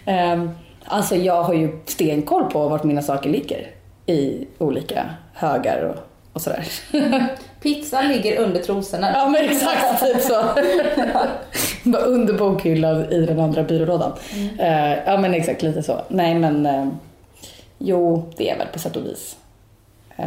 Um, 0.07 0.51
alltså 0.85 1.16
jag 1.16 1.43
har 1.43 1.55
ju 1.55 1.79
stenkoll 1.87 2.45
på 2.45 2.69
vart 2.69 2.85
mina 2.85 3.03
saker 3.03 3.31
ligger. 3.31 3.71
I 4.07 4.47
olika 4.59 5.11
högar 5.35 5.83
och, 5.83 5.97
och 6.33 6.43
sådär. 6.43 6.64
Pizzan 7.62 8.09
ligger 8.09 8.41
under 8.41 8.61
trosorna. 8.61 9.12
ja 9.12 9.29
men 9.29 9.45
exakt, 9.45 10.03
typ 10.05 10.21
så. 10.21 10.45
Bara 11.91 12.03
under 12.03 12.35
bokhyllan 12.35 13.12
i 13.12 13.27
den 13.27 13.41
andra 13.41 13.62
byrålådan. 13.62 14.12
Eh, 14.59 14.99
ja 15.07 15.19
men 15.19 15.35
exakt, 15.35 15.62
lite 15.62 15.83
så. 15.83 16.01
Nej 16.09 16.35
men 16.35 16.66
eh, 16.66 16.89
jo, 17.79 18.33
det 18.37 18.51
är 18.51 18.59
väl 18.59 18.66
på 18.66 18.79
sätt 18.79 18.97
och 18.97 19.07
vis. 19.07 19.37
Eh, 20.16 20.27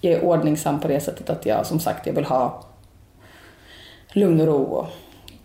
jag 0.00 0.12
är 0.12 0.24
ordningsam 0.24 0.80
på 0.80 0.88
det 0.88 1.00
sättet 1.00 1.30
att 1.30 1.46
jag 1.46 1.66
som 1.66 1.80
sagt 1.80 2.06
jag 2.06 2.14
vill 2.14 2.24
ha 2.24 2.64
lugn 4.12 4.40
och 4.40 4.46
ro 4.46 4.62
och, 4.62 4.86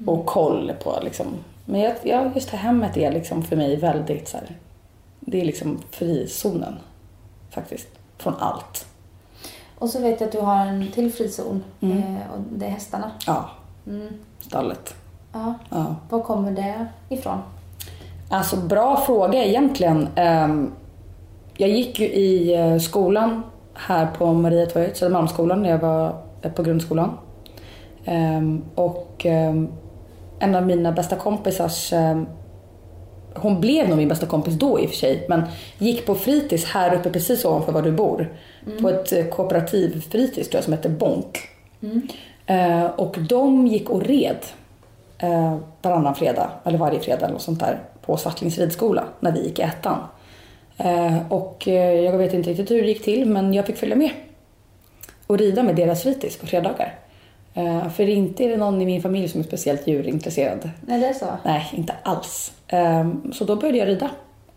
och 0.06 0.26
koll 0.26 0.72
på 0.84 1.00
liksom. 1.04 1.28
Men 1.66 1.82
jag, 1.82 1.94
ja, 2.04 2.32
just 2.36 2.52
det 2.52 2.58
hemmet 2.58 2.98
är 2.98 3.12
liksom 3.12 3.44
för 3.44 3.56
mig 3.56 3.76
väldigt 3.76 4.28
så 4.28 4.38
här, 4.38 4.48
det 5.20 5.42
är 5.42 5.46
liksom 5.46 5.80
frizonen 5.92 6.76
faktiskt. 7.50 7.88
Från 8.18 8.34
allt. 8.40 8.86
Och 9.80 9.90
så 9.90 10.02
vet 10.02 10.20
jag 10.22 10.28
att 10.28 10.32
du 10.34 10.40
har 10.40 10.66
en 10.66 10.92
till 10.92 11.12
frizon. 11.14 11.64
Mm. 11.82 11.98
Eh, 11.98 12.04
och 12.34 12.40
det 12.52 12.66
är 12.66 12.70
hästarna. 12.70 13.12
Ja, 13.28 13.50
Mm. 13.88 14.08
stallet. 14.40 14.96
Ja. 15.34 15.54
Ja. 15.70 15.96
Var 16.10 16.22
kommer 16.22 16.52
det 16.52 16.86
ifrån? 17.10 17.38
Alltså 18.30 18.56
bra 18.58 18.98
fråga 19.06 19.44
egentligen. 19.46 20.08
Ehm, 20.16 20.72
Jag 21.58 21.70
gick 21.70 22.00
ju 22.00 22.06
i 22.06 22.56
eh, 22.56 22.78
skolan 22.80 23.44
här 23.74 24.08
på 24.18 24.34
Mariatorget, 24.34 24.98
Södermalmsskolan, 24.98 25.62
när 25.64 25.70
jag 25.70 25.78
var 25.80 26.16
eh, 26.42 26.52
på 26.52 26.64
grundskolan. 26.64 27.18
Ehm, 28.06 28.64
Och 28.76 29.26
ehm, 29.26 29.68
en 30.44 30.56
av 30.56 30.66
mina 30.66 30.92
bästa 30.92 31.16
kompisars, 31.16 31.94
ehm, 31.94 32.26
hon 33.36 33.62
blev 33.62 33.90
nog 33.90 33.98
min 33.98 34.08
bästa 34.08 34.26
kompis 34.26 34.54
då 34.54 34.80
i 34.80 34.86
och 34.86 34.90
för 34.90 34.98
sig, 34.98 35.26
men 35.30 35.44
gick 35.78 36.06
på 36.06 36.16
fritids 36.16 36.66
här 36.66 36.96
uppe 36.96 37.10
precis 37.10 37.46
ovanför 37.46 37.72
var 37.72 37.82
du 37.82 37.92
bor. 37.92 38.34
På 38.82 38.90
ett 38.90 39.12
eh, 39.14 39.26
kooperativ 39.26 40.02
fritids 40.12 40.50
tror 40.50 40.58
jag 40.58 40.64
som 40.64 40.74
heter 40.74 40.90
Bonk. 40.90 41.40
Eh, 42.46 42.86
Och 42.86 43.18
de 43.30 43.68
gick 43.68 43.90
och 43.90 44.02
red 44.04 44.38
eh, 45.18 45.58
varannan 45.82 46.16
fredag, 46.16 46.50
eller 46.64 46.78
varje 46.78 47.00
fredag 47.00 47.26
eller 47.28 47.38
sånt 47.38 47.60
där, 47.60 47.80
på 48.06 48.18
Svartlings 48.18 48.58
ridskola 48.58 49.04
när 49.20 49.32
vi 49.32 49.44
gick 49.44 49.60
i 49.60 49.62
ettan. 49.62 49.98
Eh, 50.78 51.32
och 51.32 51.68
eh, 51.68 52.00
jag 52.00 52.18
vet 52.18 52.34
inte 52.34 52.50
riktigt 52.50 52.72
hur 52.72 52.82
det 52.82 52.88
gick 52.88 53.04
till, 53.04 53.26
men 53.26 53.54
jag 53.54 53.66
fick 53.66 53.78
följa 53.78 53.96
med 53.96 54.12
och 55.28 55.38
rida 55.38 55.64
med 55.64 55.76
deras 55.76 56.04
fritids 56.04 56.38
på 56.38 56.48
fredagar. 56.48 56.96
Eh, 57.54 57.90
för 57.90 58.10
inte 58.10 58.44
är 58.44 58.50
det 58.50 58.58
någon 58.58 58.82
i 58.82 58.86
min 58.86 59.02
familj 59.02 59.28
som 59.28 59.40
är 59.40 59.44
speciellt 59.46 59.88
djurintresserad. 59.88 60.70
Nej, 60.82 61.00
det 61.00 61.08
är 61.08 61.14
så. 61.14 61.26
Nej, 61.44 61.70
inte 61.74 61.96
alls. 62.04 62.54
Eh, 62.68 63.08
så 63.34 63.46
då 63.46 63.56
började 63.56 63.78
jag 63.78 63.88
rida 63.88 64.10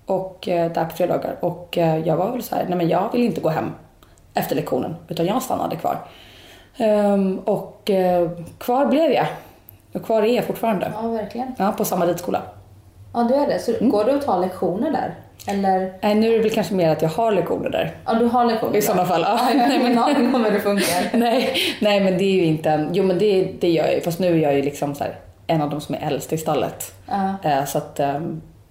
och, 0.06 0.48
eh, 0.48 0.72
där 0.72 0.84
på 0.84 0.96
fredagar. 0.96 1.36
Och 1.40 1.78
eh, 1.78 1.98
jag 1.98 2.16
var 2.16 2.32
väl 2.32 2.42
så 2.42 2.54
här, 2.54 2.64
nej 2.68 2.78
men 2.78 2.88
jag 2.88 3.12
vill 3.12 3.22
inte 3.24 3.40
gå 3.40 3.48
hem 3.48 3.70
efter 4.34 4.56
lektionen, 4.56 4.94
utan 5.08 5.26
jag 5.26 5.42
stannade 5.42 5.76
kvar. 5.76 5.98
Ehm, 6.76 7.38
och 7.38 7.90
kvar 8.58 8.86
blev 8.86 9.10
jag. 9.12 9.26
Och 9.92 10.02
kvar 10.04 10.22
är 10.22 10.34
jag 10.36 10.44
fortfarande. 10.44 10.92
Ja, 11.02 11.08
verkligen. 11.08 11.54
Ja, 11.58 11.72
på 11.72 11.84
samma 11.84 12.06
ridskola. 12.06 12.42
Ja, 13.14 13.22
du 13.22 13.34
är 13.34 13.46
det. 13.46 13.58
Så 13.58 13.72
Mm. 13.74 13.90
går 13.90 14.04
du 14.04 14.10
att 14.10 14.22
ta 14.22 14.38
lektioner 14.38 14.90
där? 14.90 15.14
Eller? 15.48 15.92
Nej, 16.02 16.14
nu 16.14 16.28
är 16.28 16.32
det 16.36 16.38
väl 16.42 16.50
kanske 16.50 16.74
mer 16.74 16.88
att 16.90 17.02
jag 17.02 17.08
har 17.08 17.32
lektioner 17.32 17.70
där. 17.70 17.94
Ja, 18.06 18.14
du 18.14 18.24
har 18.26 18.44
lektioner 18.44 18.76
I 18.76 18.82
sådana 18.82 19.04
fall, 19.04 19.20
ja. 19.22 19.38
Ja, 19.42 19.54
jag 19.54 19.66
har 19.68 19.74
ingen 19.74 19.98
aning 19.98 20.34
om 20.34 20.44
hur 20.44 20.50
det 20.52 20.60
funkar. 20.60 21.10
nej, 21.18 21.56
nej, 21.80 22.00
men 22.00 22.18
det 22.18 22.24
är 22.24 22.32
ju 22.34 22.44
inte 22.44 22.70
en... 22.70 22.88
Jo, 22.92 23.04
men 23.04 23.18
det, 23.18 23.48
det 23.60 23.70
gör 23.70 23.84
jag 23.84 23.94
ju. 23.94 24.00
Fast 24.00 24.18
nu 24.18 24.26
är 24.26 24.36
jag 24.42 24.54
ju 24.54 24.62
liksom 24.62 24.94
så 24.94 25.04
här, 25.04 25.14
en 25.46 25.62
av 25.62 25.70
de 25.70 25.80
som 25.80 25.94
är 25.94 25.98
äldst 26.06 26.32
i 26.32 26.38
stallet. 26.38 26.94
Eh, 27.44 27.64
så 27.64 27.78
att 27.78 28.00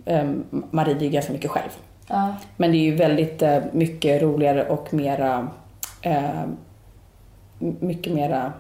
um, 0.06 0.44
man 0.72 0.86
rider 0.86 1.02
ju 1.06 1.10
ganska 1.10 1.34
mycket 1.34 1.52
själv. 1.52 1.70
ja. 2.08 2.36
Men 2.58 2.72
det 2.72 2.78
är 2.78 2.80
ju 2.80 2.96
väldigt 2.96 3.42
eh, 3.42 3.58
mycket 3.72 4.22
roligare 4.22 4.64
och 4.68 4.94
mera... 4.94 5.48
eh, 6.02 6.42
m- 7.62 7.78
mycket 7.80 8.14
mera 8.14 8.54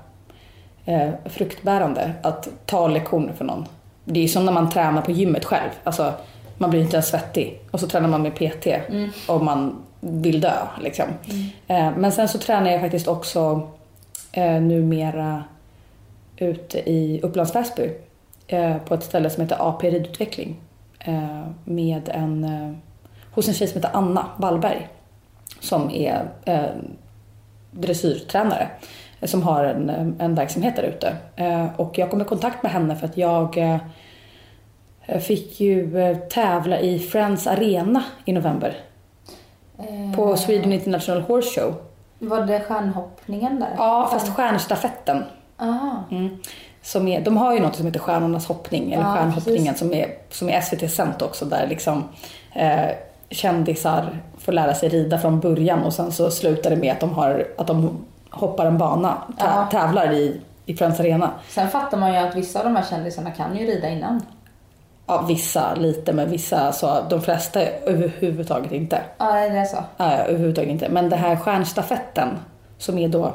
eh, 0.86 1.09
fruktbärande 1.26 2.11
att 2.22 2.47
ta 2.66 2.88
lektioner 2.88 3.34
för 3.34 3.45
någon. 3.45 3.66
Det 4.05 4.20
är 4.20 4.22
ju 4.22 4.28
som 4.28 4.45
när 4.45 4.51
man 4.51 4.70
tränar 4.70 5.01
på 5.01 5.11
gymmet 5.11 5.45
själv. 5.45 5.70
Alltså, 5.84 6.13
man 6.58 6.70
blir 6.70 6.82
inte 6.82 6.95
ens 6.95 7.08
svettig 7.08 7.60
och 7.72 7.80
så 7.80 7.88
tränar 7.88 8.10
man 8.10 8.22
med 8.22 8.36
PT 8.36 8.68
och 9.28 9.43
man 9.43 9.76
vill 9.99 10.41
dö. 10.41 10.53
Liksom. 10.82 11.06
Eh, 11.68 11.91
men 11.97 12.12
sen 12.12 12.30
så 12.30 12.38
tränar 12.38 12.72
jag 12.72 12.82
faktiskt 12.82 13.08
också 13.08 13.70
eh, 14.32 14.62
numera 14.62 15.43
ute 16.38 16.89
i 16.89 17.20
Upplands 17.24 17.56
Väsby 17.56 17.89
eh, 18.47 18.78
på 18.78 18.93
ett 18.93 19.03
ställe 19.03 19.30
som 19.30 19.43
heter 19.43 19.58
AP 19.70 19.89
Ridutveckling 19.89 20.56
eh, 20.99 21.47
med 21.64 22.10
en, 22.10 22.43
eh, 22.43 22.72
hos 23.32 23.47
en 23.47 23.53
tjej 23.53 23.68
som 23.68 23.82
heter 23.82 23.97
Anna 23.97 24.26
Wallberg 24.38 24.88
som 25.60 25.91
är 25.91 26.30
eh, 26.45 26.66
dressyrtränare 27.72 28.68
eh, 29.22 29.28
som 29.28 29.43
har 29.43 29.64
en, 29.64 30.16
en 30.20 30.36
verksamhet 30.36 30.76
där 30.76 30.84
ute. 30.84 31.16
Och 31.76 31.97
jag 31.97 32.12
kom 32.12 32.22
i 32.22 32.26
kontakt 32.26 32.64
med 32.64 32.72
henne 32.72 32.95
för 32.95 33.06
att 33.06 33.18
jag 33.18 33.58
eh, 35.06 35.20
fick 35.20 35.60
ju 35.60 35.99
eh, 35.99 36.18
tävla 36.18 36.80
i 36.80 36.99
Friends 36.99 37.47
Arena 37.47 38.03
i 38.26 38.34
november 38.34 38.78
Eh, 39.78 40.16
på 40.16 40.38
Sweden 40.38 40.74
International 40.74 41.22
Horse 41.22 41.60
Show. 41.62 41.76
Var 42.20 42.41
det 42.41 42.60
stjärnhoppningen 42.60 43.60
där? 43.60 43.70
Ja, 43.78 44.08
fast 44.12 44.30
stjärnstafetten. 44.36 45.24
Aha. 45.58 46.03
Mm. 46.12 46.38
Som 46.82 47.08
är, 47.08 47.22
de 47.22 47.38
har 47.38 47.53
ju 47.53 47.60
något 47.60 47.76
som 47.76 47.86
heter 47.86 47.99
Stjärnornas 47.99 48.47
hoppning, 48.47 48.93
eller 48.93 49.03
Ja, 49.03 49.14
Stjärnhoppningen 49.16 49.76
som 49.76 49.93
är, 49.93 50.08
som 50.30 50.49
är 50.49 50.62
SVT-sänt 50.62 51.22
också 51.22 51.45
där 51.45 51.68
liksom 51.68 52.03
eh, 52.53 52.86
kändisar 53.30 54.18
får 54.38 54.51
lära 54.51 54.74
sig 54.76 54.89
rida 54.89 55.18
från 55.18 55.39
början 55.39 55.84
och 55.84 55.93
sen 55.93 56.12
så 56.12 56.32
slutar 56.32 56.70
det 56.70 56.76
med 56.76 56.91
att 56.91 56.99
de, 56.99 57.10
har, 57.14 57.47
att 57.58 57.68
de 57.68 58.06
hoppar 58.30 58.66
en 58.66 58.78
bana, 58.78 59.18
tä, 59.39 59.45
Ja. 59.45 59.68
tävlar 59.72 60.12
i, 60.14 60.41
i 60.66 60.76
Friends 60.76 60.99
Arena. 60.99 61.32
Sen 61.49 61.70
fattar 61.70 61.97
man 61.97 62.14
ju 62.14 62.20
att 62.20 62.36
vissa 62.36 62.60
av 62.60 62.66
de 62.66 62.76
här 62.76 62.86
kändisarna 62.89 63.32
kan 63.32 63.58
ju 63.58 63.66
rida 63.66 63.89
innan. 63.89 64.22
Ja, 65.08 65.22
vissa 65.28 65.76
lite 65.76 66.14
men 66.14 66.30
vissa 66.30 66.72
så, 66.72 67.06
de 67.10 67.22
flesta 67.22 67.62
överhuvudtaget 67.62 68.72
inte. 68.72 69.01
Ja, 69.18 69.26
det 69.34 69.58
är 69.58 69.66
så. 69.66 69.78
Ja, 69.97 70.12
överhuvudtaget 70.12 70.70
inte. 70.72 70.89
Men 70.89 71.10
det 71.10 71.16
här 71.16 71.36
stjärnstafetten 71.36 72.30
som 72.78 72.97
är 72.97 73.08
då 73.08 73.34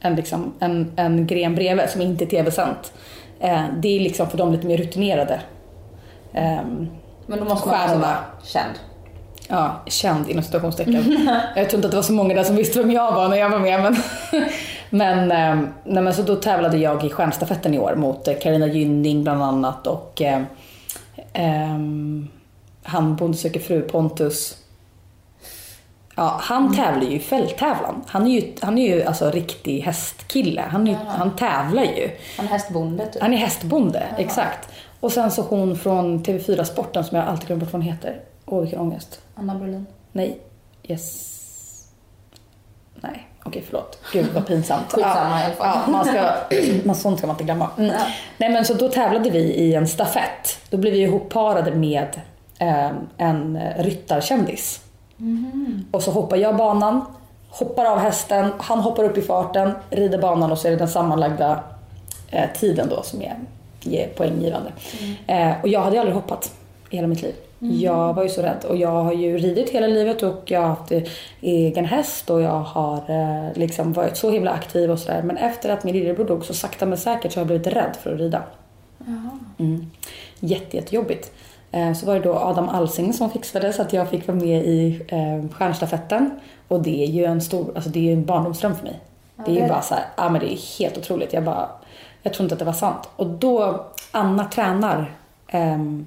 en, 0.00 0.14
liksom, 0.16 0.54
en, 0.60 0.92
en 0.96 1.26
gren 1.26 1.54
bredvid 1.54 1.90
som 1.90 2.00
inte 2.00 2.24
är 2.24 2.26
tv-sänt. 2.26 2.92
Eh, 3.40 3.60
det 3.76 3.96
är 3.96 4.00
liksom 4.00 4.30
för 4.30 4.38
de 4.38 4.52
lite 4.52 4.66
mer 4.66 4.76
rutinerade. 4.76 5.40
Ehm, 6.32 6.88
Men 7.26 7.38
då 7.38 7.44
måste 7.44 7.68
man 7.68 7.78
Stjärnorna. 7.78 8.00
vara 8.06 8.16
känd. 8.44 8.72
ja, 9.48 9.80
känd 9.86 10.30
inom 10.30 10.42
situationstecken. 10.44 11.28
jag 11.56 11.70
tror 11.70 11.78
inte 11.78 11.86
att 11.86 11.90
det 11.92 11.96
var 11.96 12.02
så 12.02 12.12
många 12.12 12.34
där 12.34 12.44
som 12.44 12.56
visste 12.56 12.78
vem 12.78 12.90
jag 12.90 13.12
var 13.12 13.28
när 13.28 13.36
jag 13.36 13.50
var 13.50 13.58
med. 13.58 13.82
Men, 13.82 13.96
men, 14.90 15.32
ehm, 15.32 15.68
nej, 15.84 16.02
men 16.02 16.14
så 16.14 16.22
då 16.22 16.36
tävlade 16.36 16.76
jag 16.76 17.04
i 17.04 17.10
stjärnstafetten 17.10 17.74
i 17.74 17.78
år 17.78 17.94
mot 17.94 18.28
eh, 18.28 18.34
Carina 18.42 18.66
Gynning 18.66 19.22
bland 19.24 19.42
annat 19.42 19.86
och 19.86 20.22
ehm, 21.32 22.28
han 22.82 23.16
Bonde 23.16 23.36
söker 23.36 23.60
fru 23.60 23.82
Pontus. 23.82 24.58
Ja, 26.16 26.38
han 26.40 26.74
tävlar 26.76 27.02
ju 27.02 27.16
i 27.16 27.20
fälttävlan. 27.20 28.04
Han 28.06 28.26
är 28.26 28.40
ju, 28.40 28.52
han 28.60 28.78
är 28.78 28.96
ju 28.96 29.02
alltså 29.02 29.30
riktig 29.30 29.80
hästkille. 29.80 30.60
Han, 30.60 30.88
är, 30.88 30.94
han 30.94 31.36
tävlar 31.36 31.82
ju. 31.82 32.10
Han 32.36 32.46
är 32.46 32.50
hästbonde 32.50 33.06
typ. 33.06 33.22
Han 33.22 33.34
är 33.34 33.36
hästbonde, 33.36 34.06
exakt. 34.18 34.68
Och 35.00 35.12
sen 35.12 35.30
så 35.30 35.42
hon 35.42 35.76
från 35.76 36.24
TV4 36.24 36.64
Sporten 36.64 37.04
som 37.04 37.18
jag 37.18 37.26
alltid 37.26 37.46
glömmer 37.46 37.60
bort 37.60 37.72
vad 37.72 37.82
hon 37.82 37.92
heter. 37.92 38.20
Åh, 38.46 38.60
vilken 38.60 38.80
ångest. 38.80 39.20
Anna 39.34 39.54
Brolin. 39.54 39.86
Nej. 40.12 40.38
Yes. 40.82 41.88
Nej, 42.94 43.28
okej 43.44 43.62
förlåt. 43.66 43.98
Gud 44.12 44.26
vad 44.34 44.46
pinsamt. 44.46 44.84
Skitsamma 44.92 45.40
i 45.40 45.44
alla 45.44 45.54
fall. 45.54 45.78
Ja, 45.86 45.92
man 45.92 46.04
ska, 46.04 46.34
man, 46.84 46.96
sånt 46.96 47.18
ska 47.18 47.26
man 47.26 47.34
inte 47.34 47.44
glömma. 47.44 47.70
Mm. 47.78 47.94
Nej 48.36 48.50
men 48.50 48.64
så 48.64 48.74
då 48.74 48.88
tävlade 48.88 49.30
vi 49.30 49.38
i 49.38 49.74
en 49.74 49.88
stafett. 49.88 50.58
Då 50.70 50.76
blev 50.76 50.92
vi 50.92 50.98
ihopparade 50.98 51.70
med 51.70 52.20
eh, 52.58 52.90
en 53.16 53.58
ryttarkändis. 53.76 54.80
Och 55.90 56.02
så 56.02 56.10
hoppar 56.10 56.36
jag 56.36 56.56
banan, 56.56 57.04
hoppar 57.48 57.84
av 57.84 57.98
hästen, 57.98 58.52
han 58.58 58.80
hoppar 58.80 59.04
upp 59.04 59.18
i 59.18 59.22
farten, 59.22 59.72
rider 59.90 60.18
banan 60.18 60.52
och 60.52 60.58
så 60.58 60.66
är 60.66 60.70
det 60.72 60.76
den 60.76 60.88
sammanlagda 60.88 61.62
eh, 62.30 62.50
tiden 62.54 62.88
då 62.88 63.02
som 63.02 63.22
är, 63.22 63.36
är 63.84 64.08
poänggivande. 64.08 64.72
Eh, 65.26 65.52
och 65.62 65.68
jag 65.68 65.80
hade 65.80 66.00
aldrig 66.00 66.14
hoppat 66.14 66.52
i 66.90 66.96
hela 66.96 67.08
mitt 67.08 67.22
liv. 67.22 67.34
Jag 67.70 68.14
var 68.14 68.22
ju 68.22 68.28
så 68.28 68.42
rädd 68.42 68.64
och 68.68 68.76
jag 68.76 69.02
har 69.02 69.12
ju 69.12 69.38
ridit 69.38 69.70
hela 69.70 69.86
livet 69.86 70.22
och 70.22 70.42
jag 70.50 70.60
har 70.60 70.68
haft 70.68 70.92
eh, 70.92 71.02
egen 71.40 71.84
häst 71.84 72.30
och 72.30 72.40
jag 72.42 72.60
har 72.60 72.96
eh, 72.96 73.54
liksom 73.54 73.92
varit 73.92 74.16
så 74.16 74.30
himla 74.30 74.50
aktiv 74.50 74.90
och 74.90 74.98
sådär. 74.98 75.22
Men 75.22 75.36
efter 75.36 75.68
att 75.68 75.84
min 75.84 75.94
lillebror 75.96 76.24
dog 76.24 76.44
så 76.44 76.54
sakta 76.54 76.86
men 76.86 76.98
säkert 76.98 77.32
så 77.32 77.38
har 77.38 77.42
jag 77.42 77.46
blivit 77.46 77.66
rädd 77.66 77.96
för 78.02 78.14
att 78.14 78.20
rida. 78.20 78.42
Mm. 79.58 79.90
Jätte, 80.40 80.76
jättejobbigt. 80.76 81.32
Eh, 81.72 81.92
Så 81.92 82.06
var 82.06 82.14
det 82.14 82.20
då 82.20 82.34
Adam 82.34 82.68
Alsing 82.68 83.12
som 83.12 83.30
fixade 83.30 83.72
så 83.72 83.82
att 83.82 83.92
jag 83.92 84.08
fick 84.08 84.28
vara 84.28 84.38
med 84.38 84.64
i 84.64 85.00
stjärnstafetten. 85.52 86.30
Och 86.68 86.82
det 86.82 87.04
är 87.04 87.08
ju 87.08 87.24
en 87.24 87.40
stor, 87.40 87.72
alltså 87.74 87.90
det 87.90 87.98
är 87.98 88.02
ju 88.02 88.12
en 88.12 88.24
barndomsdröm 88.24 88.74
för 88.76 88.84
mig. 88.84 89.00
det 89.46 89.50
är 89.50 89.62
ju 89.62 89.68
bara 89.68 89.82
så 89.82 89.94
här, 89.94 90.04
ja 90.16 90.28
men 90.28 90.40
det 90.40 90.52
är 90.52 90.78
helt 90.78 90.98
otroligt. 90.98 91.32
Jag 91.32 91.44
bara, 91.44 91.68
jag 92.22 92.32
tror 92.34 92.44
inte 92.44 92.54
att 92.54 92.58
det 92.58 92.64
var 92.64 92.72
sant. 92.72 93.08
Och 93.16 93.26
då, 93.26 93.84
Anna 94.10 94.44
tränar 94.44 95.14
ehm, 95.48 96.06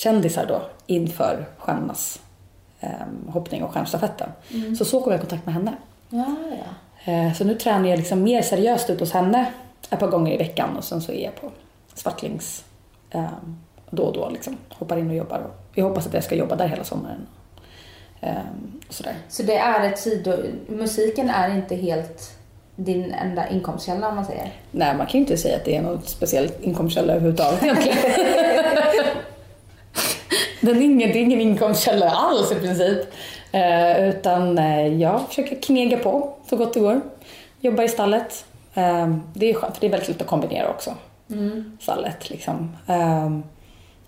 kändisar 0.00 0.46
då 0.46 0.62
inför 0.86 1.46
stjärnornas 1.58 2.20
ehm, 2.80 3.28
hoppning 3.28 3.62
och 3.62 3.72
stjärnstafetten. 3.74 4.28
Så 4.78 4.84
så 4.84 5.00
kom 5.00 5.12
jag 5.12 5.18
i 5.18 5.20
kontakt 5.20 5.46
med 5.46 5.54
henne. 5.54 5.72
Ja, 6.08 6.24
ja. 7.04 7.12
Eh, 7.12 7.32
Så 7.32 7.44
nu 7.44 7.54
tränar 7.54 7.88
jag 7.88 7.96
liksom 7.98 8.22
mer 8.22 8.42
seriöst 8.42 8.90
ut 8.90 9.00
hos 9.00 9.12
henne 9.12 9.46
ett 9.90 9.98
par 9.98 10.06
gånger 10.08 10.32
i 10.34 10.36
veckan 10.36 10.76
och 10.76 10.84
sen 10.84 11.00
så 11.02 11.12
är 11.12 11.24
jag 11.24 11.40
på 11.40 11.50
Svartlings 11.94 12.64
eh, 13.10 13.24
då 13.90 14.02
och 14.02 14.12
då 14.14 14.28
liksom. 14.30 14.56
Hoppar 14.68 14.96
in 14.96 15.10
och 15.10 15.16
jobbar. 15.16 15.38
Och 15.38 15.78
jag 15.78 15.84
hoppas 15.88 16.06
att 16.06 16.14
jag 16.14 16.24
ska 16.24 16.34
jobba 16.34 16.56
där 16.56 16.68
hela 16.68 16.84
sommaren. 16.84 17.26
Eh, 18.20 18.32
och 18.88 18.94
sådär. 18.94 19.14
Så 19.28 19.42
det 19.42 19.56
är 19.58 19.88
ett 19.92 19.98
sido... 19.98 20.36
Musiken 20.68 21.30
är 21.30 21.54
inte 21.54 21.74
helt 21.76 22.36
din 22.76 23.12
enda 23.14 23.48
inkomstkälla 23.48 24.08
om 24.08 24.16
man 24.16 24.24
säger. 24.24 24.52
Nej, 24.70 24.96
man 24.96 25.06
kan 25.06 25.12
ju 25.12 25.18
inte 25.20 25.36
säga 25.36 25.56
att 25.56 25.64
det 25.64 25.76
är 25.76 25.82
någon 25.82 26.02
speciell 26.02 26.50
inkomstkälla 26.60 27.12
överhuvudtaget 27.12 27.62
egentligen. 27.62 27.96
Den 30.60 30.76
är 30.76 30.80
ingen, 30.80 31.12
det 31.12 31.18
är 31.18 31.22
ingen 31.22 31.40
inkomstkälla 31.40 32.10
alls 32.10 32.52
i 32.52 32.54
princip. 32.54 32.98
Eh, 33.52 34.08
utan 34.08 34.58
eh, 34.58 34.86
jag 34.86 35.28
försöker 35.28 35.62
knega 35.62 35.96
på 35.96 36.34
så 36.50 36.56
gott 36.56 36.74
det 36.74 36.80
går. 36.80 37.00
Jobbar 37.60 37.84
i 37.84 37.88
stallet. 37.88 38.44
Eh, 38.74 39.16
det 39.34 39.50
är 39.50 39.54
skönt 39.54 39.74
för 39.74 39.80
det 39.80 39.86
är 39.86 39.90
väldigt 39.90 40.08
lätt 40.08 40.22
att 40.22 40.26
kombinera 40.26 40.68
också. 40.70 40.94
Stallet 41.80 42.30
liksom. 42.30 42.76
Eh, 42.86 43.38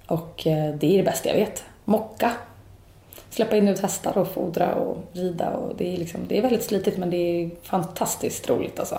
och 0.07 0.47
eh, 0.47 0.75
det 0.75 0.95
är 0.95 0.97
det 0.97 1.03
bästa 1.03 1.29
jag 1.29 1.37
vet. 1.37 1.65
Mocka. 1.85 2.33
Släppa 3.33 3.57
in 3.57 3.69
ut 3.69 3.81
hästar 3.81 4.19
och 4.19 4.29
fodra 4.29 4.75
och 4.75 4.97
rida. 5.13 5.51
Och 5.51 5.77
det, 5.77 5.95
är 5.95 5.99
liksom, 5.99 6.21
det 6.29 6.39
är 6.39 6.43
väldigt 6.43 6.65
slitigt 6.65 6.99
men 6.99 7.11
det 7.11 7.17
är 7.17 7.51
fantastiskt 7.63 8.49
roligt 8.51 8.79
alltså. 8.81 8.99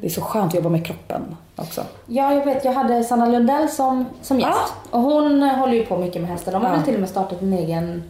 Det 0.00 0.06
är 0.06 0.10
så 0.10 0.20
skönt 0.20 0.48
att 0.48 0.54
jobba 0.54 0.68
med 0.68 0.86
kroppen 0.86 1.36
också. 1.56 1.82
Ja, 2.06 2.34
jag 2.34 2.44
vet. 2.44 2.64
Jag 2.64 2.72
hade 2.72 3.04
Sanna 3.04 3.26
Lundell 3.26 3.68
som, 3.68 4.04
som 4.22 4.40
gäst. 4.40 4.74
Och 4.90 5.00
hon 5.00 5.42
eh, 5.42 5.48
håller 5.54 5.72
ju 5.74 5.86
på 5.86 5.96
mycket 5.96 6.22
med 6.22 6.30
hästar. 6.30 6.52
De 6.52 6.62
har 6.62 6.68
Ja. 6.70 6.76
väl 6.76 6.84
till 6.84 6.94
och 6.94 7.00
med 7.00 7.08
startat 7.08 7.42
en 7.42 7.52
egen 7.52 8.02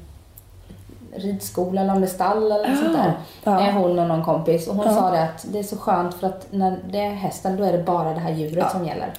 ridskola 1.17 1.81
eller 1.81 1.93
om 1.95 2.01
det 2.01 2.07
är 2.07 2.09
stall 2.11 2.43
eller 2.53 2.59
något 2.59 2.67
Ja. 2.69 2.77
sånt 2.85 2.97
där. 2.97 3.13
Ja. 3.45 3.71
Hon 3.73 3.99
och 3.99 4.09
någon 4.09 4.25
kompis. 4.25 4.69
Och 4.69 4.75
hon 4.77 4.95
sa 4.95 5.11
det 5.11 5.23
att 5.23 5.47
det 5.53 5.59
är 5.59 5.63
så 5.63 5.77
skönt 5.77 6.15
för 6.15 6.27
att 6.27 6.47
när 6.51 6.79
det 6.91 6.99
är 7.01 7.11
hästen 7.15 7.57
då 7.57 7.65
är 7.65 7.73
det 7.73 7.83
bara 7.83 8.13
det 8.15 8.21
här 8.21 8.33
djuret 8.33 8.71
som 8.71 8.85
gäller. 8.87 9.13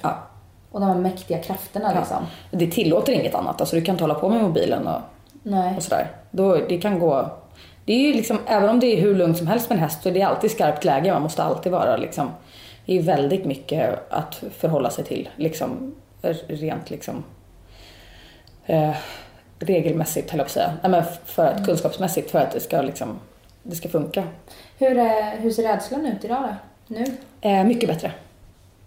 Och 0.70 0.80
de 0.80 0.86
här 0.88 0.94
mäktiga 0.98 1.38
krafterna 1.38 1.90
Ja. 1.94 1.98
liksom. 2.00 2.16
Det 2.50 2.66
tillåter 2.70 3.12
inget 3.12 3.34
annat. 3.34 3.60
Alltså, 3.60 3.76
du 3.76 3.82
kan 3.82 3.92
inte 3.94 4.04
hålla 4.04 4.14
på 4.14 4.28
med 4.28 4.42
mobilen 4.42 4.86
och, 4.86 5.00
och 5.76 5.82
sådär. 5.82 6.10
Då, 6.36 6.56
det 6.68 6.78
kan 6.78 6.98
gå... 6.98 7.30
Det 7.84 7.92
är 7.92 7.98
ju 7.98 8.12
liksom, 8.12 8.38
även 8.46 8.68
om 8.68 8.80
det 8.80 8.86
är 8.86 9.00
hur 9.00 9.14
lugnt 9.14 9.38
som 9.38 9.46
helst 9.46 9.70
med 9.70 9.76
en 9.76 9.82
häst 9.82 10.02
så 10.02 10.08
är 10.08 10.12
det 10.12 10.22
alltid 10.22 10.50
skarpt 10.50 10.84
läge. 10.84 11.12
Man 11.12 11.22
måste 11.22 11.42
alltid 11.42 11.72
vara 11.72 11.96
liksom... 11.96 12.30
Det 12.86 12.98
är 12.98 13.02
väldigt 13.02 13.44
mycket 13.44 14.12
att 14.12 14.44
förhålla 14.58 14.90
sig 14.90 15.04
till. 15.04 15.28
Liksom, 15.36 15.94
rent 16.46 16.90
liksom... 16.90 17.24
Eh, 18.66 18.96
regelmässigt 19.58 20.30
höll 20.30 20.38
jag 20.38 20.46
på 20.46 20.48
att 20.48 20.52
säga. 20.52 20.72
Nej, 20.82 20.90
men 20.90 21.04
för 21.24 21.46
att, 21.46 21.66
kunskapsmässigt 21.66 22.30
för 22.30 22.38
att 22.38 22.52
det 22.52 22.60
ska 22.60 22.82
liksom... 22.82 23.18
Det 23.62 23.76
ska 23.76 23.88
funka. 23.88 24.24
Hur, 24.78 24.98
är, 24.98 25.36
hur 25.36 25.50
ser 25.50 25.62
rädslan 25.62 26.06
ut 26.06 26.24
idag 26.24 26.42
då? 26.42 26.54
Nu? 26.94 27.04
Eh, 27.40 27.64
mycket 27.64 27.88
bättre. 27.88 28.12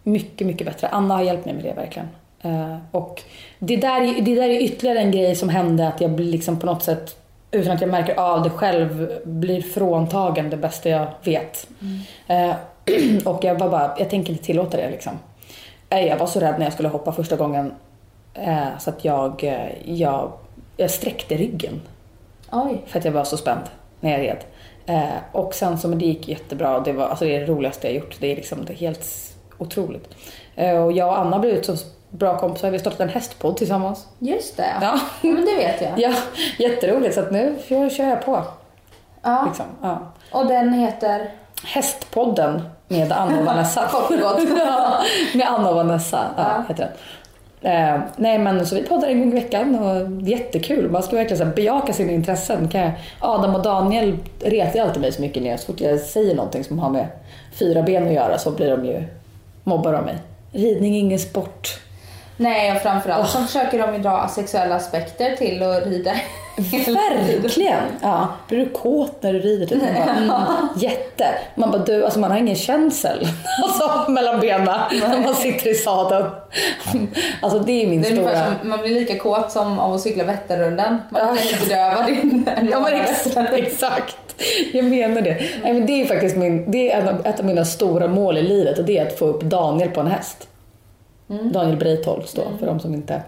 Mycket, 0.03 0.47
mycket 0.47 0.67
bättre. 0.67 0.87
Anna 0.87 1.15
har 1.15 1.23
hjälpt 1.23 1.45
mig 1.45 1.53
med 1.53 1.63
det 1.63 1.73
verkligen. 1.73 2.07
Eh, 2.41 2.77
och 2.91 3.23
det 3.59 3.77
där, 3.77 4.21
det 4.21 4.35
där 4.35 4.49
är 4.49 4.61
ytterligare 4.61 4.99
en 4.99 5.11
grej 5.11 5.35
som 5.35 5.49
hände 5.49 5.87
att 5.87 6.01
jag 6.01 6.19
liksom 6.19 6.59
på 6.59 6.65
något 6.65 6.83
sätt 6.83 7.18
utan 7.51 7.71
att 7.75 7.81
jag 7.81 7.89
märker 7.89 8.15
av 8.19 8.43
det 8.43 8.49
själv 8.49 9.19
blir 9.23 9.61
fråntagen 9.61 10.49
det 10.49 10.57
bästa 10.57 10.89
jag 10.89 11.07
vet. 11.23 11.67
Eh, 12.27 12.51
och 13.25 13.43
jag 13.43 13.59
var 13.59 13.69
bara, 13.69 13.95
jag 13.99 14.09
tänker 14.09 14.31
inte 14.31 14.43
tillåta 14.43 14.77
det 14.77 14.89
liksom. 14.89 15.13
Eh, 15.89 16.07
Jag 16.07 16.17
var 16.17 16.27
så 16.27 16.39
rädd 16.39 16.55
när 16.57 16.65
jag 16.65 16.73
skulle 16.73 16.89
hoppa 16.89 17.11
första 17.11 17.35
gången 17.35 17.73
eh, 18.33 18.67
så 18.79 18.89
att 18.89 19.05
jag, 19.05 19.43
eh, 19.43 19.91
jag, 19.93 20.31
jag 20.77 20.91
sträckte 20.91 21.37
ryggen 21.37 21.81
Oj. 22.51 22.81
för 22.87 22.99
att 22.99 23.05
jag 23.05 23.11
var 23.11 23.23
så 23.23 23.37
spänd 23.37 23.61
när 23.99 24.11
jag 24.11 24.21
red. 24.21 24.37
Eh, 24.85 25.09
och 25.31 25.53
sen 25.53 25.77
så, 25.77 25.87
men 25.87 25.99
det 25.99 26.05
gick 26.05 26.27
jättebra. 26.27 26.79
Det, 26.79 26.93
var, 26.93 27.07
alltså 27.07 27.25
det 27.25 27.35
är 27.35 27.39
det 27.39 27.45
roligaste 27.45 27.87
jag 27.87 27.95
gjort. 27.95 28.17
Det 28.19 28.31
är 28.31 28.35
liksom 28.35 28.65
det 28.65 28.73
är 28.73 28.77
helt 28.77 29.05
otroligt. 29.57 30.15
Eh, 30.55 30.83
och 30.83 30.91
jag 30.91 31.07
och 31.07 31.19
Anna 31.19 31.39
blev 31.39 31.61
så 31.61 31.75
bra 32.09 32.37
kompisar. 32.37 32.69
Vi 32.69 32.77
har 32.77 32.79
startat 32.79 32.99
en 32.99 33.09
hästpodd 33.09 33.57
tillsammans. 33.57 34.07
Just 34.19 34.57
det. 34.57 34.73
Ja. 34.81 34.99
Men 35.21 35.45
det 35.45 35.55
vet 35.55 35.81
jag. 35.81 35.99
ja, 35.99 36.13
jätteroligt. 36.57 37.15
Så 37.15 37.21
att 37.21 37.31
nu 37.31 37.55
kör 37.67 38.09
jag 38.09 38.25
på. 38.25 38.43
Ja. 39.21 39.45
Liksom. 39.47 39.65
Ja. 39.81 39.99
Och 40.31 40.45
den 40.45 40.73
heter? 40.73 41.31
Hästpodden 41.63 42.61
med 42.87 43.11
Anna 43.11 43.39
och 43.39 43.45
Vanessa. 43.45 43.87
Kort 43.91 44.11
och 44.11 44.19
gott. 44.19 44.41
ja, 44.57 45.01
med 45.33 45.47
Anna 45.47 45.69
och 45.69 45.75
Vanessa 45.75 46.25
ja, 46.37 46.63
heter 46.67 46.83
den. 46.83 46.93
Eh, 47.61 48.01
nej 48.15 48.39
men 48.39 48.65
så 48.65 48.75
vi 48.75 48.83
poddar 48.83 49.07
en 49.07 49.19
gång 49.19 49.31
i 49.31 49.35
veckan 49.35 49.79
och 49.79 50.21
jättekul. 50.27 50.89
Man 50.89 51.03
ska 51.03 51.15
verkligen 51.15 51.37
så 51.37 51.55
bejaka 51.55 51.93
sina 51.93 52.11
intressen. 52.11 52.67
Kan 52.67 52.81
jag, 52.81 52.91
Adam 53.19 53.55
och 53.55 53.61
Daniel 53.61 54.17
retar 54.39 54.79
alltid 54.79 55.01
mig 55.01 55.11
så 55.11 55.21
mycket 55.21 55.43
när 55.43 55.49
jag, 55.49 55.59
så 55.59 55.65
fort 55.65 55.81
jag 55.81 55.99
säger 55.99 56.35
någonting 56.35 56.63
som 56.63 56.79
har 56.79 56.89
med 56.89 57.07
fyra 57.53 57.81
ben 57.81 58.07
att 58.07 58.13
göra 58.13 58.37
så 58.37 58.51
blir 58.51 58.77
de 58.77 58.85
ju 58.85 59.03
mobbar 59.63 59.93
de 59.93 60.05
mig. 60.05 60.17
Ridning 60.51 60.95
är 60.95 60.99
ingen 60.99 61.19
sport. 61.19 61.79
Nej, 62.41 62.71
och 62.71 62.81
framförallt 62.81 63.29
så 63.29 63.37
försöker 63.37 63.79
de 63.79 63.93
ju 63.93 63.99
dra 63.99 64.27
sexuella 64.27 64.75
aspekter 64.75 65.35
till 65.35 65.63
att 65.63 65.85
rida. 65.85 66.11
Verkligen! 66.87 67.83
Ja. 68.01 68.27
Blir 68.47 68.59
du 68.59 68.69
kåt 68.69 69.23
när 69.23 69.33
du 69.33 69.39
rider? 69.39 69.65
Typ? 69.67 69.81
Man 69.81 70.27
bara, 70.27 70.47
mm, 70.57 70.67
jätte. 70.77 71.25
Man 71.55 71.71
bara, 71.71 71.81
du, 71.83 72.03
alltså 72.03 72.19
man 72.19 72.31
har 72.31 72.37
ingen 72.37 72.55
känsel 72.55 73.27
alltså, 73.63 74.11
mellan 74.11 74.39
benen 74.39 74.79
när 74.91 75.21
man 75.23 75.35
sitter 75.35 75.69
i 75.69 75.73
sadeln. 75.73 76.25
Alltså 77.41 77.59
det 77.59 77.83
är 77.83 77.87
min 77.87 78.01
Det 78.01 78.07
är 78.07 78.15
stora... 78.15 78.35
som, 78.45 78.69
man 78.69 78.79
blir 78.81 78.91
lika 78.91 79.19
kåt 79.19 79.51
som 79.51 79.79
av 79.79 79.93
att 79.93 80.01
cykla 80.01 80.23
Vätternrundan. 80.23 81.01
Man 81.09 81.21
kan 81.27 81.37
inte 81.37 81.65
bedöva 81.65 82.05
din 82.05 82.49
Ja 82.71 82.79
men 82.79 82.93
ex- 82.93 83.37
exakt. 83.51 84.15
Jag 84.73 84.85
menar 84.85 85.21
det. 85.21 85.37
Nej, 85.63 85.73
men 85.73 85.85
det 85.85 86.01
är 86.01 86.05
faktiskt 86.05 86.35
min, 86.37 86.71
det 86.71 86.91
är 86.91 87.15
ett 87.23 87.39
av 87.39 87.45
mina 87.45 87.65
stora 87.65 88.07
mål 88.07 88.37
i 88.37 88.41
livet 88.41 88.79
och 88.79 88.85
det 88.85 88.97
är 88.97 89.07
att 89.07 89.19
få 89.19 89.25
upp 89.25 89.41
Daniel 89.43 89.89
på 89.89 90.01
en 90.01 90.07
häst. 90.07 90.48
Daniel 91.29 91.77
Breitholtz 91.77 92.33
då, 92.33 92.41
för 92.59 92.65
de 92.65 92.79
som 92.79 92.93
inte 92.93 93.23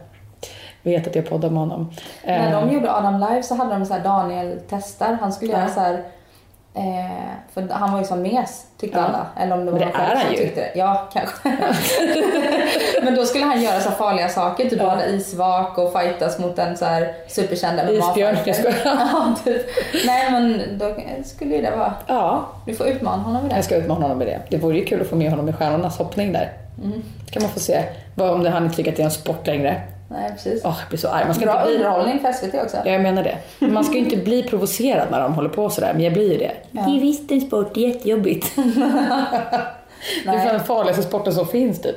vet 0.84 1.08
att 1.08 1.16
jag 1.16 1.30
poddar 1.30 1.49
med 1.49 1.60
honom. 1.60 1.91
När 2.26 2.52
Eh, 2.52 2.62
de 2.68 2.74
gjorde 2.74 2.93
Adam 2.93 3.20
live 3.20 3.43
så 3.43 3.56
hade 3.56 3.74
de 3.74 3.86
så 3.86 3.93
här 3.93 4.04
Daniel 4.04 4.60
testar. 4.70 5.18
Han 5.22 5.34
skulle 5.34 5.52
göra 5.52 5.68
så 5.68 5.80
här. 5.80 6.04
Eh, 6.76 7.32
för 7.53 7.67
han 7.72 7.91
var 7.91 7.99
ju 7.99 8.05
som 8.05 8.22
mes 8.22 8.65
tyckte 8.80 8.97
Ja. 8.99 9.03
alla. 9.05 9.26
Eller 9.39 9.55
om 9.57 9.65
det 9.65 9.72
var 9.72 9.80
det 9.80 9.86
är 9.86 10.15
han 10.15 10.32
ju. 10.32 10.38
tyckte 10.38 10.61
det. 10.61 10.72
Ja, 10.76 11.09
kanske. 11.13 11.49
Men 13.03 13.15
då 13.15 13.26
skulle 13.26 13.45
han 13.45 13.61
göra 13.61 13.80
så 13.80 13.91
farliga 13.91 14.30
saker. 14.30 14.69
Typ 14.69 14.80
Ja. 14.80 14.86
vara 14.86 15.05
isvak 15.05 15.78
och 15.78 15.93
fightas 15.93 16.39
mot 16.39 16.59
en 16.59 16.78
så 16.78 16.86
här 16.86 17.13
superkänd 17.28 17.80
Isbjörn, 17.89 18.38
jag 18.45 18.55
skojar. 18.55 18.76
ja, 18.86 19.36
typ. 19.43 19.61
Nej 20.05 20.32
men 20.32 20.61
då 20.78 20.95
skulle 21.26 21.55
ju 21.55 21.61
det 21.61 21.72
vara. 21.76 21.93
Ja, 22.07 22.45
Du 22.65 22.74
får 22.74 22.88
utmana 22.88 23.24
honom 23.24 23.41
med 23.41 23.51
det. 23.51 23.55
jag 23.55 23.65
ska 23.65 23.76
utmana 23.76 24.01
honom 24.01 24.17
med 24.17 24.28
det. 24.28 24.39
Det 24.49 24.57
vore 24.57 24.78
ju 24.78 24.86
kul 24.86 25.01
att 25.01 25.07
få 25.07 25.15
med 25.15 25.30
honom 25.30 25.49
i 25.49 25.53
Stjärnornas 25.53 25.97
hoppning 25.97 26.34
där. 26.34 26.51
kan 27.32 27.41
man 27.41 27.51
få 27.51 27.59
se 27.59 27.84
vad, 28.15 28.30
om 28.30 28.43
det 28.43 28.49
han 28.49 28.63
inte 28.63 28.76
tycker 28.76 28.91
att 28.91 28.97
det 28.97 29.03
är 29.03 29.05
en 29.05 29.11
sport 29.11 29.47
längre. 29.47 29.82
Nej, 30.12 30.32
precis. 30.32 30.62
Åh, 30.66 30.76
jag 30.80 30.89
blir 30.89 30.99
så 30.99 31.07
arg. 31.07 31.26
Man 31.26 31.36
ska 31.36 31.45
Bra 31.45 31.66
bli... 31.66 31.76
underhållning 31.76 32.20
för 32.20 32.32
SVT 32.32 32.53
också. 32.64 32.78
Ja, 32.86 32.91
jag 32.91 33.01
menar 33.01 33.24
det. 33.24 33.38
Man 33.68 33.84
ska 33.84 33.93
ju 33.93 33.99
inte 33.99 34.18
bli 34.18 34.43
provocerad 34.43 35.12
när 35.12 35.22
de 35.22 35.34
håller 35.34 35.49
på 35.49 35.70
sådär, 35.70 35.93
men 35.93 36.03
jag 36.03 36.14
blir 36.14 36.32
ju 36.32 36.38
det. 36.38 36.51
Ja. 36.72 36.82
Det 36.82 36.97
är 36.97 37.01
visst 37.01 37.32
en 37.32 37.41
sport, 37.41 37.74
det 37.74 37.86
är 37.86 37.88
jättejobbigt. 37.88 38.55
det 40.26 40.30
är 40.30 40.38
fan 40.38 40.47
den 40.47 40.64
farligaste 40.64 41.03
sporten 41.03 41.34
som 41.34 41.47
finns 41.47 41.82
typ. 41.82 41.95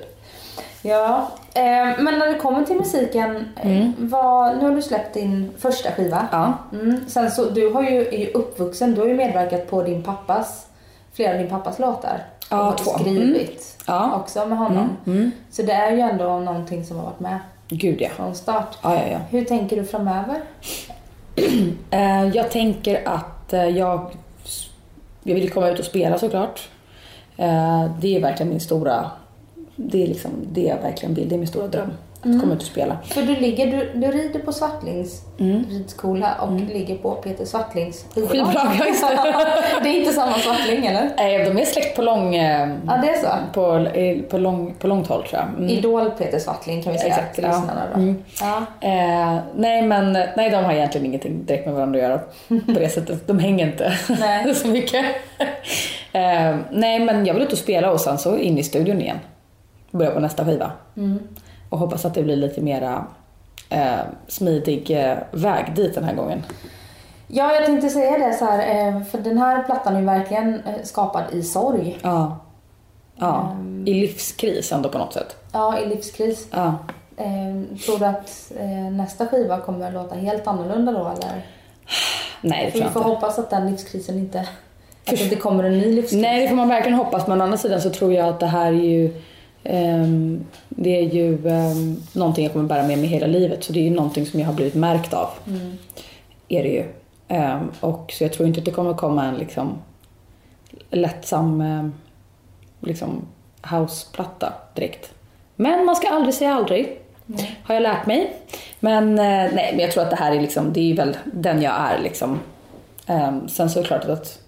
Ja, 0.83 1.29
eh, 1.55 1.63
men 2.03 2.19
när 2.19 2.27
det 2.33 2.39
kommer 2.39 2.65
till 2.65 2.77
musiken, 2.77 3.49
eh, 3.63 3.91
vad, 3.99 4.57
nu 4.59 4.65
har 4.65 4.75
du 4.75 4.83
släppt 4.83 5.15
din 5.15 5.53
första 5.59 5.91
skiva. 5.91 6.27
Ja. 6.33 6.53
Mm. 6.73 7.01
Sen 7.09 7.31
så, 7.31 7.45
du 7.45 7.73
har 7.73 7.83
ju, 7.83 8.07
är 8.07 8.19
ju 8.19 8.31
uppvuxen, 8.31 8.95
du 8.95 9.01
har 9.01 9.09
ju 9.09 9.15
medverkat 9.15 9.71
på 9.71 9.83
din 9.83 10.03
pappas, 10.03 10.67
flera 11.13 11.33
av 11.33 11.39
din 11.39 11.51
pappas 11.51 11.79
låtar. 11.79 12.23
Ja, 12.51 12.69
och 12.73 12.79
två. 12.79 12.91
skrivit 12.91 13.85
Ja. 13.87 14.17
också 14.17 14.47
med 14.47 14.59
honom. 14.59 14.97
Mm. 15.07 15.31
Så 15.51 15.63
det 15.63 15.73
är 15.73 15.91
ju 15.91 16.01
ändå 16.01 16.39
någonting 16.39 16.85
som 16.85 16.97
har 16.97 17.05
varit 17.05 17.21
med 17.21 17.39
Gud 17.69 18.01
ja. 18.01 18.09
från 18.09 18.35
start. 18.35 18.79
Ja, 18.83 18.95
ja, 18.95 19.09
ja. 19.09 19.19
Hur 19.31 19.45
tänker 19.45 19.77
du 19.77 19.85
framöver? 19.85 20.41
Eh, 21.91 22.29
jag 22.35 22.51
tänker 22.51 23.09
att 23.09 23.53
eh, 23.53 23.69
jag, 23.69 24.11
jag 25.23 25.35
vill 25.35 25.51
komma 25.51 25.69
ut 25.69 25.79
och 25.79 25.85
spela 25.85 26.19
såklart. 26.19 26.69
Eh, 27.37 27.91
det 28.01 28.17
är 28.17 28.21
verkligen 28.21 28.51
min 28.51 28.61
stora, 28.61 29.11
det 29.77 30.03
är 30.03 30.07
liksom 30.07 30.31
det 30.53 30.63
jag 30.63 30.77
verkligen 30.77 31.15
vill, 31.15 31.29
det 31.29 31.35
är 31.35 31.39
min 31.39 31.49
stora 31.49 31.67
dröm. 31.67 31.91
Att 32.25 32.41
komma 32.41 32.55
ut 32.55 32.61
och 32.61 32.67
spela. 32.67 32.97
För 33.05 33.23
du, 33.23 33.37
ligger, 33.37 33.67
du, 33.67 33.91
du 34.01 34.07
rider 34.11 34.41
på 34.41 34.53
Svartlings 34.53 35.23
ridskola 35.71 36.35
och 36.41 36.53
ligger 36.61 36.97
på 36.97 37.15
Peter 37.15 37.45
Svartlings 37.45 38.05
Skivbolag, 38.15 38.55
det. 39.83 39.89
är 39.89 39.99
inte 40.01 40.13
samma 40.13 40.33
Svartling 40.33 40.87
eller? 40.87 41.03
Eh, 41.05 41.45
de 41.55 41.61
är 41.61 41.65
släkt 41.65 41.97
på 41.97 42.03
lång, 42.03 42.35
eh, 42.35 42.69
Ja, 42.87 42.97
det 43.03 43.09
är 43.09 43.21
så. 43.21 43.29
på, 43.55 43.87
på, 44.31 44.39
lång, 44.39 44.75
på 44.79 44.87
långt 44.87 45.07
håll 45.07 45.23
tror 45.23 45.41
jag. 45.43 45.49
Mm. 45.49 45.69
Idol 45.69 46.11
Peter 46.11 46.39
Svartling 46.39 46.83
kan 46.83 46.93
vi 46.93 46.99
säga 46.99 47.15
Exakt, 47.15 47.35
till 47.35 47.45
ja. 47.45 47.51
lyssnarna 47.51 47.83
då. 47.95 48.01
Mm. 48.01 48.23
Ja. 48.41 48.57
Eh, 48.81 49.39
nej 49.57 49.83
men 49.83 50.13
nej, 50.13 50.51
de 50.51 50.65
har 50.65 50.73
egentligen 50.73 51.07
ingenting 51.07 51.45
direkt 51.45 51.67
med 51.67 51.75
varandra 51.75 51.99
att 51.99 52.03
göra 52.03 52.19
på 52.75 52.81
det 52.81 52.89
sättet. 52.95 53.27
De 53.27 53.39
hänger 53.39 53.67
inte 53.67 53.93
Nej. 54.21 54.55
så 54.55 54.69
mycket. 54.69 55.05
eh, 56.13 56.57
nej 56.71 57.01
men 57.01 57.27
jag 57.27 57.35
vill 57.35 57.43
ut 57.43 57.53
och 57.53 57.59
spela 57.59 57.91
och 57.91 58.01
sen 58.01 58.19
så 58.19 58.37
in 58.39 58.59
i 58.59 58.63
studion 58.63 59.01
igen. 59.01 59.19
Börja 59.91 60.11
på 60.11 60.21
nästa 60.21 60.45
skiva. 60.45 60.71
Mm. 60.97 61.19
Och 61.75 61.81
hoppas 61.81 62.05
att 62.05 62.15
det 62.15 62.23
blir 62.23 62.37
lite 62.37 62.61
mera 62.61 63.05
eh, 63.69 63.99
smidig 64.29 64.91
eh, 64.91 65.17
väg 65.31 65.75
dit 65.75 65.95
den 65.95 66.05
här 66.05 66.15
gången. 66.15 66.43
ja, 67.29 67.55
jag 67.55 67.67
tänkte 67.67 67.89
säga 67.91 68.19
det 68.29 68.35
så 68.35 68.45
här, 68.45 68.89
eh, 68.89 69.03
för 69.05 69.19
den 69.19 69.39
här 69.39 69.63
plattan 69.63 69.95
är 69.97 70.01
ju 70.01 70.07
verkligen 70.07 70.55
eh, 70.55 70.83
skapad 70.83 71.23
i 71.33 71.43
sorg. 71.43 71.99
Ja. 72.03 72.39
Ja, 73.17 73.51
Ehm. 73.53 73.85
i 73.87 73.95
livskris 73.95 74.73
ändå 74.73 74.89
på 74.89 74.99
något 74.99 75.13
sätt. 75.13 75.37
Ja, 75.53 75.79
i 75.79 75.87
livskris. 75.89 76.49
Ja. 76.51 76.75
Eh, 77.17 77.77
tror 77.87 77.99
du 77.99 78.05
att 78.05 78.53
eh, 78.59 78.93
nästa 78.93 79.27
skiva 79.27 79.61
kommer 79.61 79.87
att 79.87 79.93
låta 79.95 80.15
helt 80.15 80.47
annorlunda 80.47 80.93
då 80.93 80.99
eller? 80.99 81.47
Nej, 82.41 82.65
det 82.65 82.71
tror 82.71 82.81
vi 82.81 82.85
jag 82.85 82.93
får 82.93 83.03
inte. 83.03 83.15
hoppas 83.15 83.39
att 83.39 83.51
den 83.51 83.71
livskrisen 83.71 84.19
inte, 84.19 84.41
att 84.41 84.47
det 85.07 85.23
inte 85.25 85.37
kommer 85.37 85.65
en 85.65 85.79
ny 85.79 85.93
livskris. 85.95 86.23
Nej, 86.23 86.43
det 86.43 86.49
får 86.49 86.57
man 86.57 86.69
verkligen 86.69 86.99
hoppas. 86.99 87.27
Men 87.27 87.41
å 87.41 87.45
andra 87.45 87.59
sidan 87.59 87.81
så 87.81 87.91
tror 87.91 88.13
jag 88.13 88.29
att 88.29 88.41
det 88.41 88.47
här 88.47 88.67
är 88.67 88.73
ju 88.73 89.21
ehm, 89.65 90.47
det 90.77 90.99
är 90.99 91.03
ju 91.03 91.47
um, 91.47 92.03
någonting 92.13 92.45
jag 92.45 92.53
kommer 92.53 92.69
bära 92.69 92.87
med 92.87 92.99
mig 92.99 93.07
hela 93.07 93.27
livet. 93.27 93.65
Så 93.65 93.73
det 93.73 93.79
är 93.79 93.85
ju 93.85 93.91
någonting 93.91 94.27
som 94.27 94.41
jag 94.41 94.47
har 94.47 94.55
blivit 94.55 94.75
märkt 94.75 95.15
av. 95.15 95.29
Mm. 95.47 95.73
Är 96.49 96.63
det 96.63 96.69
ju. 96.69 96.85
Ehm, 97.29 97.71
och 97.81 98.13
så 98.19 98.25
jag 98.25 98.33
tror 98.33 98.49
inte 98.49 98.59
att 98.61 98.65
det 98.65 98.71
kommer 98.71 98.95
komma 98.95 99.25
en 99.25 99.35
liksom 99.35 99.79
lättsam 100.91 101.61
um, 101.61 101.95
liksom 102.81 103.27
houseplatta 103.63 104.53
direkt. 104.75 105.15
Men 105.57 105.85
man 105.85 105.97
ska 105.97 106.09
aldrig 106.09 106.35
säga 106.35 106.55
aldrig. 106.55 107.01
Nej. 107.27 107.61
Har 107.65 107.75
jag 107.75 107.83
lärt 107.83 108.07
mig. 108.07 108.37
Men 108.81 109.09
eh, 109.09 109.55
nej, 109.55 109.71
men 109.73 109.79
jag 109.79 109.93
tror 109.93 110.03
att 110.03 110.11
det 110.11 110.17
här 110.17 110.33
är 110.33 110.41
liksom, 110.41 110.73
det 110.73 110.91
är 110.91 110.97
väl 110.97 111.17
den 111.25 111.63
jag 111.63 111.75
är 111.79 112.03
liksom. 112.03 112.41
Ehm, 113.07 113.49
sen 113.49 113.71
så 113.71 113.79
är 113.79 113.83
det 113.83 113.89
klart 113.89 114.05
att 114.05 114.41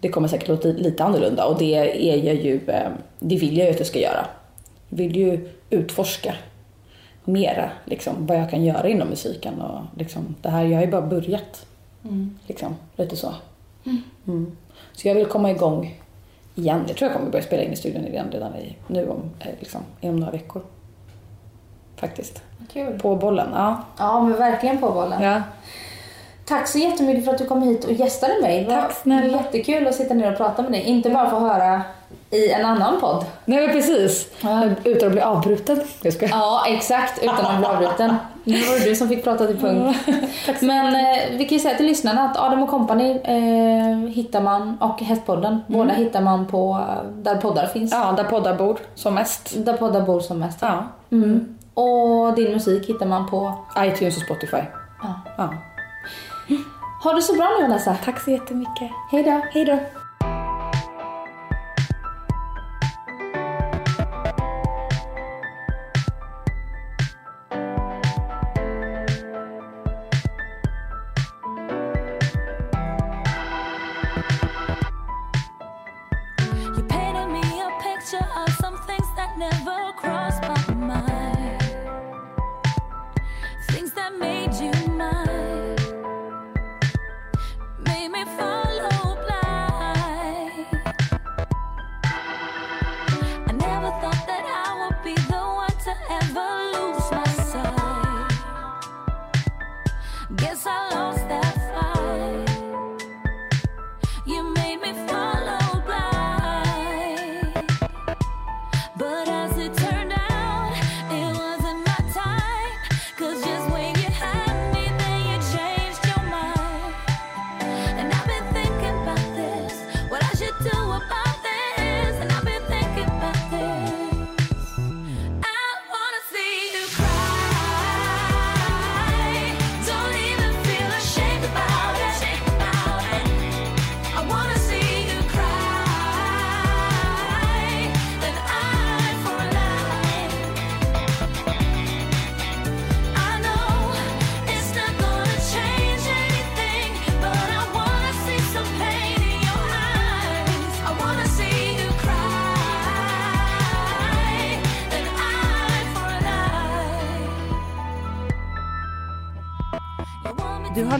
det 0.00 0.08
kommer 0.08 0.28
säkert 0.28 0.48
låta 0.48 0.68
lite 0.68 1.04
annorlunda 1.04 1.44
och 1.44 1.58
det 1.58 1.74
är 1.74 2.16
jag 2.26 2.34
ju, 2.34 2.60
eh, 2.68 2.90
det 3.18 3.36
vill 3.36 3.58
jag 3.58 3.66
ju 3.66 3.70
att 3.72 3.78
jag 3.78 3.86
ska 3.86 3.98
göra. 3.98 4.26
Vill 4.88 5.16
ju 5.16 5.48
utforska 5.70 6.34
mera 7.24 7.70
liksom 7.84 8.26
vad 8.26 8.38
jag 8.38 8.50
kan 8.50 8.64
göra 8.64 8.88
inom 8.88 9.08
musiken 9.08 9.60
och 9.60 9.80
liksom 9.98 10.34
det 10.42 10.48
här, 10.48 10.64
jag 10.64 10.76
har 10.76 10.84
ju 10.84 10.90
bara 10.90 11.02
börjat. 11.02 11.66
Mm. 12.04 12.38
Liksom, 12.46 12.76
lite 12.96 13.16
så. 13.16 13.34
Mm. 14.26 14.56
Så 14.92 15.08
jag 15.08 15.14
vill 15.14 15.26
komma 15.26 15.50
igång 15.50 16.00
igen. 16.54 16.84
Jag 16.88 16.96
tror 16.96 17.10
jag 17.10 17.18
kommer 17.18 17.30
börja 17.30 17.44
spela 17.44 17.62
in 17.62 17.72
i 17.72 17.76
studion 17.76 18.06
igen 18.06 18.26
redan 18.32 18.56
i, 18.56 18.76
nu 18.86 19.08
om, 19.08 19.30
eh, 19.40 19.50
liksom, 19.58 19.80
inom 20.00 20.16
några 20.16 20.32
veckor. 20.32 20.62
Faktiskt. 21.96 22.42
Kul. 22.72 22.98
På 22.98 23.16
bollen, 23.16 23.48
ja. 23.54 23.84
Ja, 23.98 24.22
men 24.22 24.38
verkligen 24.38 24.78
på 24.78 24.90
bollen. 24.90 25.22
ja. 25.22 25.42
Tack 26.44 26.68
så 26.68 26.78
jättemycket 26.78 27.24
för 27.24 27.32
att 27.32 27.38
du 27.38 27.46
kom 27.46 27.62
hit 27.62 27.84
och 27.84 27.92
gästade 27.92 28.34
mig. 28.42 28.64
Det 28.64 28.70
var 29.04 29.22
jättekul 29.22 29.86
att 29.86 29.94
sitta 29.94 30.14
ner 30.14 30.32
och 30.32 30.36
prata 30.36 30.62
med 30.62 30.72
dig. 30.72 30.82
Inte 30.82 31.10
bara 31.10 31.30
få 31.30 31.38
höra 31.38 31.82
i 32.30 32.50
en 32.50 32.64
annan 32.64 33.00
podd. 33.00 33.24
Nej 33.44 33.66
men 33.66 33.76
precis. 33.76 34.28
Ja. 34.40 34.64
Utan 34.84 35.06
att 35.06 35.12
bli 35.12 35.20
avbruten. 35.20 35.80
Jag 36.02 36.12
ska. 36.12 36.26
Ja, 36.26 36.64
exakt. 36.68 37.22
Utan 37.22 37.46
att 37.46 37.58
bli 37.58 37.66
avbruten. 37.66 38.16
Nu 38.46 38.60
var 38.60 38.78
det 38.78 38.84
du 38.84 38.96
som 38.96 39.08
fick 39.08 39.24
prata 39.24 39.46
till 39.46 39.58
punkt. 39.58 39.98
Men 40.60 40.94
eh, 40.94 41.38
vi 41.38 41.44
kan 41.44 41.58
ju 41.58 41.58
säga 41.58 41.76
till 41.76 41.86
lyssnarna 41.86 42.22
att 42.22 42.36
Adam 42.36 42.62
och 42.62 42.70
Company 42.70 43.20
eh, 43.24 44.08
hittar 44.08 44.40
man 44.40 44.78
och 44.80 45.00
Hästpodden. 45.00 45.60
Båda 45.66 45.92
hittar 45.92 46.20
man 46.20 46.46
på 46.46 46.80
eh, 46.88 47.10
där 47.22 47.36
poddar 47.36 47.66
finns. 47.66 47.92
Ja, 47.92 48.12
där 48.16 48.24
poddar 48.24 48.54
bor 48.54 48.78
som 48.94 49.14
mest. 49.14 49.64
Där 49.64 49.72
poddar 49.72 50.00
bor 50.00 50.20
som 50.20 50.38
mest. 50.38 50.58
Ja. 50.60 50.84
Mm. 51.12 51.56
Och 51.74 52.34
din 52.34 52.52
musik 52.52 52.88
hittar 52.88 53.06
man 53.06 53.30
på... 53.30 53.54
iTunes 53.78 54.16
och 54.16 54.22
Spotify. 54.22 54.62
Ja. 55.02 55.20
Ja. 55.36 55.54
Ha 57.04 57.12
det 57.12 57.22
så 57.22 57.34
bra 57.34 57.50
nu 57.58 57.62
Vanessa. 57.62 57.96
Tack 58.04 58.20
så 58.20 58.30
jättemycket. 58.30 58.90
Hej 59.10 59.22
då. 59.22 59.40
Hej 59.52 59.64
då. 59.64 59.78